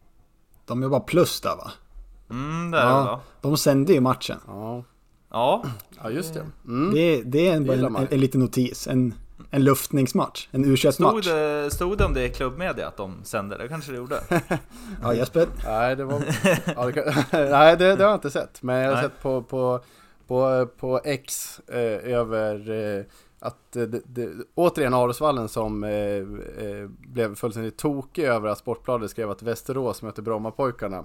de 0.66 0.82
är 0.82 0.88
bara 0.88 1.00
plus 1.00 1.40
där 1.40 1.56
va? 1.56 1.70
Mm, 2.30 2.70
det 2.70 2.78
är 2.78 2.84
det 2.84 2.90
Ja, 2.90 3.04
va? 3.04 3.20
de 3.40 3.56
sände 3.56 3.92
ju 3.92 4.00
matchen. 4.00 4.40
Ja, 4.46 4.84
Ja, 5.30 5.64
ja 6.02 6.10
just 6.10 6.34
det. 6.34 6.46
Mm. 6.66 6.94
Det, 6.94 7.22
det 7.22 7.48
är 7.48 7.56
en, 7.56 7.62
gillar 7.64 7.88
en, 7.88 7.96
en, 7.96 8.08
en 8.10 8.20
liten 8.20 8.40
notis, 8.40 8.86
en, 8.86 9.14
en 9.50 9.64
luftningsmatch, 9.64 10.48
en 10.50 10.64
u 10.64 10.76
stod 10.76 11.00
match 11.00 11.26
det, 11.26 11.70
stod 11.70 11.98
det 11.98 12.04
om 12.04 12.14
det 12.14 12.24
i 12.24 12.30
klubbmedia 12.30 12.88
att 12.88 12.96
de 12.96 13.20
sände? 13.24 13.58
Det 13.58 13.68
kanske 13.68 13.92
det 13.92 13.96
gjorde? 13.98 14.20
Ja 15.02 15.14
Jesper, 15.14 15.48
Nej, 15.64 15.96
det 15.96 16.04
var... 16.04 16.22
ja, 16.76 16.86
det 16.86 16.92
kan... 16.92 17.04
Nej, 17.50 17.76
det, 17.76 17.96
det 17.96 18.04
har 18.04 18.10
jag 18.10 18.16
inte 18.16 18.30
sett. 18.30 18.62
Men 18.62 18.76
jag 18.76 18.88
har 18.88 18.94
Nej. 18.94 19.04
sett 19.04 19.22
på, 19.22 19.42
på, 19.42 19.80
på, 20.26 20.68
på 20.78 21.00
X 21.04 21.60
eh, 21.68 22.12
över 22.14 22.70
eh, 22.70 23.04
att 23.40 23.76
eh, 23.76 23.82
det, 23.82 24.02
det, 24.06 24.28
återigen 24.54 24.94
Arosvallen 24.94 25.48
som 25.48 25.84
eh, 25.84 25.90
eh, 25.90 26.88
blev 26.88 27.34
fullständigt 27.34 27.76
tokig 27.76 28.24
över 28.24 28.48
att 28.48 28.58
Sportbladet 28.58 29.10
skrev 29.10 29.30
att 29.30 29.42
Västerås 29.42 30.02
möter 30.02 30.22
Brommapojkarna. 30.22 31.04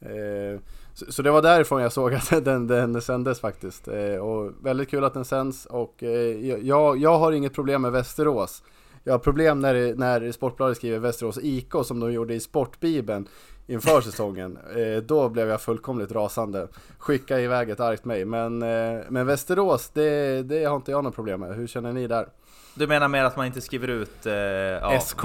Eh, 0.00 0.60
så, 0.94 1.12
så 1.12 1.22
det 1.22 1.30
var 1.30 1.42
därifrån 1.42 1.82
jag 1.82 1.92
såg 1.92 2.14
att 2.14 2.44
den, 2.44 2.66
den 2.66 3.02
sändes 3.02 3.40
faktiskt. 3.40 3.88
Eh, 3.88 4.16
och 4.16 4.52
väldigt 4.62 4.90
kul 4.90 5.04
att 5.04 5.14
den 5.14 5.24
sänds 5.24 5.66
och 5.66 6.02
eh, 6.02 6.58
jag, 6.66 6.96
jag 6.96 7.18
har 7.18 7.32
inget 7.32 7.54
problem 7.54 7.82
med 7.82 7.92
Västerås. 7.92 8.62
Jag 9.04 9.12
har 9.12 9.18
problem 9.18 9.60
när, 9.60 9.94
när 9.94 10.32
Sportbladet 10.32 10.76
skriver 10.76 10.98
Västerås 10.98 11.38
IK 11.42 11.72
som 11.84 12.00
de 12.00 12.12
gjorde 12.12 12.34
i 12.34 12.40
Sportbibeln 12.40 13.28
inför 13.66 14.00
säsongen. 14.00 14.58
Eh, 14.76 15.02
då 15.02 15.28
blev 15.28 15.48
jag 15.48 15.60
fullkomligt 15.60 16.12
rasande. 16.12 16.68
Skicka 16.98 17.40
iväg 17.40 17.70
ett 17.70 17.80
argt 17.80 18.04
mig. 18.04 18.24
Men, 18.24 18.62
eh, 18.62 19.00
men 19.08 19.26
Västerås, 19.26 19.90
det, 19.92 20.42
det 20.42 20.64
har 20.64 20.76
inte 20.76 20.90
jag 20.90 21.04
något 21.04 21.14
problem 21.14 21.40
med. 21.40 21.54
Hur 21.54 21.66
känner 21.66 21.92
ni 21.92 22.06
där? 22.06 22.28
Du 22.74 22.86
menar 22.86 23.08
mer 23.08 23.24
att 23.24 23.36
man 23.36 23.46
inte 23.46 23.60
skriver 23.60 23.88
ut... 23.88 24.26
Eh, 24.26 24.34
ja, 24.34 25.00
SK. 25.00 25.20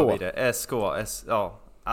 SK, 0.54 0.74
S, 0.98 1.26
ja. 1.28 1.60
Äh. 1.86 1.92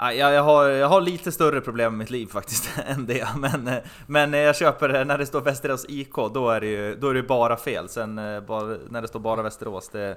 Ah, 0.00 0.12
jag, 0.12 0.32
jag, 0.32 0.42
har, 0.42 0.64
jag 0.64 0.88
har 0.88 1.00
lite 1.00 1.32
större 1.32 1.60
problem 1.60 1.92
med 1.92 1.98
mitt 1.98 2.10
liv 2.10 2.26
faktiskt 2.26 2.70
än 2.86 3.06
det, 3.06 3.28
men, 3.36 3.68
eh, 3.68 3.78
men 4.06 4.32
jag 4.32 4.56
köper 4.56 4.88
det, 4.88 5.04
när 5.04 5.18
det 5.18 5.26
står 5.26 5.40
Västerås 5.40 5.86
IK, 5.88 6.14
då 6.34 6.50
är 6.50 6.60
det 6.60 6.66
ju 6.66 6.96
då 6.96 7.08
är 7.08 7.14
det 7.14 7.22
bara 7.22 7.56
fel. 7.56 7.88
Sen 7.88 8.16
bara, 8.46 8.76
när 8.90 9.02
det 9.02 9.08
står 9.08 9.20
bara 9.20 9.42
Västerås, 9.42 9.88
det, 9.88 10.16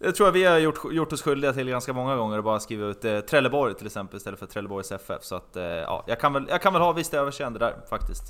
det 0.00 0.12
tror 0.12 0.26
jag 0.26 0.32
vi 0.32 0.44
har 0.44 0.58
gjort, 0.58 0.92
gjort 0.92 1.12
oss 1.12 1.22
skyldiga 1.22 1.52
till 1.52 1.68
ganska 1.68 1.92
många 1.92 2.16
gånger, 2.16 2.38
att 2.38 2.44
bara 2.44 2.60
skriva 2.60 2.86
ut 2.86 3.04
eh, 3.04 3.20
Trelleborg 3.20 3.74
till 3.74 3.86
exempel 3.86 4.16
istället 4.16 4.38
för 4.38 4.46
Trelleborgs 4.46 4.92
FF. 4.92 5.22
Så 5.22 5.34
att, 5.34 5.56
eh, 5.56 5.62
ja, 5.64 6.04
jag 6.06 6.20
kan 6.20 6.32
väl, 6.32 6.46
jag 6.48 6.62
kan 6.62 6.72
väl 6.72 6.82
ha 6.82 6.92
visst 6.92 7.14
överseende 7.14 7.58
där 7.58 7.74
faktiskt. 7.90 8.22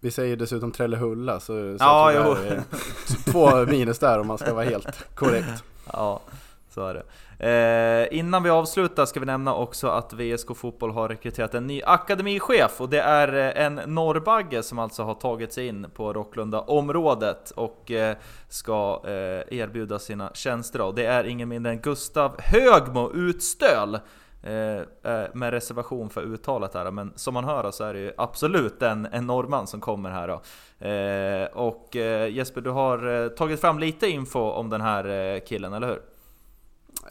Vi 0.00 0.10
säger 0.10 0.36
dessutom 0.36 0.72
Trellehulla, 0.72 1.40
så, 1.40 1.46
så 1.46 1.76
Ja, 1.78 2.12
två 3.26 3.66
minus 3.66 3.98
där 3.98 4.18
om 4.18 4.26
man 4.26 4.38
ska 4.38 4.54
vara 4.54 4.64
helt 4.64 5.04
korrekt. 5.14 5.64
Ja, 5.92 6.20
så 6.74 6.86
är 6.86 6.94
det. 6.94 7.04
Eh, 7.38 8.18
innan 8.18 8.42
vi 8.42 8.50
avslutar 8.50 9.06
ska 9.06 9.20
vi 9.20 9.26
nämna 9.26 9.54
också 9.54 9.88
att 9.88 10.12
VSK 10.12 10.56
Fotboll 10.56 10.90
har 10.90 11.08
rekryterat 11.08 11.54
en 11.54 11.66
ny 11.66 11.82
akademichef 11.82 12.80
och 12.80 12.88
det 12.88 13.00
är 13.00 13.34
eh, 13.34 13.64
en 13.64 13.74
norrbagge 13.74 14.62
som 14.62 14.78
alltså 14.78 15.02
har 15.02 15.14
tagit 15.14 15.52
sig 15.52 15.66
in 15.66 15.86
på 15.94 16.12
Rocklunda-området 16.12 17.50
och 17.50 17.90
eh, 17.90 18.16
ska 18.48 19.02
eh, 19.04 19.58
erbjuda 19.58 19.98
sina 19.98 20.30
tjänster. 20.34 20.80
Och 20.80 20.94
det 20.94 21.06
är 21.06 21.24
ingen 21.24 21.48
mindre 21.48 21.72
än 21.72 21.80
Gustav 21.80 22.36
Högmo 22.38 23.10
Utstöl. 23.14 23.98
Eh, 24.42 25.12
eh, 25.12 25.28
med 25.34 25.50
reservation 25.50 26.10
för 26.10 26.22
uttalet 26.22 26.74
här, 26.74 26.90
men 26.90 27.12
som 27.16 27.34
man 27.34 27.44
hör 27.44 27.70
så 27.70 27.84
är 27.84 27.94
det 27.94 28.00
ju 28.00 28.12
absolut 28.16 28.82
en, 28.82 29.06
en 29.12 29.26
norrman 29.26 29.66
som 29.66 29.80
kommer 29.80 30.10
här 30.10 30.28
då. 30.28 30.40
Och 31.52 31.96
Jesper, 32.30 32.60
du 32.60 32.70
har 32.70 33.28
tagit 33.28 33.60
fram 33.60 33.78
lite 33.78 34.06
info 34.06 34.40
om 34.40 34.70
den 34.70 34.80
här 34.80 35.40
killen, 35.46 35.72
eller 35.72 35.86
hur? 35.86 36.13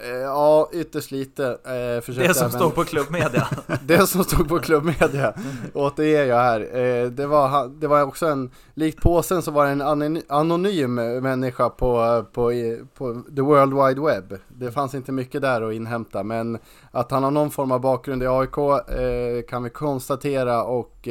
Eh, 0.01 0.10
Ja, 0.17 0.69
ytterst 0.73 1.12
lite. 1.12 1.45
Eh, 1.47 2.13
Det 2.15 2.34
som 2.34 2.45
även- 2.47 2.51
står 2.51 2.69
på 2.69 2.84
klubbmedia. 2.84 3.47
Det 3.86 4.08
som 4.08 4.23
stod 4.23 4.49
på 4.49 4.60
klubbmedia 4.60 5.34
återger 5.73 6.26
jag 6.26 6.38
här. 6.38 6.59
Eh, 6.78 7.09
det, 7.09 7.28
var, 7.28 7.68
det 7.68 7.88
var 7.88 8.01
också 8.03 8.26
en, 8.26 8.51
likt 8.74 9.01
påsen 9.01 9.41
så 9.41 9.51
var 9.51 9.65
det 9.65 9.72
en 9.72 9.82
anony- 9.82 10.24
anonym 10.30 10.95
människa 10.95 11.70
på, 11.70 12.26
på, 12.34 12.51
på 12.97 13.22
the 13.36 13.41
world 13.41 13.74
wide 13.74 14.01
web. 14.01 14.39
Det 14.47 14.72
fanns 14.72 14.95
inte 14.95 15.11
mycket 15.11 15.41
där 15.41 15.61
att 15.61 15.74
inhämta 15.74 16.24
men 16.24 16.57
att 16.91 17.11
han 17.11 17.24
har 17.24 17.32
någon 17.32 17.51
form 17.51 17.72
av 17.72 17.80
bakgrund 17.82 18.24
i 18.24 18.28
AIK 18.28 19.47
kan 19.49 19.63
vi 19.63 19.70
konstatera 19.70 20.63
och 20.63 21.07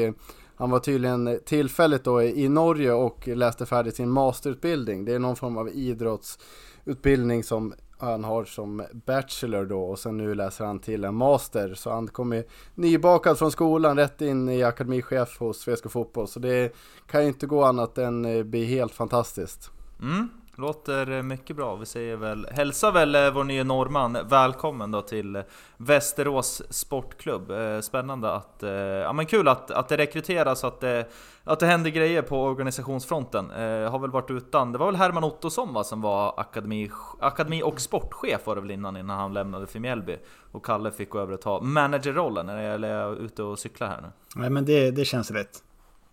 han 0.57 0.70
var 0.70 0.78
tydligen 0.78 1.38
tillfälligt 1.46 2.04
då 2.04 2.22
i 2.22 2.48
Norge 2.48 2.92
och 2.92 3.28
läste 3.28 3.66
färdigt 3.66 3.96
sin 3.96 4.09
masterutbildning. 4.11 5.04
Det 5.04 5.14
är 5.14 5.18
någon 5.18 5.36
form 5.36 5.57
av 5.57 5.68
idrottsutbildning 5.68 7.44
som 7.44 7.74
han 8.03 8.24
har 8.24 8.44
som 8.44 8.82
bachelor 9.07 9.64
då 9.64 9.82
och 9.82 9.98
sen 9.98 10.16
nu 10.16 10.34
läser 10.34 10.64
han 10.64 10.78
till 10.78 11.05
en 11.05 11.14
master. 11.14 11.74
Så 11.74 11.90
han 11.90 12.09
kommer 12.09 12.44
nybakad 12.74 13.38
från 13.38 13.50
skolan 13.50 13.96
rätt 13.96 14.20
in 14.20 14.48
i 14.48 14.62
akademichef 14.62 15.38
hos 15.38 15.61
Svenska 15.61 15.88
Fotboll. 15.88 16.28
Så 16.28 16.40
det 16.40 16.74
kan 17.07 17.22
ju 17.22 17.28
inte 17.28 17.46
gå 17.46 17.64
annat 17.64 17.98
än 17.98 18.24
eh, 18.24 18.42
bli 18.42 18.64
helt 18.64 18.92
fantastiskt. 18.92 19.70
Mm. 20.03 20.28
Låter 20.57 21.11
eh, 21.11 21.22
mycket 21.22 21.57
bra. 21.57 21.76
Vi 21.76 21.86
säger 21.86 22.16
väl, 22.16 22.46
hälsa 22.50 22.90
väl 22.90 23.14
eh, 23.14 23.30
vår 23.30 23.44
nya 23.44 23.64
norrman 23.64 24.18
välkommen 24.28 24.90
då 24.90 25.03
till 25.03 25.36
eh, 25.36 25.42
Västerås 25.76 26.62
Sportklubb. 26.70 27.53
Spännande 27.82 28.32
att, 28.32 28.62
ja 29.03 29.12
men 29.12 29.26
kul 29.26 29.48
att, 29.48 29.70
att 29.70 29.88
det 29.88 29.96
rekryteras, 29.96 30.64
att 30.64 30.80
det, 30.80 31.09
att 31.44 31.61
det 31.61 31.66
händer 31.66 31.90
grejer 31.90 32.22
på 32.22 32.42
organisationsfronten. 32.42 33.50
Har 33.90 33.98
väl 33.98 34.11
varit 34.11 34.30
utan, 34.30 34.72
det 34.72 34.78
var 34.78 34.86
väl 34.86 34.96
Herman 34.96 35.24
Ottosson 35.24 35.74
va, 35.74 35.84
som 35.84 36.00
var 36.00 36.34
akademi, 36.36 36.90
akademi 37.20 37.62
och 37.62 37.80
sportchef 37.80 38.46
var 38.46 38.55
det 38.55 38.61
väl 38.61 38.70
innan, 38.70 38.96
innan 38.96 39.18
han 39.18 39.32
lämnade 39.32 39.66
för 39.66 39.78
Mjällby. 39.78 40.16
Och 40.53 40.64
Kalle 40.64 40.90
fick 40.90 41.11
gå 41.11 41.18
över 41.18 41.32
och 41.32 41.40
ta 41.40 41.61
managerrollen, 41.61 42.48
eller 42.48 42.88
är 42.88 43.00
jag 43.00 43.18
ute 43.18 43.42
och 43.42 43.59
cyklar 43.59 43.88
här 43.88 44.00
nu? 44.00 44.09
Nej 44.36 44.50
men 44.50 44.64
det, 44.64 44.90
det 44.90 45.05
känns 45.05 45.30
rätt. 45.30 45.62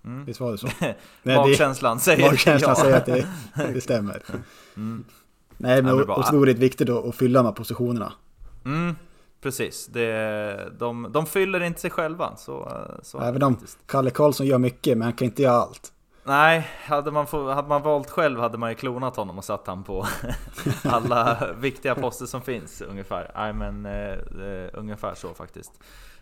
Mm. 0.05 0.25
Visst 0.25 0.39
var 0.39 0.51
det 0.51 0.57
så? 0.57 0.67
magkänslan 1.23 1.99
säger 1.99 2.29
Magkänslan 2.31 2.75
ja. 2.77 2.83
säger 2.83 2.97
att 2.97 3.05
det, 3.05 3.27
det 3.73 3.81
stämmer. 3.81 4.23
Mm. 4.75 5.05
Nej 5.57 5.81
men 5.81 5.97
ja, 5.97 6.19
otroligt 6.19 6.57
viktigt 6.57 6.89
att 6.89 7.15
fylla 7.15 7.39
de 7.39 7.45
här 7.45 7.53
positionerna. 7.53 8.13
Mm, 8.65 8.95
precis, 9.41 9.87
det, 9.87 10.71
de, 10.79 11.07
de 11.11 11.25
fyller 11.25 11.63
inte 11.63 11.81
sig 11.81 11.89
själva. 11.89 12.35
Så, 12.35 12.71
så 13.01 13.19
Även 13.19 13.43
om 13.43 13.57
Kalle 13.85 14.09
Karlsson 14.09 14.47
gör 14.47 14.57
mycket, 14.57 14.97
men 14.97 15.05
han 15.05 15.13
kan 15.13 15.25
inte 15.25 15.41
göra 15.41 15.55
allt. 15.55 15.93
Nej, 16.23 16.67
hade 16.85 17.11
man, 17.11 17.27
få, 17.27 17.51
hade 17.51 17.67
man 17.67 17.81
valt 17.81 18.09
själv 18.09 18.39
hade 18.39 18.57
man 18.57 18.69
ju 18.69 18.75
klonat 18.75 19.15
honom 19.15 19.37
och 19.37 19.43
satt 19.43 19.67
han 19.67 19.83
på 19.83 20.05
alla 20.83 21.47
viktiga 21.57 21.95
poster 21.95 22.25
som 22.25 22.41
finns 22.41 22.81
ungefär. 22.81 23.31
Nej 23.35 23.53
men 23.53 23.85
eh, 23.85 24.11
eh, 24.47 24.69
ungefär 24.73 25.15
så 25.15 25.33
faktiskt. 25.33 25.71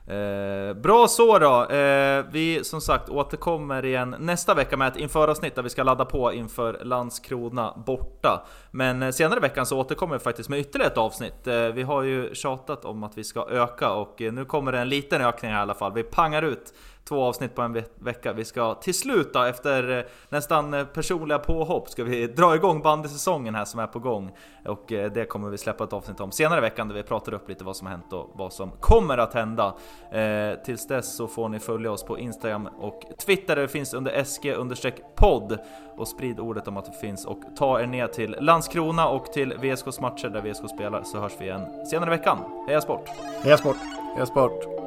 Eh, 0.07 0.73
bra 0.73 1.07
så 1.07 1.39
då! 1.39 1.65
Eh, 1.65 2.25
vi 2.31 2.63
som 2.63 2.81
sagt 2.81 3.09
återkommer 3.09 3.85
igen 3.85 4.15
nästa 4.19 4.53
vecka 4.53 4.77
med 4.77 4.87
ett 4.87 4.97
införavsnitt 4.97 5.55
där 5.55 5.63
vi 5.63 5.69
ska 5.69 5.83
ladda 5.83 6.05
på 6.05 6.33
inför 6.33 6.79
Landskrona 6.83 7.73
borta. 7.85 8.45
Men 8.71 9.03
eh, 9.03 9.11
senare 9.11 9.37
i 9.37 9.41
veckan 9.41 9.65
så 9.65 9.79
återkommer 9.79 10.13
vi 10.13 10.19
faktiskt 10.19 10.49
med 10.49 10.59
ytterligare 10.59 10.91
ett 10.91 10.97
avsnitt. 10.97 11.47
Eh, 11.47 11.67
vi 11.67 11.83
har 11.83 12.03
ju 12.03 12.35
tjatat 12.35 12.85
om 12.85 13.03
att 13.03 13.17
vi 13.17 13.23
ska 13.23 13.47
öka 13.49 13.91
och 13.91 14.21
eh, 14.21 14.33
nu 14.33 14.45
kommer 14.45 14.71
det 14.71 14.79
en 14.79 14.89
liten 14.89 15.21
ökning 15.21 15.51
i 15.51 15.55
alla 15.55 15.73
fall. 15.73 15.93
Vi 15.93 16.03
pangar 16.03 16.41
ut 16.41 16.73
två 17.07 17.23
avsnitt 17.23 17.55
på 17.55 17.61
en 17.61 17.73
ve 17.73 17.83
vecka. 17.99 18.33
Vi 18.33 18.45
ska 18.45 18.75
till 18.75 18.93
slut 18.93 19.33
då, 19.33 19.43
efter 19.43 19.97
eh, 19.97 20.03
nästan 20.29 20.73
eh, 20.73 20.85
personliga 20.85 21.39
påhopp, 21.39 21.89
ska 21.89 22.03
vi 22.03 22.27
dra 22.37 22.55
igång 22.55 22.81
bandysäsongen 22.81 23.55
här 23.55 23.65
som 23.65 23.79
är 23.79 23.87
på 23.87 23.99
gång. 23.99 24.31
Och 24.65 24.91
eh, 24.91 25.11
det 25.11 25.25
kommer 25.25 25.49
vi 25.49 25.57
släppa 25.57 25.83
ett 25.83 25.93
avsnitt 25.93 26.19
om 26.19 26.31
senare 26.31 26.57
i 26.57 26.61
veckan 26.61 26.87
där 26.87 26.95
vi 26.95 27.03
pratar 27.03 27.33
upp 27.33 27.49
lite 27.49 27.63
vad 27.63 27.75
som 27.75 27.87
har 27.87 27.91
hänt 27.91 28.13
och 28.13 28.31
vad 28.33 28.53
som 28.53 28.71
kommer 28.71 29.17
att 29.17 29.33
hända. 29.33 29.75
Eh, 30.11 30.63
tills 30.65 30.87
dess 30.87 31.15
så 31.15 31.27
får 31.27 31.49
ni 31.49 31.59
följa 31.59 31.91
oss 31.91 32.03
på 32.03 32.19
Instagram 32.19 32.67
och 32.79 33.01
Twitter 33.25 33.55
där 33.55 33.61
det 33.61 33.67
finns 33.67 33.93
under 33.93 34.23
SG-podd 34.23 35.57
och 35.97 36.07
sprid 36.07 36.39
ordet 36.39 36.67
om 36.67 36.77
att 36.77 36.85
det 36.85 36.99
finns 37.01 37.25
och 37.25 37.41
ta 37.57 37.81
er 37.81 37.87
ner 37.87 38.07
till 38.07 38.35
Landskrona 38.39 39.07
och 39.07 39.25
till 39.25 39.53
VSKs 39.53 39.99
matcher 39.99 40.29
där 40.29 40.41
VSK 40.41 40.69
spelar 40.69 41.03
så 41.03 41.19
hörs 41.19 41.33
vi 41.39 41.45
igen 41.45 41.85
senare 41.85 42.13
i 42.13 42.17
veckan. 42.17 42.37
Heja 42.67 42.81
sport! 42.81 43.09
Heja 43.43 43.57
sport! 43.57 43.77
Heja 44.15 44.25
sport! 44.25 44.86